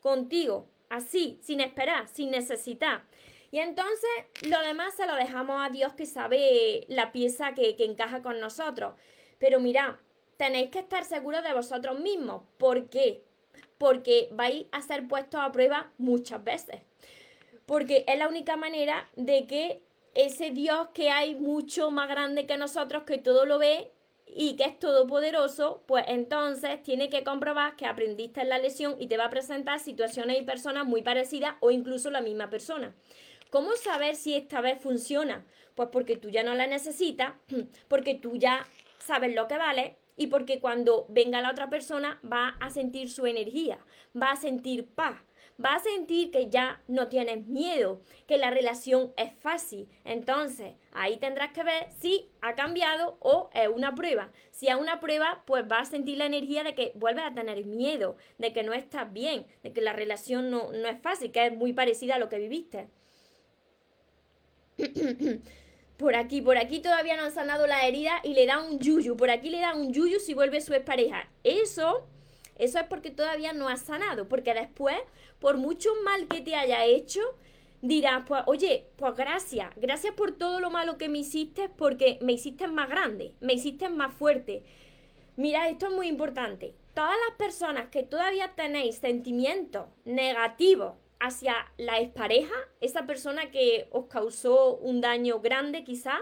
contigo, 0.01 0.69
así, 0.89 1.39
sin 1.41 1.61
esperar, 1.61 2.07
sin 2.07 2.31
necesitar. 2.31 3.03
Y 3.51 3.59
entonces 3.59 4.09
lo 4.47 4.59
demás 4.61 4.95
se 4.95 5.05
lo 5.05 5.15
dejamos 5.15 5.61
a 5.61 5.69
Dios 5.69 5.93
que 5.93 6.05
sabe 6.05 6.85
la 6.87 7.11
pieza 7.11 7.53
que, 7.53 7.75
que 7.75 7.85
encaja 7.85 8.21
con 8.21 8.39
nosotros. 8.39 8.93
Pero 9.39 9.59
mira, 9.59 9.99
tenéis 10.37 10.69
que 10.69 10.79
estar 10.79 11.03
seguros 11.03 11.43
de 11.43 11.53
vosotros 11.53 11.99
mismos. 11.99 12.43
¿Por 12.57 12.89
qué? 12.89 13.23
Porque 13.77 14.29
vais 14.31 14.65
a 14.71 14.81
ser 14.81 15.07
puestos 15.07 15.41
a 15.41 15.51
prueba 15.51 15.91
muchas 15.97 16.43
veces. 16.43 16.81
Porque 17.65 18.05
es 18.07 18.17
la 18.17 18.29
única 18.29 18.55
manera 18.55 19.09
de 19.15 19.45
que 19.47 19.81
ese 20.13 20.51
Dios 20.51 20.89
que 20.93 21.09
hay 21.09 21.35
mucho 21.35 21.91
más 21.91 22.09
grande 22.09 22.45
que 22.45 22.57
nosotros, 22.57 23.03
que 23.03 23.17
todo 23.17 23.45
lo 23.45 23.59
ve 23.59 23.91
y 24.33 24.55
que 24.55 24.63
es 24.63 24.79
todopoderoso, 24.79 25.83
pues 25.87 26.05
entonces 26.07 26.81
tiene 26.83 27.09
que 27.09 27.23
comprobar 27.23 27.75
que 27.75 27.85
aprendiste 27.85 28.41
en 28.41 28.49
la 28.49 28.59
lesión 28.59 28.95
y 28.97 29.07
te 29.07 29.17
va 29.17 29.25
a 29.25 29.29
presentar 29.29 29.79
situaciones 29.79 30.39
y 30.39 30.43
personas 30.43 30.85
muy 30.85 31.01
parecidas 31.01 31.55
o 31.59 31.71
incluso 31.71 32.09
la 32.09 32.21
misma 32.21 32.49
persona. 32.49 32.95
¿Cómo 33.51 33.75
saber 33.75 34.15
si 34.15 34.33
esta 34.33 34.61
vez 34.61 34.79
funciona? 34.81 35.45
Pues 35.75 35.89
porque 35.91 36.15
tú 36.15 36.29
ya 36.29 36.41
no 36.41 36.55
la 36.55 36.67
necesitas, 36.67 37.33
porque 37.89 38.15
tú 38.15 38.37
ya 38.37 38.65
sabes 38.97 39.35
lo 39.35 39.49
que 39.49 39.57
vale, 39.57 39.97
y 40.15 40.27
porque 40.27 40.61
cuando 40.61 41.05
venga 41.09 41.41
la 41.41 41.51
otra 41.51 41.69
persona 41.69 42.17
va 42.23 42.55
a 42.61 42.69
sentir 42.69 43.09
su 43.09 43.25
energía, 43.25 43.77
va 44.15 44.31
a 44.31 44.35
sentir 44.37 44.87
paz, 44.87 45.19
va 45.63 45.75
a 45.75 45.79
sentir 45.79 46.31
que 46.31 46.49
ya 46.49 46.81
no 46.87 47.09
tienes 47.09 47.45
miedo, 47.45 48.01
que 48.25 48.37
la 48.37 48.51
relación 48.51 49.11
es 49.17 49.33
fácil. 49.41 49.89
Entonces, 50.05 50.75
ahí 50.93 51.17
tendrás 51.17 51.51
que 51.51 51.65
ver 51.65 51.89
si 51.99 52.29
ha 52.39 52.55
cambiado 52.55 53.17
o 53.19 53.49
es 53.53 53.67
una 53.67 53.95
prueba. 53.95 54.31
Si 54.51 54.67
es 54.67 54.75
una 54.75 55.01
prueba, 55.01 55.43
pues 55.45 55.65
va 55.69 55.79
a 55.79 55.85
sentir 55.85 56.17
la 56.17 56.25
energía 56.25 56.63
de 56.63 56.73
que 56.73 56.93
vuelves 56.95 57.25
a 57.25 57.33
tener 57.33 57.65
miedo, 57.65 58.15
de 58.37 58.53
que 58.53 58.63
no 58.63 58.71
estás 58.71 59.11
bien, 59.11 59.45
de 59.61 59.73
que 59.73 59.81
la 59.81 59.91
relación 59.91 60.49
no, 60.49 60.71
no 60.71 60.87
es 60.87 61.01
fácil, 61.01 61.33
que 61.33 61.47
es 61.47 61.53
muy 61.53 61.73
parecida 61.73 62.15
a 62.15 62.19
lo 62.19 62.29
que 62.29 62.39
viviste. 62.39 62.87
por 65.97 66.15
aquí, 66.15 66.41
por 66.41 66.57
aquí 66.57 66.79
todavía 66.79 67.15
no 67.15 67.23
han 67.23 67.31
sanado 67.31 67.67
la 67.67 67.85
herida 67.87 68.19
y 68.23 68.33
le 68.33 68.45
da 68.45 68.59
un 68.59 68.79
yuyu, 68.79 69.15
por 69.15 69.29
aquí 69.29 69.49
le 69.49 69.59
da 69.59 69.75
un 69.75 69.93
yuyu 69.93 70.19
si 70.19 70.33
vuelve 70.33 70.61
su 70.61 70.73
expareja. 70.73 71.29
Eso, 71.43 72.07
eso 72.57 72.79
es 72.79 72.85
porque 72.85 73.11
todavía 73.11 73.53
no 73.53 73.69
has 73.69 73.81
sanado, 73.81 74.27
porque 74.27 74.53
después, 74.53 74.97
por 75.39 75.57
mucho 75.57 75.89
mal 76.03 76.27
que 76.27 76.41
te 76.41 76.55
haya 76.55 76.85
hecho, 76.85 77.21
dirás, 77.81 78.23
pues, 78.27 78.43
oye, 78.45 78.87
pues 78.95 79.15
gracias, 79.15 79.69
gracias 79.75 80.13
por 80.13 80.31
todo 80.31 80.59
lo 80.59 80.69
malo 80.69 80.97
que 80.97 81.09
me 81.09 81.19
hiciste, 81.19 81.69
porque 81.69 82.19
me 82.21 82.33
hiciste 82.33 82.67
más 82.67 82.89
grande, 82.89 83.33
me 83.39 83.53
hiciste 83.53 83.89
más 83.89 84.13
fuerte. 84.13 84.63
Mira, 85.35 85.69
esto 85.69 85.87
es 85.87 85.93
muy 85.93 86.07
importante. 86.07 86.75
Todas 86.93 87.15
las 87.27 87.37
personas 87.37 87.87
que 87.87 88.03
todavía 88.03 88.53
tenéis 88.55 88.97
sentimientos 88.97 89.87
negativos 90.05 90.95
hacia 91.21 91.71
la 91.77 91.99
expareja, 91.99 92.55
esa 92.81 93.05
persona 93.05 93.51
que 93.51 93.87
os 93.91 94.07
causó 94.07 94.75
un 94.77 95.01
daño 95.01 95.39
grande 95.39 95.83
quizá, 95.83 96.19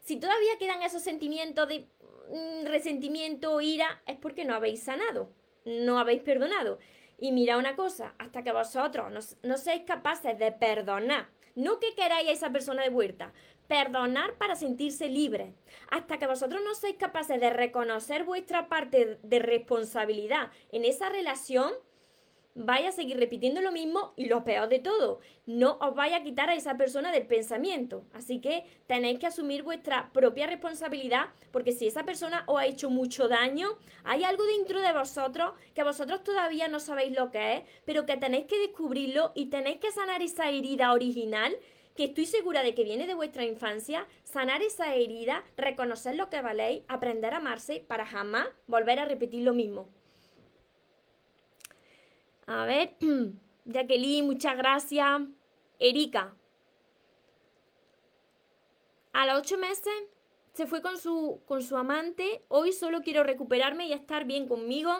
si 0.00 0.16
todavía 0.16 0.58
quedan 0.58 0.82
esos 0.82 1.02
sentimientos 1.02 1.66
de 1.66 1.88
mm, 2.30 2.66
resentimiento 2.66 3.60
ira, 3.60 4.02
es 4.06 4.16
porque 4.18 4.44
no 4.44 4.54
habéis 4.54 4.82
sanado, 4.82 5.30
no 5.64 5.98
habéis 5.98 6.22
perdonado. 6.22 6.78
Y 7.18 7.32
mira 7.32 7.56
una 7.56 7.74
cosa, 7.74 8.14
hasta 8.18 8.42
que 8.42 8.52
vosotros 8.52 9.10
no, 9.10 9.20
no 9.48 9.56
seáis 9.56 9.84
capaces 9.84 10.38
de 10.38 10.52
perdonar, 10.52 11.28
no 11.54 11.80
que 11.80 11.94
queráis 11.94 12.28
a 12.28 12.32
esa 12.32 12.50
persona 12.50 12.82
de 12.82 12.90
vuelta, 12.90 13.32
perdonar 13.66 14.34
para 14.34 14.56
sentirse 14.56 15.08
libre. 15.08 15.54
Hasta 15.90 16.18
que 16.18 16.26
vosotros 16.26 16.60
no 16.62 16.74
seáis 16.74 16.96
capaces 16.96 17.40
de 17.40 17.50
reconocer 17.50 18.24
vuestra 18.24 18.68
parte 18.68 19.18
de 19.22 19.38
responsabilidad 19.38 20.50
en 20.70 20.84
esa 20.84 21.08
relación, 21.08 21.72
vaya 22.54 22.90
a 22.90 22.92
seguir 22.92 23.18
repitiendo 23.18 23.60
lo 23.60 23.72
mismo 23.72 24.12
y 24.16 24.26
lo 24.26 24.44
peor 24.44 24.68
de 24.68 24.78
todo, 24.78 25.20
no 25.46 25.76
os 25.80 25.94
vaya 25.94 26.18
a 26.18 26.22
quitar 26.22 26.50
a 26.50 26.54
esa 26.54 26.76
persona 26.76 27.10
del 27.12 27.26
pensamiento. 27.26 28.04
Así 28.12 28.40
que 28.40 28.64
tenéis 28.86 29.18
que 29.18 29.26
asumir 29.26 29.62
vuestra 29.62 30.10
propia 30.12 30.46
responsabilidad 30.46 31.26
porque 31.50 31.72
si 31.72 31.86
esa 31.86 32.04
persona 32.04 32.44
os 32.46 32.60
ha 32.60 32.66
hecho 32.66 32.90
mucho 32.90 33.28
daño, 33.28 33.76
hay 34.04 34.24
algo 34.24 34.44
dentro 34.44 34.80
de 34.80 34.92
vosotros 34.92 35.52
que 35.74 35.82
vosotros 35.82 36.22
todavía 36.22 36.68
no 36.68 36.80
sabéis 36.80 37.16
lo 37.16 37.30
que 37.30 37.56
es, 37.56 37.62
pero 37.84 38.06
que 38.06 38.16
tenéis 38.16 38.46
que 38.46 38.58
descubrirlo 38.58 39.32
y 39.34 39.46
tenéis 39.46 39.78
que 39.78 39.92
sanar 39.92 40.22
esa 40.22 40.48
herida 40.48 40.92
original 40.92 41.56
que 41.96 42.04
estoy 42.04 42.26
segura 42.26 42.62
de 42.62 42.74
que 42.74 42.82
viene 42.82 43.06
de 43.06 43.14
vuestra 43.14 43.44
infancia, 43.44 44.06
sanar 44.24 44.62
esa 44.62 44.94
herida, 44.94 45.44
reconocer 45.56 46.16
lo 46.16 46.28
que 46.28 46.42
valéis, 46.42 46.82
aprender 46.88 47.34
a 47.34 47.36
amarse 47.36 47.84
para 47.86 48.04
jamás 48.04 48.48
volver 48.66 48.98
a 48.98 49.04
repetir 49.04 49.44
lo 49.44 49.54
mismo. 49.54 49.88
A 52.46 52.66
ver, 52.66 52.96
Jacqueline, 53.64 54.26
muchas 54.26 54.56
gracias. 54.56 55.22
Erika. 55.78 56.34
A 59.12 59.26
los 59.26 59.38
ocho 59.38 59.58
meses 59.58 59.92
se 60.52 60.66
fue 60.66 60.82
con 60.82 60.98
su, 60.98 61.40
con 61.46 61.62
su 61.62 61.76
amante. 61.76 62.42
Hoy 62.48 62.72
solo 62.72 63.02
quiero 63.02 63.22
recuperarme 63.22 63.86
y 63.86 63.92
estar 63.92 64.24
bien 64.24 64.46
conmigo. 64.46 64.92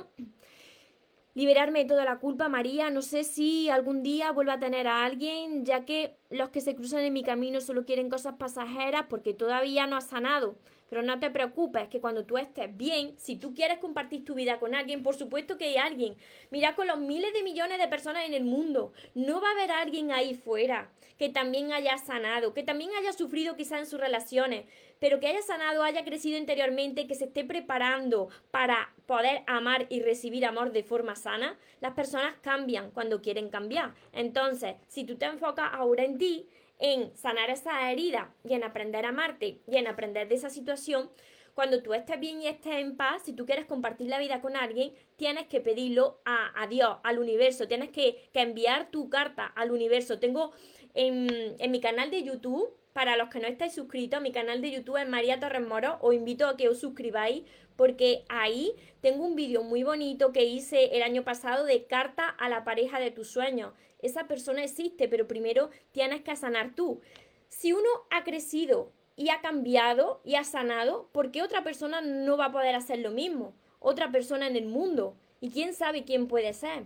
Liberarme 1.35 1.81
de 1.81 1.89
toda 1.89 2.05
la 2.05 2.19
culpa, 2.19 2.49
María. 2.49 2.91
No 2.91 3.03
sé 3.03 3.25
si 3.25 3.69
algún 3.69 4.03
día 4.03 4.31
vuelva 4.31 4.55
a 4.55 4.61
tener 4.61 4.87
a 4.87 5.05
alguien, 5.05 5.65
ya 5.65 5.85
que 5.85 6.17
los 6.31 6.51
que 6.51 6.61
se 6.61 6.77
cruzan 6.77 7.01
en 7.01 7.13
mi 7.13 7.25
camino 7.25 7.61
solo 7.61 7.85
quieren 7.85 8.09
cosas 8.09 8.35
pasajeras 8.35 9.07
porque 9.09 9.35
todavía 9.35 9.87
no 9.87 9.97
ha 9.97 10.01
sanado. 10.01 10.57
Pero 10.95 11.05
no 11.05 11.19
te 11.19 11.29
preocupes, 11.29 11.89
que 11.89 12.01
cuando 12.01 12.25
tú 12.25 12.39
estés 12.39 12.77
bien, 12.77 13.19
si 13.19 13.35
tú 13.35 13.53
quieres 13.53 13.79
compartir 13.79 14.25
tu 14.25 14.35
vida 14.35 14.61
con 14.61 14.77
alguien, 14.77 15.03
por 15.03 15.17
supuesto 15.17 15.59
que 15.59 15.65
hay 15.65 15.77
alguien. 15.77 16.15
Mira 16.53 16.77
con 16.77 16.87
los 16.87 17.01
miles 17.01 17.33
de 17.33 17.43
millones 17.43 17.79
de 17.79 17.89
personas 17.89 18.27
en 18.27 18.33
el 18.33 18.45
mundo, 18.45 18.93
no 19.17 19.41
va 19.41 19.49
a 19.49 19.53
haber 19.55 19.73
alguien 19.73 20.13
ahí 20.13 20.35
fuera 20.35 20.93
que 21.19 21.29
también 21.31 21.73
haya 21.73 21.99
sanado, 21.99 22.55
que 22.55 22.63
también 22.63 22.91
haya 22.97 23.13
sufrido 23.13 23.57
quizá 23.57 23.81
en 23.81 23.87
sus 23.87 23.99
relaciones, 23.99 24.67
pero 25.01 25.19
que 25.19 25.27
haya 25.27 25.43
sanado, 25.43 25.83
haya 25.83 26.05
crecido 26.05 26.39
interiormente, 26.39 27.09
que 27.09 27.17
se 27.17 27.25
esté 27.25 27.45
preparando 27.45 28.29
para 28.53 28.95
poder 29.07 29.43
amar 29.49 29.87
y 29.89 30.01
recibir 30.01 30.47
amor 30.47 30.71
de 30.71 30.85
forma 30.85 31.17
sana. 31.17 31.59
Las 31.81 31.95
personas 31.95 32.37
cambian 32.41 32.93
cuando 32.93 33.21
quieren 33.21 33.49
cambiar. 33.49 33.95
Entonces, 34.13 34.77
si 34.87 35.03
tú 35.03 35.17
te 35.17 35.25
enfocas 35.25 35.71
ahora 35.73 36.05
en 36.05 36.19
ti, 36.19 36.47
en 36.79 37.17
sanar 37.17 37.51
esa 37.51 37.91
herida 37.91 38.35
y 38.45 38.55
en 38.55 38.65
aprender 38.65 39.07
a 39.07 39.11
amarte 39.11 39.61
y 39.67 39.77
en 39.77 39.87
aprender 39.87 40.29
de 40.29 40.35
esa 40.35 40.51
situación, 40.51 41.11
cuando 41.55 41.83
tú 41.83 41.95
estés 41.95 42.19
bien 42.19 42.43
y 42.43 42.49
estés 42.49 42.75
en 42.77 42.97
paz, 42.97 43.23
si 43.25 43.33
tú 43.33 43.47
quieres 43.47 43.67
compartir 43.67 44.09
la 44.09 44.19
vida 44.19 44.41
con 44.41 44.57
alguien, 44.57 44.93
tienes 45.17 45.47
que 45.47 45.61
pedirlo 45.61 46.21
a, 46.25 46.67
Dios, 46.69 46.99
al 47.05 47.19
universo, 47.19 47.69
tienes 47.69 47.91
que, 47.91 48.29
enviar 48.35 48.91
tu 48.91 49.09
carta 49.09 49.47
al 49.47 49.71
universo. 49.71 50.19
Tengo 50.19 50.53
en, 50.95 51.29
en, 51.59 51.71
mi 51.71 51.81
canal 51.81 52.11
de 52.11 52.25
YouTube, 52.25 52.75
para 52.95 53.19
los 53.19 53.29
que 53.29 53.41
no 53.41 53.47
estáis 53.47 53.75
suscritos, 53.75 54.23
mi 54.23 54.33
canal 54.33 54.63
de 54.63 54.71
YouTube 54.71 54.97
es 54.97 55.09
María 55.09 55.39
Torres 55.39 55.67
Moro, 55.67 55.99
os 56.01 56.15
invito 56.15 56.47
a 56.47 56.57
que 56.57 56.71
os 56.71 56.81
suscribáis 56.81 57.43
porque 57.77 58.25
ahí 58.31 58.73
tengo 59.03 59.27
un 59.27 59.35
vídeo 59.35 59.63
muy 59.63 59.83
bonito 59.83 60.33
que 60.33 60.45
hice 60.45 60.97
el 60.97 61.03
año 61.03 61.25
pasado 61.25 61.65
de 61.65 61.85
carta 61.85 62.29
a 62.29 62.49
la 62.49 62.65
pareja 62.65 62.99
de 62.99 63.11
tus 63.11 63.29
sueños 63.29 63.73
esa 64.05 64.25
persona 64.25 64.63
existe, 64.63 65.09
pero 65.09 65.27
primero 65.27 65.71
tienes 65.93 66.21
que 66.21 66.37
sanar 66.37 66.75
tú. 66.75 67.01
Si 67.49 67.73
uno 67.73 67.89
ha 68.11 68.23
crecido 68.23 68.93
y 69.17 69.31
ha 69.31 69.41
cambiado 69.41 70.21
y 70.25 70.35
ha 70.35 70.45
sanado, 70.45 71.09
¿por 71.11 71.31
qué 71.31 71.43
otra 71.43 71.65
persona 71.65 72.03
no 72.03 72.37
va 72.37 72.47
a 72.47 72.53
poder 72.53 72.75
hacer 72.75 72.99
lo 72.99 73.13
mismo? 73.13 73.55
Otra 73.79 74.13
persona 74.13 74.47
en 74.47 74.57
el 74.57 74.67
mundo. 74.67 75.17
¿Y 75.41 75.51
quién 75.51 75.73
sabe 75.73 76.05
quién 76.05 76.29
puede 76.29 76.53
ser? 76.53 76.85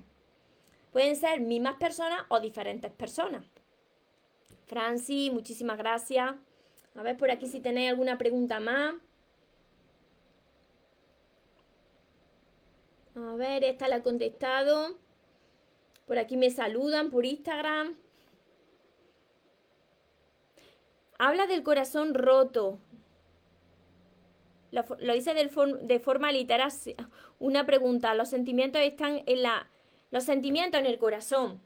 Pueden 0.93 1.17
ser 1.17 1.41
mismas 1.41 1.75
personas 1.75 2.23
o 2.29 2.39
diferentes 2.39 2.93
personas. 2.93 3.45
Franci, 4.69 5.31
muchísimas 5.31 5.79
gracias. 5.79 6.35
A 6.95 7.03
ver 7.03 7.17
por 7.17 7.31
aquí 7.31 7.47
si 7.47 7.61
tenéis 7.61 7.91
alguna 7.91 8.19
pregunta 8.19 8.61
más. 8.61 8.95
A 13.17 13.35
ver, 13.35 13.65
esta 13.65 13.89
la 13.89 13.97
he 13.97 14.03
contestado. 14.03 14.97
Por 16.07 16.19
aquí 16.19 16.37
me 16.37 16.51
saludan 16.51 17.11
por 17.11 17.25
Instagram. 17.25 17.97
Habla 21.19 21.47
del 21.47 21.63
corazón 21.63 22.15
roto. 22.15 22.79
Lo, 24.71 24.85
dice 25.15 25.35
de 25.35 26.01
forma 26.01 26.31
literal. 26.31 26.71
Una 27.39 27.65
pregunta. 27.67 28.15
Los 28.15 28.29
sentimientos 28.29 28.83
están 28.83 29.23
en 29.27 29.43
la. 29.43 29.69
Los 30.11 30.25
sentimientos 30.25 30.79
en 30.79 30.87
el 30.87 30.99
corazón. 30.99 31.61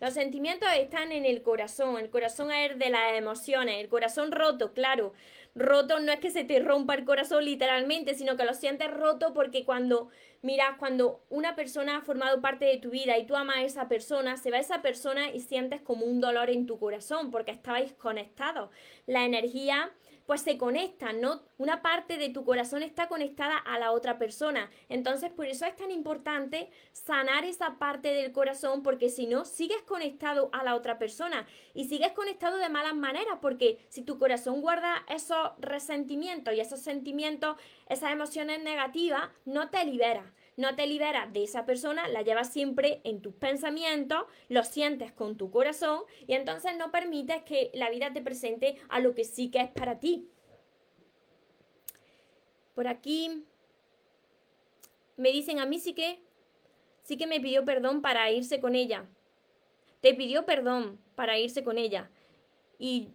Los 0.00 0.14
sentimientos 0.14 0.68
están 0.78 1.12
en 1.12 1.24
el 1.24 1.42
corazón. 1.42 1.98
El 1.98 2.10
corazón 2.10 2.52
es 2.52 2.78
de 2.78 2.90
las 2.90 3.14
emociones. 3.14 3.78
El 3.80 3.88
corazón 3.88 4.32
roto, 4.32 4.72
claro. 4.72 5.12
Roto 5.54 5.98
no 5.98 6.12
es 6.12 6.20
que 6.20 6.30
se 6.30 6.44
te 6.44 6.60
rompa 6.60 6.94
el 6.94 7.04
corazón 7.04 7.44
literalmente, 7.44 8.14
sino 8.14 8.36
que 8.36 8.44
lo 8.44 8.54
sientes 8.54 8.90
roto 8.92 9.34
porque 9.34 9.64
cuando 9.64 10.10
Mira, 10.40 10.76
cuando 10.78 11.24
una 11.30 11.56
persona 11.56 11.96
ha 11.96 12.02
formado 12.02 12.40
parte 12.40 12.64
de 12.64 12.76
tu 12.76 12.90
vida 12.90 13.18
y 13.18 13.26
tú 13.26 13.34
amas 13.34 13.56
a 13.56 13.62
esa 13.62 13.88
persona, 13.88 14.36
se 14.36 14.52
va 14.52 14.58
esa 14.58 14.82
persona 14.82 15.30
y 15.30 15.40
sientes 15.40 15.80
como 15.80 16.06
un 16.06 16.20
dolor 16.20 16.48
en 16.48 16.66
tu 16.66 16.78
corazón 16.78 17.32
porque 17.32 17.50
estabais 17.50 17.92
conectados. 17.94 18.70
La 19.06 19.24
energía 19.24 19.90
pues 20.28 20.42
se 20.42 20.58
conecta, 20.58 21.14
¿no? 21.14 21.40
Una 21.56 21.80
parte 21.80 22.18
de 22.18 22.28
tu 22.28 22.44
corazón 22.44 22.82
está 22.82 23.08
conectada 23.08 23.56
a 23.56 23.78
la 23.78 23.92
otra 23.92 24.18
persona. 24.18 24.68
Entonces, 24.90 25.30
por 25.30 25.46
eso 25.46 25.64
es 25.64 25.74
tan 25.74 25.90
importante 25.90 26.68
sanar 26.92 27.46
esa 27.46 27.78
parte 27.78 28.12
del 28.12 28.30
corazón, 28.30 28.82
porque 28.82 29.08
si 29.08 29.26
no, 29.26 29.46
sigues 29.46 29.80
conectado 29.84 30.50
a 30.52 30.62
la 30.64 30.74
otra 30.74 30.98
persona 30.98 31.46
y 31.72 31.86
sigues 31.86 32.12
conectado 32.12 32.58
de 32.58 32.68
malas 32.68 32.94
maneras, 32.94 33.38
porque 33.40 33.78
si 33.88 34.02
tu 34.02 34.18
corazón 34.18 34.60
guarda 34.60 35.02
esos 35.08 35.52
resentimientos 35.60 36.52
y 36.52 36.60
esos 36.60 36.80
sentimientos, 36.80 37.56
esas 37.88 38.12
emociones 38.12 38.62
negativas, 38.62 39.30
no 39.46 39.70
te 39.70 39.82
libera 39.86 40.34
no 40.58 40.74
te 40.74 40.88
liberas 40.88 41.32
de 41.32 41.44
esa 41.44 41.64
persona, 41.64 42.08
la 42.08 42.22
llevas 42.22 42.52
siempre 42.52 43.00
en 43.04 43.22
tus 43.22 43.32
pensamientos, 43.32 44.24
lo 44.48 44.64
sientes 44.64 45.12
con 45.12 45.36
tu 45.36 45.52
corazón 45.52 46.02
y 46.26 46.34
entonces 46.34 46.76
no 46.76 46.90
permites 46.90 47.44
que 47.44 47.70
la 47.74 47.88
vida 47.90 48.12
te 48.12 48.20
presente 48.20 48.76
a 48.88 48.98
lo 48.98 49.14
que 49.14 49.22
sí 49.22 49.52
que 49.52 49.60
es 49.60 49.70
para 49.70 50.00
ti. 50.00 50.28
Por 52.74 52.88
aquí 52.88 53.44
me 55.16 55.30
dicen 55.30 55.60
a 55.60 55.66
mí 55.66 55.78
sí 55.78 55.94
que 55.94 56.20
sí 57.04 57.16
que 57.16 57.28
me 57.28 57.40
pidió 57.40 57.64
perdón 57.64 58.02
para 58.02 58.28
irse 58.32 58.60
con 58.60 58.74
ella. 58.74 59.06
Te 60.00 60.12
pidió 60.12 60.44
perdón 60.44 61.00
para 61.14 61.38
irse 61.38 61.62
con 61.62 61.78
ella. 61.78 62.10
Y, 62.80 63.10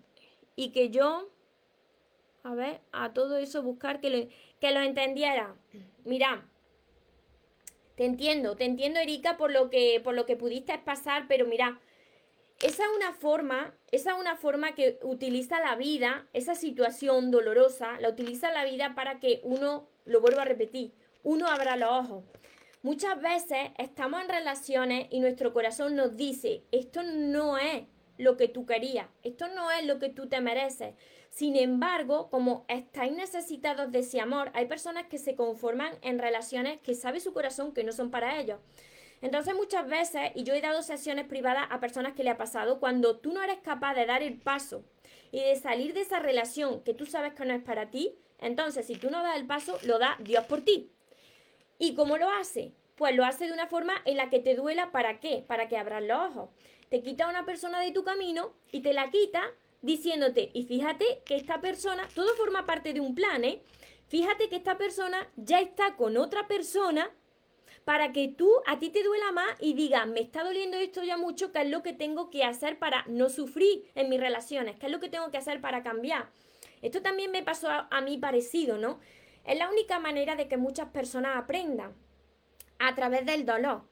y 0.56 0.70
que 0.70 0.92
yo, 0.92 1.30
a 2.44 2.56
ver, 2.56 2.80
a 2.94 3.12
todo 3.12 3.36
eso 3.36 3.62
buscar 3.62 4.00
que 4.00 4.10
lo, 4.10 4.30
que 4.62 4.72
lo 4.72 4.80
entendiera. 4.80 5.58
Mira, 6.06 6.48
te 7.96 8.06
entiendo, 8.06 8.56
te 8.56 8.66
entiendo, 8.66 9.00
Erika, 9.00 9.38
por 9.38 9.52
lo 9.52 9.70
que, 9.70 10.02
por 10.04 10.14
lo 10.14 10.26
que 10.26 10.36
pudiste 10.36 10.78
pasar, 10.80 11.26
pero 11.28 11.46
mira, 11.46 11.80
esa 12.62 12.84
es 12.84 12.90
una 12.96 13.14
forma, 13.14 13.76
esa 13.92 14.12
es 14.12 14.20
una 14.20 14.36
forma 14.36 14.74
que 14.74 15.00
utiliza 15.04 15.60
la 15.60 15.76
vida, 15.76 16.28
esa 16.34 16.56
situación 16.56 17.30
dolorosa, 17.30 18.00
la 18.00 18.10
utiliza 18.10 18.52
la 18.52 18.66
vida 18.66 18.96
para 18.96 19.20
que 19.20 19.42
uno, 19.44 19.90
lo 20.06 20.22
vuelvo 20.22 20.40
a 20.40 20.46
repetir, 20.46 20.94
uno 21.24 21.48
abra 21.48 21.76
los 21.76 21.90
ojos. 21.90 22.24
Muchas 22.82 23.22
veces 23.22 23.72
estamos 23.78 24.22
en 24.22 24.30
relaciones 24.30 25.08
y 25.10 25.20
nuestro 25.20 25.54
corazón 25.54 25.96
nos 25.96 26.18
dice, 26.18 26.64
esto 26.72 27.04
no 27.04 27.58
es 27.58 27.84
lo 28.18 28.38
que 28.38 28.48
tú 28.48 28.66
querías, 28.66 29.08
esto 29.24 29.48
no 29.48 29.72
es 29.72 29.86
lo 29.86 30.00
que 30.00 30.10
tú 30.10 30.28
te 30.28 30.42
mereces. 30.42 30.96
Sin 31.34 31.56
embargo, 31.56 32.30
como 32.30 32.64
estáis 32.68 33.12
necesitados 33.12 33.92
de 33.92 34.00
ese 34.00 34.22
amor, 34.22 34.52
hay 34.54 34.68
personas 34.68 35.08
que 35.08 35.18
se 35.18 35.36
conforman 35.36 35.98
en 36.04 36.20
relaciones 36.20 36.80
que 36.82 36.94
sabe 36.94 37.20
su 37.20 37.34
corazón 37.34 37.74
que 37.74 37.84
no 37.84 37.92
son 37.92 38.12
para 38.12 38.40
ellos. 38.40 38.60
Entonces 39.20 39.56
muchas 39.56 39.88
veces, 39.88 40.30
y 40.36 40.44
yo 40.44 40.54
he 40.54 40.62
dado 40.62 40.84
sesiones 40.84 41.26
privadas 41.26 41.66
a 41.72 41.80
personas 41.80 42.14
que 42.14 42.24
le 42.24 42.30
ha 42.30 42.38
pasado, 42.38 42.80
cuando 42.80 43.18
tú 43.18 43.34
no 43.34 43.42
eres 43.42 43.58
capaz 43.64 43.96
de 43.96 44.06
dar 44.06 44.22
el 44.22 44.40
paso 44.40 44.84
y 45.32 45.40
de 45.40 45.56
salir 45.56 45.96
de 45.96 46.02
esa 46.02 46.20
relación 46.20 46.84
que 46.84 46.94
tú 46.94 47.08
sabes 47.08 47.34
que 47.34 47.46
no 47.46 47.56
es 47.56 47.64
para 47.64 47.90
ti, 47.90 48.16
entonces 48.38 48.86
si 48.86 48.96
tú 48.96 49.10
no 49.10 49.24
das 49.24 49.36
el 49.36 49.48
paso, 49.48 49.80
lo 49.86 49.98
da 49.98 50.18
Dios 50.20 50.46
por 50.46 50.62
ti. 50.62 50.92
¿Y 51.80 51.96
cómo 51.96 52.20
lo 52.20 52.30
hace? 52.30 52.74
Pues 52.96 53.16
lo 53.16 53.26
hace 53.26 53.48
de 53.48 53.54
una 53.54 53.66
forma 53.66 53.96
en 54.06 54.18
la 54.18 54.30
que 54.30 54.38
te 54.38 54.54
duela, 54.54 54.92
¿para 54.92 55.20
qué? 55.20 55.44
Para 55.48 55.68
que 55.68 55.78
abras 55.78 56.04
los 56.04 56.30
ojos. 56.30 56.50
Te 56.90 57.02
quita 57.02 57.26
a 57.26 57.30
una 57.30 57.44
persona 57.44 57.80
de 57.80 57.92
tu 57.92 58.04
camino 58.04 58.54
y 58.72 58.82
te 58.82 58.94
la 58.94 59.10
quita 59.10 59.52
diciéndote, 59.84 60.50
y 60.54 60.64
fíjate 60.64 61.22
que 61.26 61.36
esta 61.36 61.62
persona, 61.62 62.08
todo 62.16 62.34
forma 62.36 62.66
parte 62.66 62.94
de 62.94 63.02
un 63.02 63.14
plan, 63.14 63.44
¿eh? 63.44 63.62
Fíjate 64.08 64.50
que 64.50 64.56
esta 64.56 64.78
persona 64.78 65.30
ya 65.36 65.60
está 65.60 65.96
con 65.96 66.18
otra 66.18 66.48
persona 66.48 67.12
para 67.84 68.14
que 68.14 68.30
tú 68.30 68.50
a 68.66 68.80
ti 68.80 68.90
te 68.90 69.04
duela 69.04 69.32
más 69.34 69.50
y 69.60 69.74
digas, 69.74 70.08
me 70.08 70.22
está 70.22 70.44
doliendo 70.44 70.78
esto 70.78 71.04
ya 71.04 71.18
mucho, 71.18 71.52
¿qué 71.52 71.64
es 71.64 71.70
lo 71.70 71.84
que 71.84 71.92
tengo 71.92 72.30
que 72.30 72.46
hacer 72.46 72.80
para 72.80 73.04
no 73.08 73.30
sufrir 73.30 73.92
en 73.96 74.10
mis 74.10 74.20
relaciones? 74.20 74.78
¿Qué 74.80 74.86
es 74.86 74.92
lo 74.92 75.02
que 75.02 75.10
tengo 75.10 75.30
que 75.32 75.38
hacer 75.38 75.60
para 75.60 75.84
cambiar? 75.84 76.30
Esto 76.82 77.02
también 77.02 77.32
me 77.32 77.44
pasó 77.44 77.70
a, 77.70 77.88
a 77.92 78.02
mí 78.02 78.18
parecido, 78.18 78.78
¿no? 78.78 79.00
Es 79.46 79.58
la 79.58 79.70
única 79.70 80.00
manera 80.00 80.38
de 80.38 80.48
que 80.48 80.56
muchas 80.56 80.90
personas 80.90 81.36
aprendan 81.36 81.94
a 82.80 82.96
través 82.96 83.26
del 83.26 83.46
dolor. 83.46 83.84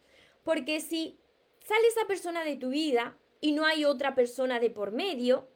Porque 0.44 0.80
si 0.80 1.20
sale 1.60 1.88
esa 1.88 2.08
persona 2.08 2.46
de 2.46 2.56
tu 2.56 2.70
vida 2.70 3.18
y 3.42 3.52
no 3.52 3.66
hay 3.66 3.84
otra 3.84 4.16
persona 4.16 4.60
de 4.60 4.70
por 4.70 4.92
medio, 4.92 5.51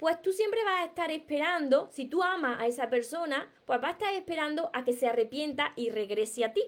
pues 0.00 0.22
tú 0.22 0.32
siempre 0.32 0.64
vas 0.64 0.80
a 0.80 0.86
estar 0.86 1.10
esperando, 1.10 1.90
si 1.92 2.06
tú 2.06 2.22
amas 2.22 2.58
a 2.58 2.66
esa 2.66 2.88
persona, 2.88 3.52
pues 3.66 3.82
vas 3.82 3.90
a 3.90 3.92
estar 3.92 4.14
esperando 4.14 4.70
a 4.72 4.82
que 4.82 4.94
se 4.94 5.06
arrepienta 5.06 5.74
y 5.76 5.90
regrese 5.90 6.42
a 6.42 6.54
ti. 6.54 6.62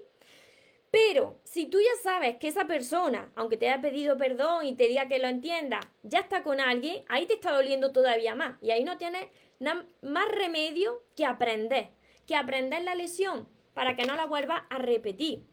Pero 0.91 1.39
si 1.43 1.65
tú 1.65 1.79
ya 1.79 2.03
sabes 2.03 2.37
que 2.37 2.47
esa 2.47 2.65
persona, 2.65 3.31
aunque 3.33 3.57
te 3.57 3.67
haya 3.67 3.81
pedido 3.81 4.17
perdón 4.17 4.67
y 4.67 4.75
te 4.75 4.87
diga 4.87 5.07
que 5.07 5.17
lo 5.17 5.27
entienda, 5.27 5.79
ya 6.03 6.19
está 6.19 6.43
con 6.43 6.59
alguien, 6.59 7.03
ahí 7.09 7.25
te 7.25 7.33
está 7.33 7.51
doliendo 7.51 7.91
todavía 7.91 8.35
más. 8.35 8.61
Y 8.61 8.69
ahí 8.69 8.83
no 8.83 8.99
tienes 8.99 9.25
más 9.59 10.27
remedio 10.29 11.01
que 11.15 11.25
aprender, 11.25 11.89
que 12.27 12.35
aprender 12.35 12.83
la 12.83 12.93
lesión 12.93 13.49
para 13.73 13.95
que 13.95 14.05
no 14.05 14.15
la 14.15 14.27
vuelvas 14.27 14.61
a 14.69 14.77
repetir. 14.77 15.43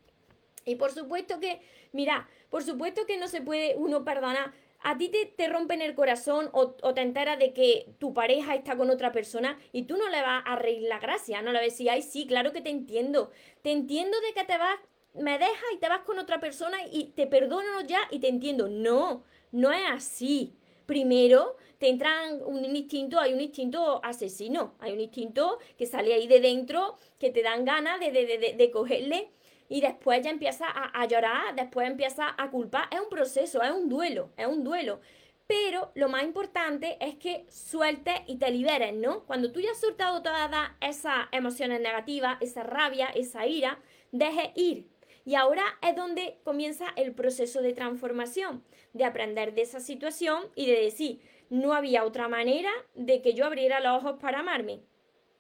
Y 0.67 0.75
por 0.75 0.93
supuesto 0.93 1.41
que, 1.41 1.63
mira, 1.93 2.29
por 2.51 2.63
supuesto 2.63 3.07
que 3.07 3.17
no 3.17 3.27
se 3.27 3.41
puede 3.41 3.75
uno 3.77 4.05
perdonar. 4.05 4.53
A 4.83 4.97
ti 4.97 5.09
te, 5.09 5.27
te 5.27 5.49
rompen 5.49 5.83
el 5.83 5.95
corazón 5.95 6.49
o, 6.53 6.73
te 6.73 7.01
enteras 7.01 7.39
de 7.39 7.53
que 7.53 7.95
tu 7.99 8.15
pareja 8.15 8.55
está 8.55 8.77
con 8.77 8.91
otra 8.91 9.13
persona 9.13 9.59
y 9.73 9.83
tú 9.83 9.97
no 9.97 10.09
le 10.09 10.23
vas 10.23 10.43
a 10.47 10.57
reír 10.57 10.83
la 10.89 10.99
gracia, 10.99 11.43
no 11.43 11.53
le 11.53 11.59
vas 11.59 11.63
a 11.63 11.71
decir, 11.71 11.91
ay, 11.91 12.03
sí, 12.03 12.27
claro 12.27 12.53
que 12.53 12.63
te 12.63 12.71
entiendo. 12.71 13.31
Te 13.63 13.73
entiendo 13.73 14.19
de 14.21 14.33
que 14.33 14.45
te 14.45 14.57
vas 14.57 14.79
me 15.15 15.39
dejas 15.39 15.73
y 15.75 15.79
te 15.79 15.89
vas 15.89 16.03
con 16.03 16.19
otra 16.19 16.41
persona 16.41 16.79
y 16.91 17.07
te 17.17 17.27
perdono 17.27 17.81
ya 17.87 18.01
y 18.11 18.21
te 18.21 18.29
entiendo. 18.29 18.69
No, 18.69 19.25
no 19.53 19.73
es 19.73 19.83
así. 19.91 20.55
Primero 20.87 21.57
te 21.79 21.89
entran 21.89 22.43
un 22.45 22.65
instinto, 22.77 23.19
hay 23.19 23.33
un 23.33 23.41
instinto 23.41 24.01
asesino, 24.05 24.75
hay 24.81 24.93
un 24.93 25.01
instinto 25.01 25.59
que 25.79 25.87
sale 25.87 26.13
ahí 26.13 26.27
de 26.27 26.41
dentro, 26.41 26.97
que 27.19 27.31
te 27.31 27.43
dan 27.43 27.65
ganas 27.65 27.99
de, 28.01 28.11
de, 28.11 28.55
de, 28.57 28.71
cogerle 28.71 29.31
y 29.71 29.81
después 29.81 30.21
ya 30.23 30.31
empieza 30.31 30.67
a, 30.69 31.07
llorar, 31.07 31.55
después 31.55 31.89
empieza 31.89 32.35
a 32.37 32.51
culpar. 32.51 32.89
Es 32.91 33.01
un 33.01 33.09
proceso, 33.09 33.63
es 33.63 33.71
un 33.71 33.89
duelo, 33.89 34.31
es 34.37 34.49
un 34.49 34.65
duelo. 34.65 35.01
Pero 35.47 35.93
lo 35.95 36.09
más 36.09 36.25
importante 36.25 36.99
es 37.01 37.15
que 37.15 37.47
sueltes 37.49 38.17
y 38.27 38.37
te 38.37 38.51
liberes, 38.51 38.93
¿no? 38.95 39.25
Cuando 39.27 39.53
tú 39.53 39.61
ya 39.61 39.71
has 39.71 39.81
soltado 39.81 40.23
todas 40.23 40.51
esas 40.81 41.29
emociones 41.31 41.81
negativas, 41.81 42.37
esa 42.41 42.65
rabia, 42.65 43.07
esa 43.15 43.47
ira, 43.47 43.79
deje 44.11 44.53
ir, 44.57 44.89
y 45.25 45.37
ahora 45.37 45.63
es 45.83 45.95
donde 45.95 46.39
comienza 46.43 46.87
el 46.97 47.13
proceso 47.15 47.63
de 47.63 47.73
transformación, 47.73 48.65
de 48.93 49.05
aprender 49.05 49.55
de 49.55 49.63
esa 49.63 49.79
situación 49.79 50.49
y 50.57 50.67
de 50.67 50.81
decir, 50.81 51.21
no 51.49 51.75
había 51.75 52.05
otra 52.05 52.27
manera 52.27 52.71
de 52.95 53.23
que 53.23 53.35
yo 53.35 53.45
abriera 53.47 53.79
los 53.79 54.03
ojos 54.03 54.19
para 54.21 54.41
amarme. 54.41 54.81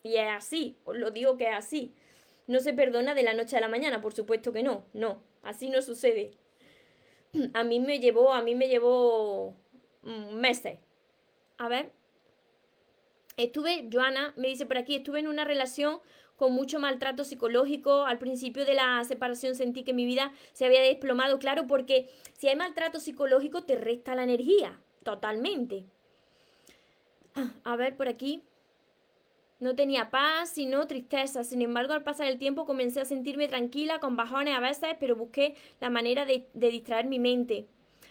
Y 0.04 0.16
es 0.16 0.28
así, 0.28 0.76
os 0.84 0.96
lo 0.96 1.10
digo 1.10 1.36
que 1.36 1.48
es 1.48 1.54
así. 1.54 1.94
No 2.50 2.58
se 2.58 2.72
perdona 2.72 3.14
de 3.14 3.22
la 3.22 3.32
noche 3.32 3.56
a 3.56 3.60
la 3.60 3.68
mañana, 3.68 4.00
por 4.00 4.12
supuesto 4.12 4.52
que 4.52 4.64
no, 4.64 4.84
no, 4.92 5.22
así 5.44 5.70
no 5.70 5.82
sucede. 5.82 6.32
A 7.54 7.62
mí 7.62 7.78
me 7.78 8.00
llevó, 8.00 8.32
a 8.32 8.42
mí 8.42 8.56
me 8.56 8.66
llevó 8.66 9.54
mm, 10.02 10.34
meses. 10.34 10.80
A 11.58 11.68
ver. 11.68 11.92
Estuve, 13.36 13.88
Joana 13.92 14.34
me 14.36 14.48
dice 14.48 14.66
por 14.66 14.78
aquí, 14.78 14.96
estuve 14.96 15.20
en 15.20 15.28
una 15.28 15.44
relación 15.44 16.00
con 16.34 16.52
mucho 16.52 16.80
maltrato 16.80 17.22
psicológico. 17.22 18.04
Al 18.04 18.18
principio 18.18 18.64
de 18.64 18.74
la 18.74 19.04
separación 19.04 19.54
sentí 19.54 19.84
que 19.84 19.94
mi 19.94 20.04
vida 20.04 20.32
se 20.52 20.64
había 20.64 20.82
desplomado, 20.82 21.38
claro, 21.38 21.68
porque 21.68 22.08
si 22.32 22.48
hay 22.48 22.56
maltrato 22.56 22.98
psicológico 22.98 23.62
te 23.62 23.76
resta 23.76 24.16
la 24.16 24.24
energía, 24.24 24.80
totalmente. 25.04 25.84
A 27.62 27.76
ver, 27.76 27.96
por 27.96 28.08
aquí. 28.08 28.42
No 29.60 29.76
tenía 29.76 30.10
paz, 30.10 30.50
sino 30.50 30.86
tristeza. 30.86 31.44
Sin 31.44 31.62
embargo, 31.62 31.92
al 31.92 32.02
pasar 32.02 32.26
el 32.26 32.38
tiempo 32.38 32.66
comencé 32.66 33.00
a 33.00 33.04
sentirme 33.04 33.46
tranquila, 33.46 34.00
con 34.00 34.16
bajones 34.16 34.56
a 34.56 34.60
veces, 34.60 34.96
pero 34.98 35.16
busqué 35.16 35.54
la 35.80 35.90
manera 35.90 36.24
de, 36.24 36.46
de 36.54 36.70
distraer 36.70 37.06
mi 37.06 37.18
mente 37.18 37.66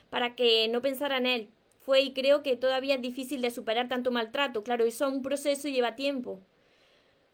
para 0.09 0.35
que 0.35 0.67
no 0.69 0.81
pensara 0.81 1.17
en 1.17 1.25
él. 1.25 1.49
Fue 1.81 2.01
y 2.01 2.13
creo 2.13 2.43
que 2.43 2.55
todavía 2.55 2.95
es 2.95 3.01
difícil 3.01 3.41
de 3.41 3.51
superar 3.51 3.87
tanto 3.87 4.11
maltrato. 4.11 4.63
Claro, 4.63 4.85
eso 4.85 5.07
es 5.07 5.13
un 5.13 5.23
proceso 5.23 5.67
y 5.67 5.73
lleva 5.73 5.95
tiempo. 5.95 6.39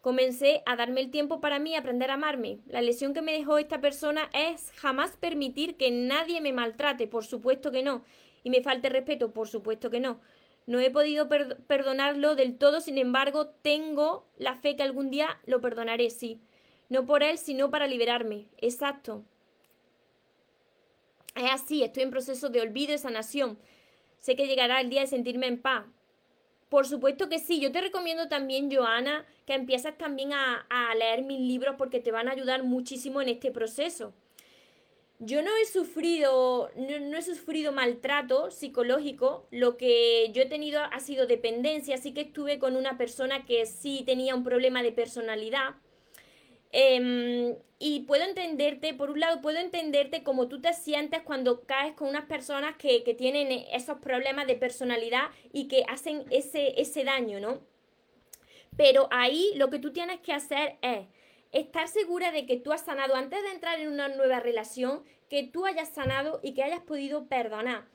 Comencé 0.00 0.62
a 0.66 0.76
darme 0.76 1.00
el 1.00 1.10
tiempo 1.10 1.40
para 1.40 1.58
mí, 1.58 1.74
aprender 1.74 2.10
a 2.10 2.14
amarme. 2.14 2.60
La 2.68 2.80
lección 2.80 3.12
que 3.12 3.22
me 3.22 3.32
dejó 3.32 3.58
esta 3.58 3.80
persona 3.80 4.30
es 4.32 4.70
jamás 4.76 5.16
permitir 5.18 5.76
que 5.76 5.90
nadie 5.90 6.40
me 6.40 6.52
maltrate, 6.52 7.06
por 7.08 7.24
supuesto 7.24 7.72
que 7.72 7.82
no. 7.82 8.04
Y 8.44 8.50
me 8.50 8.62
falte 8.62 8.88
respeto, 8.88 9.32
por 9.32 9.48
supuesto 9.48 9.90
que 9.90 10.00
no. 10.00 10.20
No 10.66 10.80
he 10.80 10.90
podido 10.90 11.28
perdonarlo 11.28 12.34
del 12.34 12.58
todo, 12.58 12.80
sin 12.80 12.98
embargo, 12.98 13.46
tengo 13.62 14.26
la 14.36 14.56
fe 14.56 14.74
que 14.74 14.82
algún 14.82 15.10
día 15.10 15.38
lo 15.46 15.60
perdonaré, 15.60 16.10
sí. 16.10 16.40
No 16.88 17.06
por 17.06 17.22
él, 17.22 17.38
sino 17.38 17.70
para 17.70 17.86
liberarme. 17.86 18.46
Exacto. 18.58 19.24
Es 21.36 21.50
así, 21.52 21.82
estoy 21.82 22.02
en 22.02 22.10
proceso 22.10 22.48
de 22.48 22.60
olvido 22.60 22.94
y 22.94 22.98
sanación. 22.98 23.58
Sé 24.18 24.34
que 24.34 24.46
llegará 24.46 24.80
el 24.80 24.90
día 24.90 25.02
de 25.02 25.06
sentirme 25.06 25.46
en 25.46 25.60
paz. 25.60 25.84
Por 26.68 26.86
supuesto 26.86 27.28
que 27.28 27.38
sí. 27.38 27.60
Yo 27.60 27.70
te 27.70 27.80
recomiendo 27.80 28.28
también, 28.28 28.74
Joana, 28.74 29.24
que 29.46 29.54
empieces 29.54 29.96
también 29.96 30.32
a, 30.32 30.66
leer 30.98 31.22
mis 31.22 31.40
libros 31.40 31.76
porque 31.78 32.00
te 32.00 32.10
van 32.10 32.28
a 32.28 32.32
ayudar 32.32 32.64
muchísimo 32.64 33.22
en 33.22 33.28
este 33.28 33.52
proceso. 33.52 34.12
Yo 35.18 35.40
no 35.40 35.50
he 35.56 35.64
sufrido, 35.64 36.70
no, 36.76 37.16
he 37.16 37.22
sufrido 37.22 37.72
maltrato 37.72 38.50
psicológico, 38.50 39.46
lo 39.50 39.78
que 39.78 40.30
yo 40.32 40.42
he 40.42 40.46
tenido 40.46 40.80
ha 40.80 41.00
sido 41.00 41.26
dependencia, 41.26 41.94
así 41.94 42.12
que 42.12 42.20
estuve 42.20 42.58
con 42.58 42.76
una 42.76 42.98
persona 42.98 43.46
que 43.46 43.64
sí 43.64 44.02
tenía 44.04 44.34
un 44.34 44.44
problema 44.44 44.82
de 44.82 44.92
personalidad. 44.92 45.76
Em, 46.70 47.56
y 47.78 48.00
puedo 48.00 48.24
entenderte, 48.24 48.92
por 48.92 49.10
un 49.10 49.20
lado, 49.20 49.40
puedo 49.40 49.58
entenderte 49.58 50.22
como 50.22 50.48
tú 50.48 50.60
te 50.60 50.74
sientes 50.74 51.22
cuando 51.22 51.62
caes 51.62 51.94
con 51.94 52.08
unas 52.08 52.26
personas 52.26 52.76
que, 52.76 53.02
que 53.02 53.14
tienen 53.14 53.50
esos 53.72 53.98
problemas 54.00 54.46
de 54.46 54.56
personalidad 54.56 55.30
y 55.50 55.68
que 55.68 55.84
hacen 55.88 56.24
ese, 56.30 56.78
ese 56.78 57.04
daño, 57.04 57.40
¿no? 57.40 57.60
Pero 58.76 59.08
ahí 59.10 59.52
lo 59.56 59.70
que 59.70 59.78
tú 59.78 59.92
tienes 59.92 60.20
que 60.20 60.34
hacer 60.34 60.76
es 60.82 61.06
estar 61.60 61.88
segura 61.88 62.32
de 62.32 62.46
que 62.46 62.56
tú 62.56 62.72
has 62.72 62.84
sanado 62.84 63.14
antes 63.14 63.42
de 63.42 63.50
entrar 63.50 63.80
en 63.80 63.88
una 63.88 64.08
nueva 64.08 64.40
relación, 64.40 65.02
que 65.28 65.42
tú 65.42 65.66
hayas 65.66 65.88
sanado 65.88 66.40
y 66.42 66.54
que 66.54 66.62
hayas 66.62 66.80
podido 66.80 67.26
perdonar. 67.26 67.86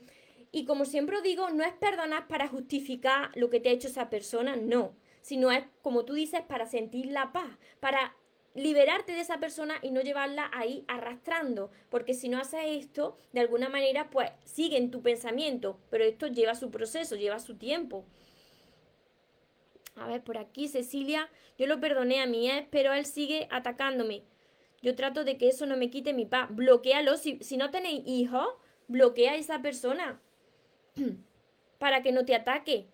Y 0.51 0.65
como 0.65 0.85
siempre 0.85 1.21
digo, 1.21 1.49
no 1.49 1.63
es 1.63 1.73
perdonar 1.73 2.27
para 2.27 2.47
justificar 2.47 3.31
lo 3.35 3.49
que 3.49 3.59
te 3.59 3.69
ha 3.69 3.73
hecho 3.73 3.87
esa 3.87 4.09
persona, 4.09 4.55
no, 4.55 4.95
sino 5.21 5.51
es, 5.51 5.63
como 5.81 6.03
tú 6.03 6.13
dices, 6.13 6.41
para 6.41 6.65
sentir 6.65 7.05
la 7.07 7.31
paz, 7.31 7.57
para 7.79 8.15
liberarte 8.53 9.13
de 9.13 9.21
esa 9.21 9.39
persona 9.39 9.75
y 9.81 9.91
no 9.91 10.01
llevarla 10.01 10.49
ahí 10.53 10.83
arrastrando, 10.87 11.71
porque 11.89 12.13
si 12.13 12.27
no 12.27 12.37
haces 12.37 12.61
esto, 12.65 13.15
de 13.31 13.39
alguna 13.39 13.69
manera, 13.69 14.09
pues 14.09 14.29
sigue 14.43 14.77
en 14.77 14.91
tu 14.91 15.01
pensamiento, 15.01 15.79
pero 15.89 16.03
esto 16.03 16.27
lleva 16.27 16.55
su 16.55 16.69
proceso, 16.69 17.15
lleva 17.15 17.39
su 17.39 17.55
tiempo. 17.55 18.05
A 20.01 20.07
ver, 20.07 20.23
por 20.23 20.39
aquí, 20.39 20.67
Cecilia, 20.67 21.29
yo 21.59 21.67
lo 21.67 21.79
perdoné 21.79 22.21
a 22.21 22.25
mi 22.25 22.49
ex, 22.49 22.67
pero 22.71 22.91
él 22.91 23.05
sigue 23.05 23.47
atacándome. 23.51 24.23
Yo 24.81 24.95
trato 24.95 25.23
de 25.23 25.37
que 25.37 25.47
eso 25.47 25.67
no 25.67 25.77
me 25.77 25.91
quite 25.91 26.11
mi 26.13 26.25
paz. 26.25 26.47
Bloquealo. 26.49 27.17
Si, 27.17 27.37
si 27.43 27.55
no 27.55 27.69
tenéis 27.69 28.01
hijos, 28.07 28.47
bloquea 28.87 29.33
a 29.33 29.35
esa 29.35 29.61
persona 29.61 30.19
para 31.77 32.01
que 32.01 32.11
no 32.11 32.25
te 32.25 32.33
ataque. 32.33 32.87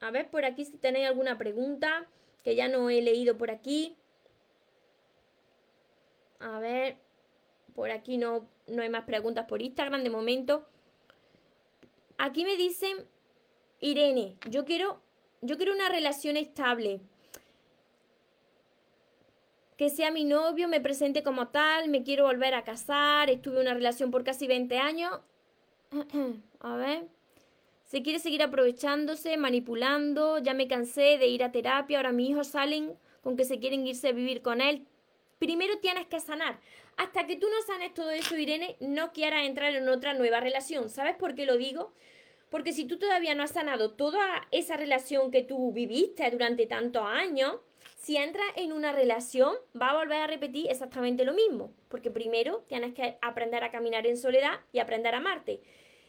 A 0.00 0.12
ver, 0.12 0.30
por 0.30 0.44
aquí 0.44 0.64
si 0.64 0.78
tenéis 0.78 1.08
alguna 1.08 1.36
pregunta, 1.36 2.06
que 2.44 2.54
ya 2.54 2.68
no 2.68 2.90
he 2.90 3.02
leído 3.02 3.36
por 3.36 3.50
aquí. 3.50 3.96
A 6.38 6.60
ver, 6.60 6.98
por 7.74 7.90
aquí 7.90 8.18
no, 8.18 8.48
no 8.68 8.82
hay 8.82 8.88
más 8.88 9.02
preguntas 9.02 9.46
por 9.46 9.62
Instagram 9.62 10.04
de 10.04 10.10
momento. 10.10 10.64
Aquí 12.18 12.44
me 12.44 12.56
dicen, 12.56 12.98
Irene, 13.80 14.36
yo 14.48 14.64
quiero 14.64 15.07
yo 15.40 15.56
quiero 15.56 15.72
una 15.72 15.88
relación 15.88 16.36
estable. 16.36 17.00
Que 19.76 19.90
sea 19.90 20.10
mi 20.10 20.24
novio, 20.24 20.66
me 20.68 20.80
presente 20.80 21.22
como 21.22 21.48
tal, 21.48 21.88
me 21.88 22.02
quiero 22.02 22.24
volver 22.24 22.54
a 22.54 22.64
casar, 22.64 23.30
estuve 23.30 23.56
en 23.56 23.62
una 23.62 23.74
relación 23.74 24.10
por 24.10 24.24
casi 24.24 24.46
20 24.46 24.78
años. 24.78 25.20
a 26.60 26.76
ver. 26.76 27.06
Se 27.84 28.02
quiere 28.02 28.18
seguir 28.18 28.42
aprovechándose, 28.42 29.36
manipulando, 29.36 30.38
ya 30.38 30.52
me 30.52 30.68
cansé 30.68 31.16
de 31.16 31.26
ir 31.28 31.42
a 31.42 31.52
terapia, 31.52 31.98
ahora 31.98 32.12
mis 32.12 32.30
hijos 32.30 32.48
salen 32.48 32.98
con 33.22 33.36
que 33.36 33.44
se 33.44 33.58
quieren 33.60 33.86
irse 33.86 34.08
a 34.08 34.12
vivir 34.12 34.42
con 34.42 34.60
él. 34.60 34.86
Primero 35.38 35.78
tienes 35.78 36.06
que 36.06 36.20
sanar. 36.20 36.58
Hasta 36.96 37.26
que 37.26 37.36
tú 37.36 37.46
no 37.48 37.62
sanes 37.66 37.94
todo 37.94 38.10
eso, 38.10 38.36
Irene, 38.36 38.76
no 38.80 39.12
quieras 39.12 39.46
entrar 39.46 39.74
en 39.74 39.88
otra 39.88 40.12
nueva 40.14 40.40
relación. 40.40 40.90
¿Sabes 40.90 41.16
por 41.16 41.34
qué 41.34 41.46
lo 41.46 41.56
digo? 41.56 41.92
Porque 42.50 42.72
si 42.72 42.86
tú 42.86 42.98
todavía 42.98 43.34
no 43.34 43.42
has 43.42 43.52
sanado 43.52 43.92
toda 43.92 44.46
esa 44.50 44.76
relación 44.76 45.30
que 45.30 45.42
tú 45.42 45.72
viviste 45.72 46.30
durante 46.30 46.66
tantos 46.66 47.02
años, 47.02 47.56
si 47.96 48.16
entras 48.16 48.46
en 48.56 48.72
una 48.72 48.92
relación, 48.92 49.54
va 49.80 49.90
a 49.90 49.96
volver 49.96 50.22
a 50.22 50.26
repetir 50.26 50.70
exactamente 50.70 51.24
lo 51.24 51.34
mismo. 51.34 51.72
Porque 51.88 52.10
primero 52.10 52.64
tienes 52.68 52.94
que 52.94 53.18
aprender 53.20 53.64
a 53.64 53.70
caminar 53.70 54.06
en 54.06 54.16
soledad 54.16 54.60
y 54.72 54.78
aprender 54.78 55.14
a 55.14 55.18
amarte. 55.18 55.60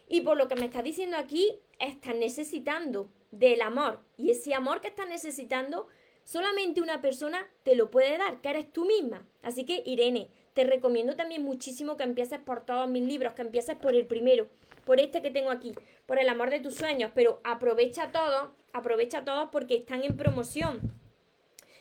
Y 0.08 0.22
por 0.22 0.38
lo 0.38 0.48
que 0.48 0.56
me 0.56 0.66
estás 0.66 0.84
diciendo 0.84 1.18
aquí, 1.18 1.60
estás 1.78 2.16
necesitando 2.16 3.10
del 3.32 3.62
amor. 3.62 4.00
Y 4.18 4.32
ese 4.32 4.54
amor 4.54 4.82
que 4.82 4.88
estás 4.88 5.08
necesitando, 5.08 5.88
solamente 6.24 6.82
una 6.82 7.02
persona 7.02 7.48
te 7.64 7.76
lo 7.76 7.92
puede 7.92 8.18
dar, 8.18 8.40
que 8.42 8.50
eres 8.50 8.72
tú 8.72 8.86
misma. 8.86 9.28
Así 9.42 9.66
que, 9.66 9.84
Irene, 9.86 10.30
te 10.54 10.64
recomiendo 10.64 11.16
también 11.16 11.44
muchísimo 11.44 11.96
que 11.96 12.04
empieces 12.04 12.40
por 12.40 12.66
todos 12.66 12.90
mis 12.90 13.04
libros, 13.04 13.34
que 13.34 13.44
empieces 13.44 13.76
por 13.76 13.96
el 13.96 14.08
primero, 14.08 14.48
por 14.86 15.00
este 15.00 15.22
que 15.22 15.32
tengo 15.32 15.52
aquí, 15.52 15.74
por 16.06 16.20
el 16.20 16.30
amor 16.30 16.50
de 16.50 16.60
tus 16.60 16.76
sueños, 16.76 17.12
pero 17.14 17.42
aprovecha 17.44 18.12
todos, 18.12 18.50
aprovecha 18.74 19.24
todos 19.24 19.50
porque 19.52 19.76
están 19.76 20.04
en 20.04 20.18
promoción. 20.18 20.80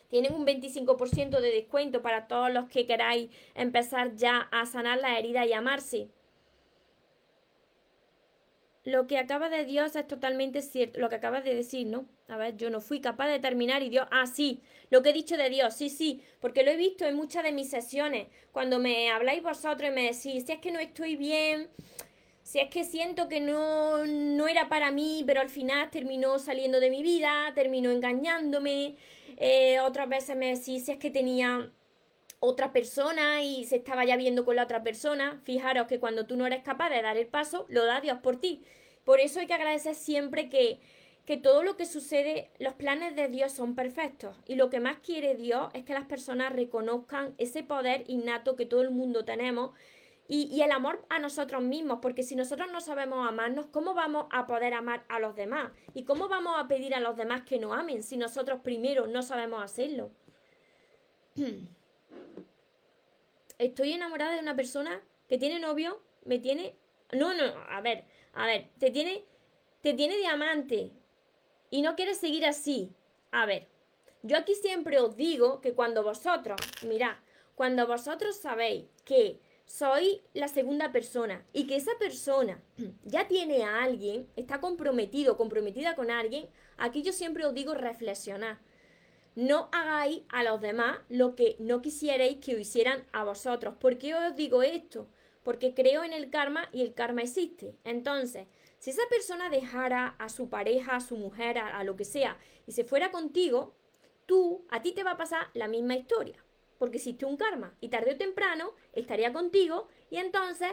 Tienen 0.08 0.34
un 0.34 0.46
25% 0.46 1.40
de 1.40 1.50
descuento 1.50 2.00
para 2.02 2.28
todos 2.28 2.50
los 2.50 2.68
que 2.68 2.86
queráis 2.86 3.30
empezar 3.54 4.14
ya 4.16 4.48
a 4.50 4.64
sanar 4.66 4.98
la 4.98 5.18
herida 5.18 5.44
y 5.44 5.52
amarse. 5.52 6.08
Lo 8.84 9.06
que 9.06 9.18
acaba 9.18 9.50
de 9.50 9.66
Dios 9.66 9.96
es 9.96 10.08
totalmente 10.08 10.62
cierto, 10.62 10.98
lo 10.98 11.10
que 11.10 11.16
acabas 11.16 11.44
de 11.44 11.54
decir, 11.54 11.86
¿no? 11.86 12.06
A 12.26 12.38
ver, 12.38 12.56
yo 12.56 12.70
no 12.70 12.80
fui 12.80 13.02
capaz 13.02 13.28
de 13.28 13.38
terminar 13.38 13.82
y 13.82 13.90
Dios, 13.90 14.08
ah, 14.10 14.26
sí, 14.26 14.62
lo 14.88 15.02
que 15.02 15.10
he 15.10 15.12
dicho 15.12 15.36
de 15.36 15.50
Dios, 15.50 15.74
sí, 15.74 15.90
sí, 15.90 16.22
porque 16.40 16.62
lo 16.62 16.70
he 16.70 16.76
visto 16.76 17.04
en 17.04 17.14
muchas 17.14 17.42
de 17.42 17.52
mis 17.52 17.68
sesiones, 17.68 18.28
cuando 18.50 18.78
me 18.78 19.10
habláis 19.10 19.42
vosotros 19.42 19.90
y 19.90 19.94
me 19.94 20.04
decís, 20.04 20.46
si 20.46 20.52
es 20.52 20.58
que 20.60 20.70
no 20.70 20.78
estoy 20.78 21.16
bien, 21.16 21.68
si 22.48 22.60
es 22.60 22.70
que 22.70 22.84
siento 22.84 23.28
que 23.28 23.40
no, 23.42 24.06
no 24.06 24.48
era 24.48 24.70
para 24.70 24.90
mí, 24.90 25.22
pero 25.26 25.42
al 25.42 25.50
final 25.50 25.90
terminó 25.90 26.38
saliendo 26.38 26.80
de 26.80 26.88
mi 26.88 27.02
vida, 27.02 27.52
terminó 27.54 27.90
engañándome, 27.90 28.96
eh, 29.36 29.80
otras 29.80 30.08
veces 30.08 30.34
me 30.34 30.56
decís, 30.56 30.86
si 30.86 30.92
es 30.92 30.96
que 30.96 31.10
tenía 31.10 31.70
otra 32.40 32.72
persona 32.72 33.42
y 33.42 33.66
se 33.66 33.76
estaba 33.76 34.06
ya 34.06 34.16
viendo 34.16 34.46
con 34.46 34.56
la 34.56 34.62
otra 34.62 34.82
persona. 34.82 35.42
Fijaros 35.44 35.88
que 35.88 36.00
cuando 36.00 36.24
tú 36.24 36.36
no 36.36 36.46
eres 36.46 36.62
capaz 36.62 36.88
de 36.88 37.02
dar 37.02 37.18
el 37.18 37.26
paso, 37.26 37.66
lo 37.68 37.84
da 37.84 38.00
Dios 38.00 38.16
por 38.22 38.40
ti. 38.40 38.62
Por 39.04 39.20
eso 39.20 39.40
hay 39.40 39.46
que 39.46 39.52
agradecer 39.52 39.94
siempre 39.94 40.48
que, 40.48 40.80
que 41.26 41.36
todo 41.36 41.62
lo 41.62 41.76
que 41.76 41.84
sucede, 41.84 42.50
los 42.58 42.72
planes 42.72 43.14
de 43.14 43.28
Dios 43.28 43.52
son 43.52 43.74
perfectos. 43.74 44.34
Y 44.46 44.54
lo 44.54 44.70
que 44.70 44.80
más 44.80 45.00
quiere 45.00 45.34
Dios 45.34 45.68
es 45.74 45.84
que 45.84 45.92
las 45.92 46.06
personas 46.06 46.54
reconozcan 46.54 47.34
ese 47.36 47.62
poder 47.62 48.04
innato 48.06 48.56
que 48.56 48.64
todo 48.64 48.80
el 48.80 48.90
mundo 48.90 49.26
tenemos 49.26 49.72
y, 50.30 50.60
el 50.60 50.72
amor 50.72 51.04
a 51.08 51.18
nosotros 51.18 51.62
mismos, 51.62 52.00
porque 52.02 52.22
si 52.22 52.36
nosotros 52.36 52.70
no 52.70 52.82
sabemos 52.82 53.26
amarnos, 53.26 53.66
¿cómo 53.66 53.94
vamos 53.94 54.26
a 54.30 54.46
poder 54.46 54.74
amar 54.74 55.04
a 55.08 55.18
los 55.20 55.34
demás? 55.34 55.72
¿Y 55.94 56.04
cómo 56.04 56.28
vamos 56.28 56.54
a 56.58 56.68
pedir 56.68 56.94
a 56.94 57.00
los 57.00 57.16
demás 57.16 57.42
que 57.42 57.58
nos 57.58 57.76
amen 57.76 58.02
si 58.02 58.18
nosotros 58.18 58.60
primero 58.62 59.06
no 59.06 59.22
sabemos 59.22 59.62
hacerlo? 59.62 60.10
estoy 63.58 63.92
enamorada 63.92 64.34
de 64.34 64.40
una 64.40 64.54
persona 64.54 65.00
que 65.28 65.38
tiene 65.38 65.58
novio, 65.58 66.02
me 66.24 66.38
tiene... 66.38 66.76
No, 67.12 67.32
no, 67.32 67.44
a 67.70 67.80
ver, 67.80 68.04
a 68.34 68.44
ver, 68.44 68.68
te 68.78 68.90
tiene, 68.90 69.24
te 69.80 69.94
tiene 69.94 70.18
diamante 70.18 70.92
y 71.70 71.80
no 71.80 71.96
quieres 71.96 72.18
seguir 72.18 72.44
así. 72.44 72.92
A 73.30 73.46
ver, 73.46 73.66
yo 74.22 74.36
aquí 74.36 74.54
siempre 74.54 75.00
os 75.00 75.16
digo 75.16 75.62
que 75.62 75.72
cuando 75.72 76.02
vosotros, 76.02 76.60
mirad, 76.86 77.16
cuando 77.54 77.86
vosotros 77.86 78.36
sabéis 78.36 78.84
que 79.06 79.40
soy 79.68 80.22
la 80.34 80.48
segunda 80.48 80.90
persona 80.90 81.46
y 81.52 81.68
que 81.68 81.76
esa 81.76 81.92
persona 82.00 82.60
ya 83.04 83.28
tiene 83.28 83.62
a 83.62 83.84
alguien, 83.84 84.26
está 84.34 84.60
comprometido, 84.60 85.36
comprometida 85.36 85.94
con 85.94 86.10
alguien, 86.10 86.48
aquí 86.76 87.02
yo 87.02 87.12
siempre 87.12 87.46
os 87.46 87.54
digo 87.54 87.74
reflexionar 87.74 88.58
no 89.38 89.68
hagáis 89.70 90.22
a 90.30 90.42
los 90.42 90.60
demás 90.60 90.98
lo 91.08 91.36
que 91.36 91.54
no 91.60 91.80
quisierais 91.80 92.38
que 92.38 92.58
hicieran 92.58 93.06
a 93.12 93.22
vosotros. 93.22 93.76
¿Por 93.76 93.96
qué 93.96 94.12
os 94.12 94.34
digo 94.34 94.64
esto? 94.64 95.06
Porque 95.44 95.74
creo 95.74 96.02
en 96.02 96.12
el 96.12 96.28
karma 96.28 96.68
y 96.72 96.82
el 96.82 96.92
karma 96.92 97.22
existe. 97.22 97.76
Entonces, 97.84 98.48
si 98.80 98.90
esa 98.90 99.02
persona 99.08 99.48
dejara 99.48 100.16
a 100.18 100.28
su 100.28 100.48
pareja, 100.48 100.96
a 100.96 101.00
su 101.00 101.16
mujer, 101.16 101.56
a, 101.58 101.84
lo 101.84 101.94
que 101.94 102.04
sea, 102.04 102.36
y 102.66 102.72
se 102.72 102.82
fuera 102.82 103.12
contigo, 103.12 103.76
tú, 104.26 104.66
a 104.70 104.82
ti 104.82 104.90
te 104.90 105.04
va 105.04 105.12
a 105.12 105.16
pasar 105.16 105.46
la 105.54 105.68
misma 105.68 105.94
historia. 105.94 106.44
Porque 106.78 106.98
existe 106.98 107.26
un 107.26 107.36
karma. 107.36 107.76
Y 107.80 107.88
tarde 107.88 108.12
o 108.12 108.16
temprano 108.16 108.72
estaría 108.92 109.32
contigo 109.32 109.88
y 110.10 110.18
entonces, 110.18 110.72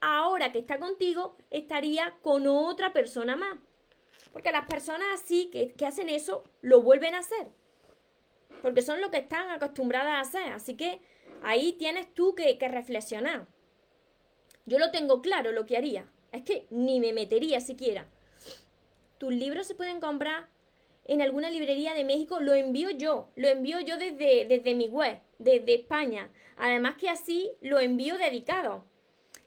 ahora 0.00 0.52
que 0.52 0.58
está 0.58 0.78
contigo, 0.78 1.36
estaría 1.50 2.16
con 2.22 2.46
otra 2.46 2.92
persona 2.92 3.36
más. 3.36 3.58
Porque 4.32 4.52
las 4.52 4.66
personas 4.66 5.08
así 5.14 5.50
que, 5.50 5.72
que 5.72 5.86
hacen 5.86 6.08
eso, 6.08 6.44
lo 6.60 6.82
vuelven 6.82 7.14
a 7.14 7.18
hacer 7.20 7.48
porque 8.62 8.82
son 8.82 9.00
lo 9.00 9.10
que 9.10 9.18
están 9.18 9.50
acostumbradas 9.50 10.14
a 10.14 10.20
hacer. 10.20 10.52
Así 10.52 10.76
que 10.76 11.00
ahí 11.42 11.72
tienes 11.72 12.12
tú 12.14 12.34
que, 12.34 12.56
reflexionar. 12.68 13.46
Yo 14.66 14.78
lo 14.78 14.90
tengo 14.90 15.22
claro 15.22 15.52
lo 15.52 15.66
que 15.66 15.76
haría. 15.76 16.06
Es 16.32 16.42
que 16.42 16.66
ni 16.70 17.00
me 17.00 17.12
metería 17.12 17.60
siquiera. 17.60 18.06
Tus 19.18 19.32
libros 19.32 19.66
se 19.66 19.74
pueden 19.74 20.00
comprar 20.00 20.48
en 21.04 21.22
alguna 21.22 21.50
librería 21.50 21.94
de 21.94 22.04
México. 22.04 22.40
Lo 22.40 22.54
envío 22.54 22.90
yo. 22.90 23.30
Lo 23.36 23.48
envío 23.48 23.80
yo 23.80 23.96
desde, 23.96 24.44
desde 24.46 24.74
mi 24.74 24.88
web, 24.88 25.18
desde 25.40 25.74
España. 25.74 26.30
Además 26.56 26.94
que 26.96 27.08
así 27.08 27.50
lo 27.60 27.80
envío 27.80 28.16
dedicado. 28.18 28.84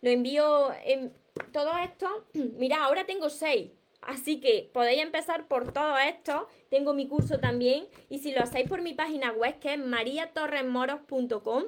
Lo 0.02 0.10
envío 0.10 0.74
en 0.84 1.14
todo 1.54 1.78
esto. 1.78 2.26
Mira, 2.34 2.84
ahora 2.84 3.06
tengo 3.06 3.30
seis. 3.30 3.72
Así 4.02 4.42
que 4.42 4.70
podéis 4.74 5.02
empezar 5.02 5.48
por 5.48 5.72
todo 5.72 5.98
esto. 5.98 6.50
Tengo 6.70 6.94
mi 6.94 7.08
curso 7.08 7.40
también. 7.40 7.88
Y 8.10 8.20
si 8.20 8.34
lo 8.34 8.42
hacéis 8.42 8.68
por 8.68 8.82
mi 8.82 8.94
página 8.94 9.32
web, 9.32 9.60
que 9.60 9.74
es 9.74 9.80
mariatorresmoros.com, 9.80 11.64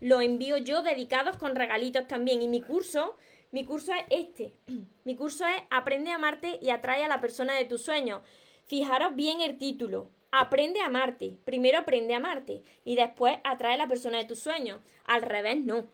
lo 0.00 0.20
envío 0.20 0.58
yo 0.58 0.82
dedicados 0.82 1.36
con 1.38 1.56
regalitos 1.56 2.06
también. 2.06 2.42
Y 2.42 2.48
mi 2.48 2.60
curso, 2.60 3.16
mi 3.50 3.64
curso 3.64 3.92
es 3.94 4.04
este. 4.10 4.52
Mi 5.04 5.16
curso 5.16 5.44
es 5.46 5.62
Aprende 5.70 6.12
a 6.12 6.16
amarte 6.16 6.58
y 6.62 6.70
atrae 6.70 7.02
a 7.04 7.08
la 7.08 7.20
persona 7.20 7.54
de 7.54 7.64
tus 7.64 7.82
sueños. 7.82 8.22
Fijaros 8.66 9.16
bien 9.16 9.40
el 9.40 9.58
título. 9.58 10.08
Aprende 10.32 10.80
a 10.80 10.86
amarte. 10.86 11.36
Primero 11.44 11.78
aprende 11.78 12.14
a 12.14 12.16
amarte 12.16 12.62
y 12.84 12.96
después 12.96 13.36
atrae 13.44 13.74
a 13.74 13.76
la 13.76 13.86
persona 13.86 14.16
de 14.16 14.24
tus 14.24 14.40
sueños. 14.40 14.80
Al 15.04 15.20
revés 15.20 15.58
no. 15.58 15.86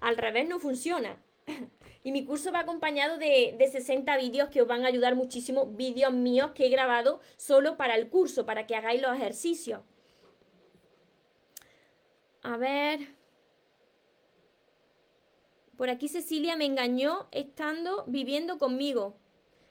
Al 0.00 0.16
revés 0.16 0.48
no 0.48 0.58
funciona. 0.58 1.22
Y 2.02 2.12
mi 2.12 2.24
curso 2.24 2.52
va 2.52 2.60
acompañado 2.60 3.18
de, 3.18 3.56
60 3.58 4.16
vídeos 4.18 4.48
que 4.48 4.62
os 4.62 4.68
van 4.68 4.84
a 4.84 4.86
ayudar 4.86 5.16
muchísimo, 5.16 5.66
vídeos 5.66 6.12
míos 6.12 6.52
que 6.54 6.66
he 6.66 6.68
grabado 6.68 7.18
solo 7.36 7.76
para 7.76 7.96
el 7.96 8.08
curso, 8.08 8.46
para 8.46 8.64
que 8.64 8.76
hagáis 8.76 9.02
los 9.02 9.16
ejercicios. 9.16 9.80
A 12.44 12.56
ver. 12.58 13.08
Por 15.76 15.90
aquí 15.90 16.06
Cecilia 16.06 16.54
me 16.54 16.64
engañó 16.64 17.26
estando 17.32 18.04
viviendo 18.06 18.56
conmigo. 18.58 19.16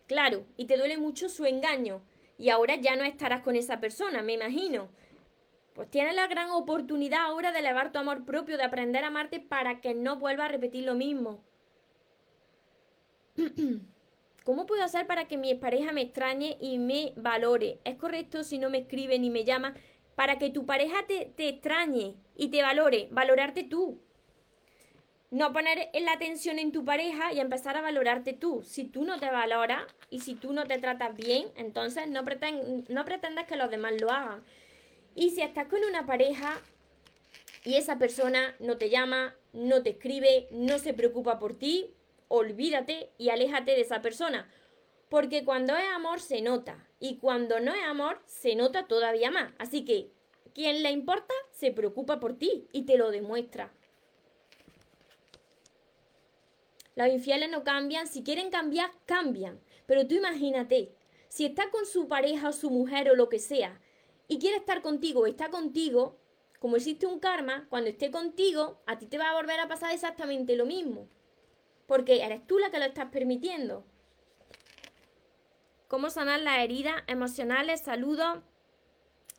Claro, 0.05 0.45
y 0.57 0.65
te 0.65 0.75
duele 0.75 0.97
mucho 0.97 1.29
su 1.29 1.45
engaño. 1.45 2.01
Y 2.37 2.49
ahora 2.49 2.75
ya 2.75 2.95
no 2.95 3.03
estarás 3.03 3.41
con 3.41 3.55
esa 3.55 3.79
persona, 3.79 4.21
me 4.21 4.33
imagino. 4.33 4.89
Pues 5.73 5.89
tienes 5.89 6.15
la 6.15 6.27
gran 6.27 6.51
oportunidad 6.51 7.21
ahora 7.21 7.51
de 7.51 7.59
elevar 7.59 7.91
tu 7.91 7.99
amor 7.99 8.25
propio, 8.25 8.57
de 8.57 8.63
aprender 8.63 9.03
a 9.03 9.07
amarte 9.07 9.39
para 9.39 9.81
que 9.81 9.93
no 9.93 10.17
vuelva 10.17 10.45
a 10.45 10.49
repetir 10.49 10.85
lo 10.85 10.95
mismo. 10.95 11.43
¿Cómo 14.45 14.65
puedo 14.65 14.83
hacer 14.83 15.07
para 15.07 15.27
que 15.27 15.37
mi 15.37 15.55
pareja 15.55 15.91
me 15.91 16.01
extrañe 16.01 16.57
y 16.61 16.77
me 16.77 17.13
valore? 17.15 17.79
¿Es 17.83 17.95
correcto 17.95 18.43
si 18.43 18.59
no 18.59 18.69
me 18.69 18.77
escribe 18.79 19.17
ni 19.19 19.29
me 19.29 19.43
llama? 19.43 19.73
Para 20.15 20.37
que 20.37 20.49
tu 20.49 20.65
pareja 20.65 21.05
te, 21.07 21.33
te 21.35 21.49
extrañe 21.49 22.15
y 22.35 22.49
te 22.49 22.61
valore, 22.61 23.09
valorarte 23.11 23.63
tú. 23.63 23.99
No 25.35 25.51
poner 25.51 25.89
la 25.93 26.13
atención 26.13 26.59
en 26.59 26.71
tu 26.71 26.85
pareja 26.85 27.33
y 27.33 27.41
empezar 27.41 27.75
a 27.75 27.81
valorarte 27.81 28.31
tú. 28.31 28.63
Si 28.63 28.85
tú 28.85 29.03
no 29.03 29.19
te 29.19 29.29
valoras 29.29 29.83
y 30.09 30.21
si 30.21 30.35
tú 30.35 30.53
no 30.53 30.63
te 30.63 30.77
tratas 30.77 31.13
bien, 31.13 31.49
entonces 31.57 32.07
no, 32.07 32.21
no 32.21 33.05
pretendas 33.05 33.45
que 33.45 33.57
los 33.57 33.69
demás 33.69 33.99
lo 33.99 34.11
hagan. 34.11 34.45
Y 35.13 35.31
si 35.31 35.41
estás 35.41 35.67
con 35.67 35.83
una 35.83 36.05
pareja 36.05 36.61
y 37.65 37.75
esa 37.75 37.97
persona 37.97 38.55
no 38.61 38.77
te 38.77 38.89
llama, 38.89 39.35
no 39.51 39.83
te 39.83 39.89
escribe, 39.89 40.47
no 40.51 40.79
se 40.79 40.93
preocupa 40.93 41.37
por 41.37 41.59
ti, 41.59 41.93
olvídate 42.29 43.09
y 43.17 43.27
aléjate 43.27 43.71
de 43.71 43.81
esa 43.81 44.01
persona. 44.01 44.49
Porque 45.09 45.43
cuando 45.43 45.75
es 45.75 45.83
amor 45.93 46.21
se 46.21 46.41
nota 46.41 46.87
y 46.97 47.17
cuando 47.17 47.59
no 47.59 47.73
es 47.73 47.83
amor 47.83 48.21
se 48.25 48.55
nota 48.55 48.87
todavía 48.87 49.31
más. 49.31 49.51
Así 49.57 49.83
que 49.83 50.11
quien 50.53 50.81
le 50.81 50.91
importa 50.91 51.33
se 51.51 51.73
preocupa 51.73 52.21
por 52.21 52.37
ti 52.37 52.69
y 52.71 52.83
te 52.83 52.97
lo 52.97 53.11
demuestra. 53.11 53.73
Los 56.95 57.07
infieles 57.09 57.49
no 57.49 57.63
cambian, 57.63 58.07
si 58.07 58.23
quieren 58.23 58.49
cambiar, 58.49 58.91
cambian. 59.05 59.59
Pero 59.85 60.07
tú 60.07 60.15
imagínate, 60.15 60.95
si 61.27 61.45
está 61.45 61.69
con 61.69 61.85
su 61.85 62.07
pareja 62.07 62.49
o 62.49 62.53
su 62.53 62.69
mujer 62.69 63.09
o 63.09 63.15
lo 63.15 63.29
que 63.29 63.39
sea 63.39 63.79
y 64.27 64.39
quiere 64.39 64.57
estar 64.57 64.81
contigo 64.81 65.27
está 65.27 65.49
contigo, 65.49 66.17
como 66.59 66.77
existe 66.77 67.05
un 67.05 67.19
karma, 67.19 67.67
cuando 67.69 67.89
esté 67.89 68.09
contigo, 68.11 68.81
a 68.87 68.97
ti 68.97 69.05
te 69.05 69.17
va 69.17 69.29
a 69.29 69.35
volver 69.35 69.59
a 69.59 69.67
pasar 69.67 69.93
exactamente 69.93 70.55
lo 70.55 70.65
mismo 70.65 71.07
porque 71.87 72.23
eres 72.23 72.45
tú 72.47 72.57
la 72.59 72.71
que 72.71 72.79
lo 72.79 72.85
estás 72.85 73.09
permitiendo. 73.11 73.83
¿Cómo 75.87 76.09
sanar 76.09 76.39
las 76.41 76.59
heridas 76.59 76.95
emocionales? 77.07 77.81
Saludos. 77.81 78.39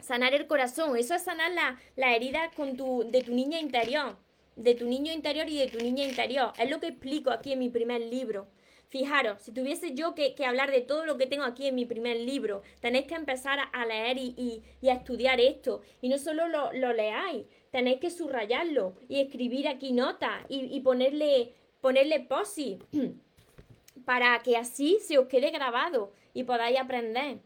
Sanar 0.00 0.34
el 0.34 0.46
corazón. 0.46 0.96
Eso 0.96 1.14
es 1.14 1.22
sanar 1.22 1.52
la, 1.52 1.80
la 1.96 2.14
herida 2.14 2.50
con 2.54 2.76
tu, 2.76 3.04
de 3.10 3.22
tu 3.22 3.34
niña 3.34 3.58
interior. 3.58 4.16
De 4.56 4.74
tu 4.74 4.86
niño 4.86 5.12
interior 5.12 5.48
y 5.48 5.58
de 5.58 5.68
tu 5.68 5.78
niña 5.78 6.04
interior. 6.04 6.52
Es 6.58 6.68
lo 6.68 6.80
que 6.80 6.88
explico 6.88 7.30
aquí 7.30 7.52
en 7.52 7.60
mi 7.60 7.68
primer 7.68 8.00
libro. 8.00 8.48
Fijaros, 8.88 9.42
si 9.42 9.52
tuviese 9.52 9.94
yo 9.94 10.14
que, 10.14 10.34
hablar 10.46 10.70
de 10.70 10.80
todo 10.80 11.04
lo 11.04 11.18
que 11.18 11.26
tengo 11.26 11.44
aquí 11.44 11.66
en 11.66 11.74
mi 11.74 11.86
primer 11.86 12.18
libro, 12.18 12.62
tenéis 12.80 13.06
que 13.06 13.14
empezar 13.14 13.58
a, 13.72 13.86
leer 13.86 14.16
y, 14.16 14.62
a 14.88 14.92
estudiar 14.92 15.40
esto. 15.40 15.82
Y 16.00 16.08
no 16.08 16.18
solo 16.18 16.46
lo, 16.48 16.92
leáis, 16.92 17.46
tenéis 17.70 17.98
que 17.98 18.10
subrayarlo 18.10 18.94
y 19.08 19.20
escribir 19.20 19.66
aquí 19.66 19.92
notas 19.92 20.44
y, 20.48 20.80
ponerle, 20.80 21.52
ponerle 21.80 22.20
posi 22.20 22.78
para 24.04 24.38
que 24.44 24.56
así 24.56 24.98
se 25.00 25.18
os 25.18 25.26
quede 25.26 25.50
grabado 25.50 26.12
y 26.32 26.44
podáis 26.44 26.78
aprender. 26.78 27.38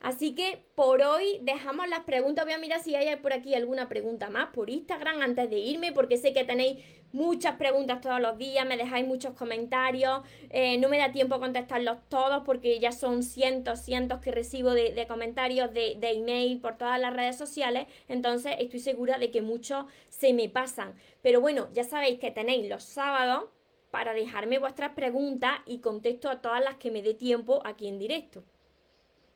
Así 0.00 0.34
que 0.34 0.64
por 0.76 1.02
hoy 1.02 1.40
dejamos 1.42 1.88
las 1.88 2.00
preguntas. 2.00 2.44
Voy 2.44 2.54
a 2.54 2.58
mirar 2.58 2.80
si 2.80 2.94
hay 2.94 3.14
por 3.16 3.32
aquí 3.32 3.54
alguna 3.54 3.88
pregunta 3.88 4.30
más 4.30 4.48
por 4.48 4.70
Instagram 4.70 5.20
antes 5.22 5.50
de 5.50 5.58
irme, 5.58 5.92
porque 5.92 6.16
sé 6.16 6.32
que 6.32 6.44
tenéis 6.44 6.84
muchas 7.10 7.56
preguntas 7.56 8.00
todos 8.00 8.20
los 8.20 8.38
días, 8.38 8.66
me 8.66 8.76
dejáis 8.76 9.06
muchos 9.06 9.34
comentarios. 9.34 10.20
Eh, 10.50 10.78
no 10.78 10.88
me 10.88 10.98
da 10.98 11.10
tiempo 11.10 11.34
a 11.34 11.40
contestarlos 11.40 11.98
todos 12.08 12.44
porque 12.44 12.78
ya 12.78 12.92
son 12.92 13.24
cientos, 13.24 13.80
cientos 13.80 14.20
que 14.20 14.30
recibo 14.30 14.70
de, 14.72 15.06
comentarios, 15.08 15.72
de, 15.72 15.96
de, 15.98 16.10
email 16.12 16.60
por 16.60 16.78
todas 16.78 17.00
las 17.00 17.12
redes 17.12 17.36
sociales. 17.36 17.86
Entonces 18.08 18.54
estoy 18.60 18.80
segura 18.80 19.18
de 19.18 19.32
que 19.32 19.42
muchos 19.42 19.86
se 20.08 20.32
me 20.32 20.48
pasan. 20.48 20.94
Pero 21.22 21.40
bueno, 21.40 21.68
ya 21.72 21.82
sabéis 21.82 22.20
que 22.20 22.30
tenéis 22.30 22.68
los 22.68 22.84
sábados 22.84 23.46
para 23.90 24.12
dejarme 24.12 24.58
vuestras 24.58 24.92
preguntas 24.92 25.52
y 25.66 25.80
contesto 25.80 26.30
a 26.30 26.40
todas 26.40 26.62
las 26.62 26.76
que 26.76 26.90
me 26.90 27.02
dé 27.02 27.14
tiempo 27.14 27.62
aquí 27.64 27.88
en 27.88 27.98
directo. 27.98 28.44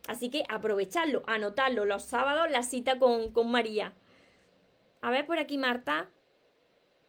Así 0.09 0.30
que 0.30 0.44
aprovecharlo, 0.48 1.22
anotarlo 1.26 1.84
los 1.84 2.03
sábados, 2.03 2.50
la 2.50 2.62
cita 2.62 2.98
con, 2.98 3.32
con 3.32 3.50
María. 3.50 3.92
A 5.00 5.11
ver 5.11 5.26
por 5.26 5.38
aquí, 5.38 5.59
Marta. 5.59 6.11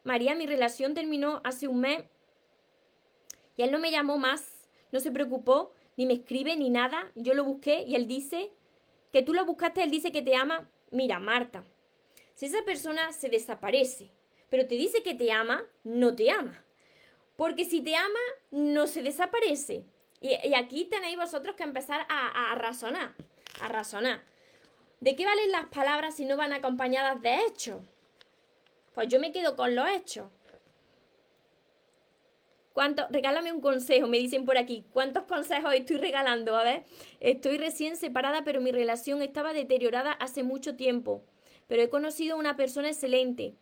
María, 0.03 0.35
mi 0.35 0.45
relación 0.45 0.93
terminó 0.93 1.41
hace 1.43 1.67
un 1.67 1.79
mes 1.79 2.03
y 3.55 3.63
él 3.63 3.71
no 3.71 3.79
me 3.79 3.91
llamó 3.91 4.17
más, 4.17 4.67
no 4.91 4.99
se 4.99 5.11
preocupó, 5.11 5.73
ni 5.95 6.05
me 6.05 6.13
escribe, 6.13 6.55
ni 6.55 6.69
nada. 6.69 7.11
Yo 7.15 7.33
lo 7.33 7.43
busqué 7.43 7.83
y 7.83 7.95
él 7.95 8.07
dice 8.07 8.51
que 9.11 9.21
tú 9.21 9.33
lo 9.33 9.45
buscaste, 9.45 9.83
él 9.83 9.91
dice 9.91 10.11
que 10.11 10.21
te 10.21 10.35
ama. 10.35 10.69
Mira, 10.91 11.19
Marta, 11.19 11.63
si 12.35 12.47
esa 12.47 12.63
persona 12.65 13.11
se 13.11 13.29
desaparece, 13.29 14.11
pero 14.49 14.67
te 14.67 14.75
dice 14.75 15.03
que 15.03 15.15
te 15.15 15.31
ama, 15.31 15.63
no 15.83 16.15
te 16.15 16.31
ama. 16.31 16.63
Porque 17.35 17.65
si 17.65 17.81
te 17.81 17.95
ama, 17.95 18.19
no 18.51 18.87
se 18.87 19.01
desaparece. 19.01 19.85
Y, 20.23 20.55
aquí 20.55 20.85
tenéis 20.85 21.17
vosotros 21.17 21.53
que 21.57 21.63
empezar 21.63 22.05
a, 22.07 22.55
razonar, 22.55 23.13
a 23.59 23.67
razonar. 23.67 24.23
¿De 25.01 25.17
qué 25.17 25.25
valen 25.25 25.51
las 25.51 25.65
palabras 25.65 26.15
si 26.15 26.23
no 26.23 26.37
van 26.37 26.53
acompañadas 26.53 27.21
de 27.21 27.41
hechos? 27.41 27.81
Pues 28.95 29.09
yo 29.09 29.19
me 29.19 29.33
quedo 29.33 29.57
con 29.57 29.75
los 29.75 29.85
hechos. 29.89 30.31
¿Cuánto? 32.71 33.05
Regálame 33.09 33.51
un 33.51 33.59
consejo, 33.59 34.07
me 34.07 34.17
dicen 34.17 34.45
por 34.45 34.57
aquí. 34.57 34.85
¿Cuántos 34.93 35.23
consejos 35.23 35.73
estoy 35.73 35.97
regalando? 35.97 36.55
A 36.55 36.63
ver, 36.63 36.85
estoy 37.19 37.57
recién 37.57 37.97
separada, 37.97 38.45
pero 38.45 38.61
mi 38.61 38.71
relación 38.71 39.21
estaba 39.21 39.51
deteriorada 39.51 40.13
hace 40.13 40.41
mucho 40.43 40.77
tiempo. 40.77 41.25
Pero 41.67 41.81
he 41.81 41.89
conocido 41.89 42.35
a 42.35 42.39
una 42.39 42.55
persona 42.55 42.87
excelente. 42.87 43.57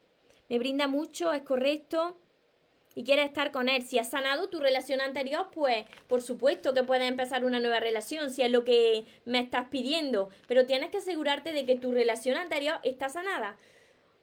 Me 0.47 0.59
brinda 0.59 0.87
mucho, 0.87 1.33
es 1.33 1.41
correcto, 1.41 2.19
y 2.95 3.03
quieres 3.03 3.25
estar 3.25 3.51
con 3.51 3.69
él. 3.69 3.83
Si 3.83 3.99
has 3.99 4.09
sanado 4.09 4.49
tu 4.49 4.59
relación 4.59 5.01
anterior, 5.01 5.49
pues 5.53 5.85
por 6.07 6.21
supuesto 6.21 6.73
que 6.73 6.83
puedes 6.83 7.07
empezar 7.07 7.45
una 7.45 7.59
nueva 7.59 7.79
relación, 7.79 8.31
si 8.31 8.41
es 8.41 8.51
lo 8.51 8.63
que 8.63 9.05
me 9.25 9.39
estás 9.39 9.67
pidiendo. 9.69 10.29
Pero 10.47 10.65
tienes 10.65 10.89
que 10.89 10.97
asegurarte 10.97 11.53
de 11.53 11.65
que 11.65 11.75
tu 11.75 11.91
relación 11.91 12.37
anterior 12.37 12.79
está 12.83 13.09
sanada. 13.09 13.57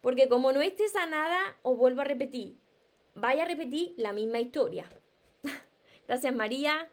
Porque 0.00 0.28
como 0.28 0.52
no 0.52 0.60
esté 0.60 0.88
sanada, 0.88 1.38
os 1.62 1.76
vuelvo 1.76 2.02
a 2.02 2.04
repetir, 2.04 2.54
vaya 3.14 3.42
a 3.42 3.46
repetir 3.46 3.94
la 3.96 4.12
misma 4.12 4.38
historia. 4.38 4.86
Gracias 6.06 6.34
María. 6.34 6.88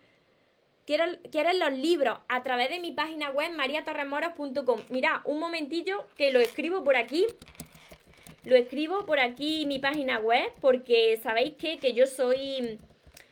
¿Quieres 0.85 1.57
los 1.57 1.73
libros 1.73 2.19
a 2.27 2.43
través 2.43 2.69
de 2.69 2.79
mi 2.79 2.91
página 2.91 3.31
web 3.31 3.51
mariatorremoros.com? 3.53 4.81
Mira, 4.89 5.23
un 5.25 5.39
momentillo 5.39 6.05
que 6.15 6.31
lo 6.31 6.39
escribo 6.39 6.83
por 6.83 6.95
aquí 6.95 7.25
lo 8.45 8.55
escribo 8.55 9.05
por 9.05 9.19
aquí 9.19 9.65
mi 9.65 9.79
página 9.79 10.19
web 10.19 10.49
porque 10.61 11.19
sabéis 11.21 11.55
que, 11.55 11.79
que 11.79 11.93
yo 11.93 12.05
soy, 12.05 12.79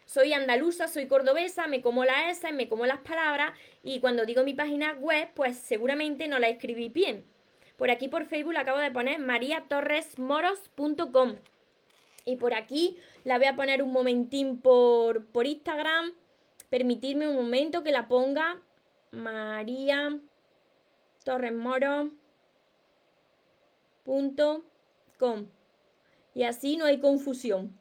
soy 0.06 0.34
andaluza, 0.34 0.88
soy 0.88 1.06
cordobesa, 1.08 1.68
me 1.68 1.82
como 1.82 2.04
la 2.04 2.32
S, 2.32 2.52
me 2.52 2.68
como 2.68 2.88
las 2.88 3.00
palabras 3.00 3.54
y 3.84 4.00
cuando 4.00 4.26
digo 4.26 4.44
mi 4.44 4.56
página 4.56 4.94
web 4.94 5.30
pues 5.36 5.58
seguramente 5.58 6.28
no 6.28 6.40
la 6.40 6.50
escribí 6.50 6.90
bien. 6.90 7.26
Por 7.78 7.92
aquí 7.92 8.08
por 8.08 8.26
Facebook 8.26 8.58
acabo 8.58 8.80
de 8.80 8.90
poner 8.92 9.20
mariatorresmoros.com 9.20 11.36
y 12.26 12.38
por 12.38 12.54
aquí 12.54 12.98
la 13.24 13.38
voy 13.38 13.48
a 13.48 13.56
poner 13.56 13.84
un 13.84 13.92
momentín 13.92 14.62
por, 14.62 15.26
por 15.28 15.46
Instagram. 15.46 16.14
Permitirme 16.70 17.28
un 17.28 17.36
momento 17.36 17.84
que 17.84 17.92
la 17.92 18.08
ponga 18.08 18.62
María 19.12 20.18
Torres 21.24 21.54
y 26.34 26.44
así 26.44 26.78
no 26.78 26.86
hay 26.86 27.00
confusión. 27.00 27.78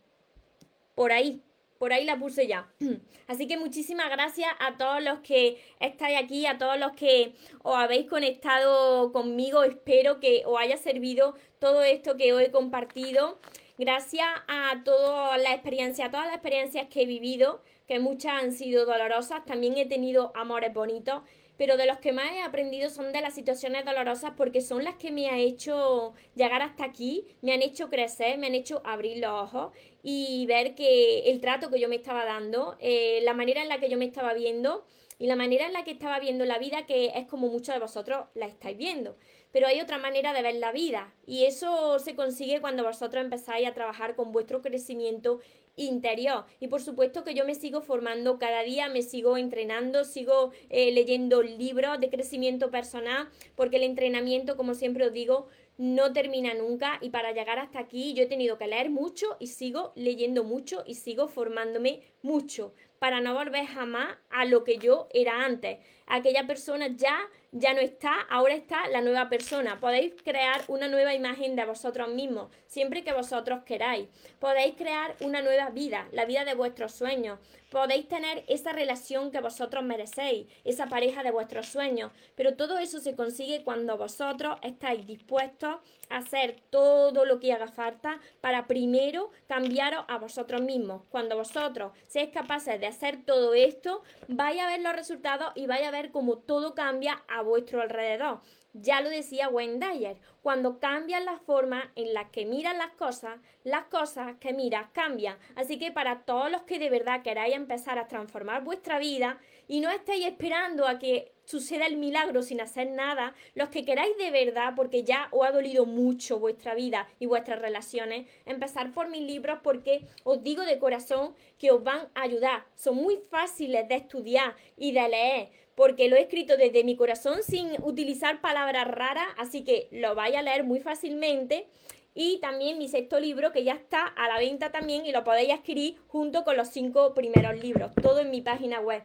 Por 0.94 1.12
ahí, 1.12 1.42
por 1.78 1.92
ahí 1.92 2.04
la 2.04 2.18
puse 2.18 2.46
ya. 2.46 2.70
Así 3.26 3.46
que 3.46 3.56
muchísimas 3.56 4.10
gracias 4.10 4.50
a 4.60 4.76
todos 4.76 5.02
los 5.02 5.20
que 5.20 5.58
estáis 5.80 6.18
aquí, 6.22 6.44
a 6.44 6.58
todos 6.58 6.78
los 6.78 6.92
que 6.92 7.34
os 7.62 7.76
habéis 7.76 8.06
conectado 8.06 9.10
conmigo. 9.10 9.62
Espero 9.62 10.20
que 10.20 10.42
os 10.44 10.60
haya 10.60 10.76
servido 10.76 11.34
todo 11.58 11.82
esto 11.82 12.16
que 12.16 12.32
os 12.34 12.42
he 12.42 12.50
compartido. 12.50 13.38
Gracias 13.78 14.26
a 14.48 14.82
toda 14.84 15.38
la 15.38 15.54
experiencia, 15.54 16.06
a 16.06 16.10
todas 16.10 16.26
las 16.26 16.34
experiencias 16.34 16.88
que 16.88 17.02
he 17.02 17.06
vivido, 17.06 17.62
que 17.88 17.98
muchas 18.00 18.42
han 18.42 18.52
sido 18.52 18.84
dolorosas. 18.84 19.44
También 19.46 19.78
he 19.78 19.86
tenido 19.86 20.30
amores 20.34 20.74
bonitos 20.74 21.22
pero 21.62 21.76
de 21.76 21.86
los 21.86 21.98
que 21.98 22.12
más 22.12 22.32
he 22.32 22.42
aprendido 22.42 22.90
son 22.90 23.12
de 23.12 23.20
las 23.20 23.36
situaciones 23.36 23.84
dolorosas 23.84 24.32
porque 24.36 24.60
son 24.60 24.82
las 24.82 24.96
que 24.96 25.12
me 25.12 25.28
han 25.28 25.38
hecho 25.38 26.12
llegar 26.34 26.60
hasta 26.60 26.84
aquí, 26.84 27.24
me 27.40 27.52
han 27.52 27.62
hecho 27.62 27.88
crecer, 27.88 28.36
me 28.36 28.48
han 28.48 28.56
hecho 28.56 28.82
abrir 28.84 29.18
los 29.18 29.30
ojos 29.30 29.72
y 30.02 30.44
ver 30.46 30.74
que 30.74 31.30
el 31.30 31.40
trato 31.40 31.70
que 31.70 31.78
yo 31.78 31.88
me 31.88 31.94
estaba 31.94 32.24
dando, 32.24 32.76
eh, 32.80 33.20
la 33.22 33.32
manera 33.32 33.62
en 33.62 33.68
la 33.68 33.78
que 33.78 33.88
yo 33.88 33.96
me 33.96 34.06
estaba 34.06 34.34
viendo 34.34 34.84
y 35.20 35.28
la 35.28 35.36
manera 35.36 35.64
en 35.66 35.72
la 35.72 35.84
que 35.84 35.92
estaba 35.92 36.18
viendo 36.18 36.44
la 36.44 36.58
vida, 36.58 36.84
que 36.84 37.12
es 37.14 37.28
como 37.28 37.46
muchos 37.46 37.76
de 37.76 37.80
vosotros 37.80 38.26
la 38.34 38.46
estáis 38.46 38.76
viendo. 38.76 39.16
Pero 39.52 39.68
hay 39.68 39.80
otra 39.80 39.98
manera 39.98 40.32
de 40.32 40.42
ver 40.42 40.56
la 40.56 40.72
vida 40.72 41.14
y 41.26 41.44
eso 41.44 42.00
se 42.00 42.16
consigue 42.16 42.60
cuando 42.60 42.82
vosotros 42.82 43.22
empezáis 43.22 43.68
a 43.68 43.72
trabajar 43.72 44.16
con 44.16 44.32
vuestro 44.32 44.62
crecimiento 44.62 45.38
interior. 45.76 46.44
Y 46.60 46.68
por 46.68 46.82
supuesto 46.82 47.24
que 47.24 47.34
yo 47.34 47.44
me 47.44 47.54
sigo 47.54 47.80
formando 47.80 48.38
cada 48.38 48.62
día, 48.62 48.88
me 48.88 49.02
sigo 49.02 49.36
entrenando, 49.36 50.04
sigo 50.04 50.52
eh, 50.70 50.92
leyendo 50.92 51.42
libros 51.42 52.00
de 52.00 52.10
crecimiento 52.10 52.70
personal, 52.70 53.28
porque 53.56 53.76
el 53.76 53.84
entrenamiento, 53.84 54.56
como 54.56 54.74
siempre 54.74 55.06
os 55.06 55.12
digo, 55.12 55.48
no 55.78 56.12
termina 56.12 56.54
nunca 56.54 56.98
y 57.00 57.10
para 57.10 57.32
llegar 57.32 57.58
hasta 57.58 57.78
aquí 57.78 58.12
yo 58.12 58.24
he 58.24 58.26
tenido 58.26 58.58
que 58.58 58.66
leer 58.66 58.90
mucho 58.90 59.36
y 59.40 59.48
sigo 59.48 59.92
leyendo 59.96 60.44
mucho 60.44 60.84
y 60.86 60.94
sigo 60.96 61.28
formándome 61.28 62.02
mucho 62.22 62.74
para 62.98 63.20
no 63.20 63.34
volver 63.34 63.66
jamás 63.66 64.16
a 64.30 64.44
lo 64.44 64.62
que 64.64 64.78
yo 64.78 65.08
era 65.12 65.44
antes. 65.44 65.78
Aquella 66.06 66.46
persona 66.46 66.88
ya 66.88 67.18
ya 67.54 67.74
no 67.74 67.80
está, 67.80 68.22
ahora 68.30 68.54
está 68.54 68.88
la 68.88 69.02
nueva 69.02 69.28
persona. 69.28 69.78
Podéis 69.78 70.14
crear 70.24 70.62
una 70.68 70.88
nueva 70.88 71.14
imagen 71.14 71.54
de 71.54 71.66
vosotros 71.66 72.08
mismos, 72.08 72.50
siempre 72.66 73.04
que 73.04 73.12
vosotros 73.12 73.62
queráis. 73.64 74.08
Podéis 74.38 74.74
crear 74.74 75.14
una 75.20 75.42
nueva 75.42 75.68
vida, 75.68 76.08
la 76.12 76.24
vida 76.24 76.46
de 76.46 76.54
vuestros 76.54 76.92
sueños. 76.92 77.38
Podéis 77.70 78.08
tener 78.08 78.44
esa 78.48 78.72
relación 78.72 79.30
que 79.30 79.40
vosotros 79.40 79.84
merecéis, 79.84 80.46
esa 80.64 80.86
pareja 80.86 81.22
de 81.22 81.30
vuestros 81.30 81.66
sueños. 81.66 82.10
Pero 82.36 82.56
todo 82.56 82.78
eso 82.78 83.00
se 83.00 83.14
consigue 83.14 83.64
cuando 83.64 83.98
vosotros 83.98 84.58
estáis 84.62 85.06
dispuestos 85.06 85.76
a 86.08 86.16
hacer 86.18 86.56
todo 86.70 87.24
lo 87.24 87.38
que 87.38 87.52
haga 87.52 87.68
falta 87.68 88.18
para 88.40 88.66
primero 88.66 89.30
cambiaros 89.46 90.04
a 90.08 90.18
vosotros 90.18 90.62
mismos. 90.62 91.02
Cuando 91.10 91.36
vosotros 91.36 91.92
seáis 92.08 92.30
capaces 92.30 92.80
de 92.80 92.86
hacer 92.86 93.24
todo 93.24 93.54
esto, 93.54 94.02
vais 94.28 94.60
a 94.60 94.66
ver 94.66 94.80
los 94.80 94.94
resultados 94.94 95.52
y 95.54 95.66
vais 95.66 95.86
a 95.86 95.90
ver 95.92 96.10
cómo 96.10 96.38
todo 96.38 96.74
cambia 96.74 97.22
a 97.28 97.42
vuestro 97.42 97.80
alrededor. 97.80 98.40
Ya 98.74 99.02
lo 99.02 99.10
decía 99.10 99.50
Wayne 99.50 99.86
Dyer, 99.86 100.16
cuando 100.40 100.80
cambian 100.80 101.26
la 101.26 101.36
forma 101.36 101.92
en 101.94 102.14
la 102.14 102.30
que 102.30 102.46
miran 102.46 102.78
las 102.78 102.92
cosas, 102.92 103.38
las 103.64 103.84
cosas 103.84 104.36
que 104.40 104.54
miras 104.54 104.88
cambian. 104.92 105.36
Así 105.56 105.78
que 105.78 105.92
para 105.92 106.24
todos 106.24 106.50
los 106.50 106.62
que 106.62 106.78
de 106.78 106.88
verdad 106.88 107.22
queráis 107.22 107.54
empezar 107.54 107.98
a 107.98 108.08
transformar 108.08 108.64
vuestra 108.64 108.98
vida 108.98 109.38
y 109.68 109.80
no 109.80 109.90
estéis 109.90 110.24
esperando 110.26 110.88
a 110.88 110.98
que 110.98 111.32
suceda 111.44 111.86
el 111.86 111.96
milagro 111.96 112.42
sin 112.42 112.62
hacer 112.62 112.90
nada, 112.90 113.34
los 113.54 113.68
que 113.68 113.84
queráis 113.84 114.16
de 114.16 114.30
verdad, 114.30 114.72
porque 114.74 115.04
ya 115.04 115.28
os 115.32 115.46
ha 115.46 115.52
dolido 115.52 115.84
mucho 115.84 116.38
vuestra 116.38 116.74
vida 116.74 117.08
y 117.18 117.26
vuestras 117.26 117.60
relaciones, 117.60 118.26
empezar 118.46 118.92
por 118.92 119.08
mis 119.08 119.22
libros 119.22 119.58
porque 119.62 120.06
os 120.24 120.42
digo 120.42 120.62
de 120.62 120.78
corazón 120.78 121.34
que 121.58 121.70
os 121.70 121.84
van 121.84 122.08
a 122.14 122.22
ayudar. 122.22 122.64
Son 122.74 122.96
muy 122.96 123.16
fáciles 123.16 123.86
de 123.86 123.96
estudiar 123.96 124.56
y 124.76 124.92
de 124.92 125.08
leer 125.08 125.48
porque 125.82 126.08
lo 126.08 126.14
he 126.14 126.20
escrito 126.20 126.56
desde 126.56 126.84
mi 126.84 126.94
corazón 126.94 127.42
sin 127.42 127.72
utilizar 127.82 128.40
palabras 128.40 128.86
raras, 128.86 129.26
así 129.36 129.64
que 129.64 129.88
lo 129.90 130.14
vais 130.14 130.36
a 130.36 130.40
leer 130.40 130.62
muy 130.62 130.78
fácilmente. 130.78 131.66
Y 132.14 132.38
también 132.38 132.78
mi 132.78 132.86
sexto 132.86 133.18
libro, 133.18 133.50
que 133.50 133.64
ya 133.64 133.72
está 133.72 134.06
a 134.06 134.28
la 134.28 134.38
venta 134.38 134.70
también 134.70 135.04
y 135.04 135.10
lo 135.10 135.24
podéis 135.24 135.50
adquirir 135.50 135.96
junto 136.06 136.44
con 136.44 136.56
los 136.56 136.68
cinco 136.68 137.14
primeros 137.14 137.60
libros, 137.60 137.90
todo 138.00 138.20
en 138.20 138.30
mi 138.30 138.42
página 138.42 138.78
web. 138.78 139.02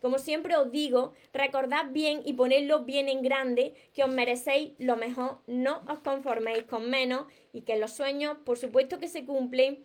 Como 0.00 0.20
siempre 0.20 0.54
os 0.56 0.70
digo, 0.70 1.14
recordad 1.32 1.86
bien 1.90 2.22
y 2.24 2.34
ponedlo 2.34 2.84
bien 2.84 3.08
en 3.08 3.22
grande, 3.22 3.74
que 3.92 4.04
os 4.04 4.10
merecéis 4.10 4.74
lo 4.78 4.96
mejor, 4.96 5.38
no 5.48 5.82
os 5.88 5.98
conforméis 5.98 6.62
con 6.62 6.88
menos 6.88 7.26
y 7.52 7.62
que 7.62 7.76
los 7.76 7.90
sueños, 7.90 8.36
por 8.44 8.56
supuesto 8.56 9.00
que 9.00 9.08
se 9.08 9.24
cumplen 9.24 9.84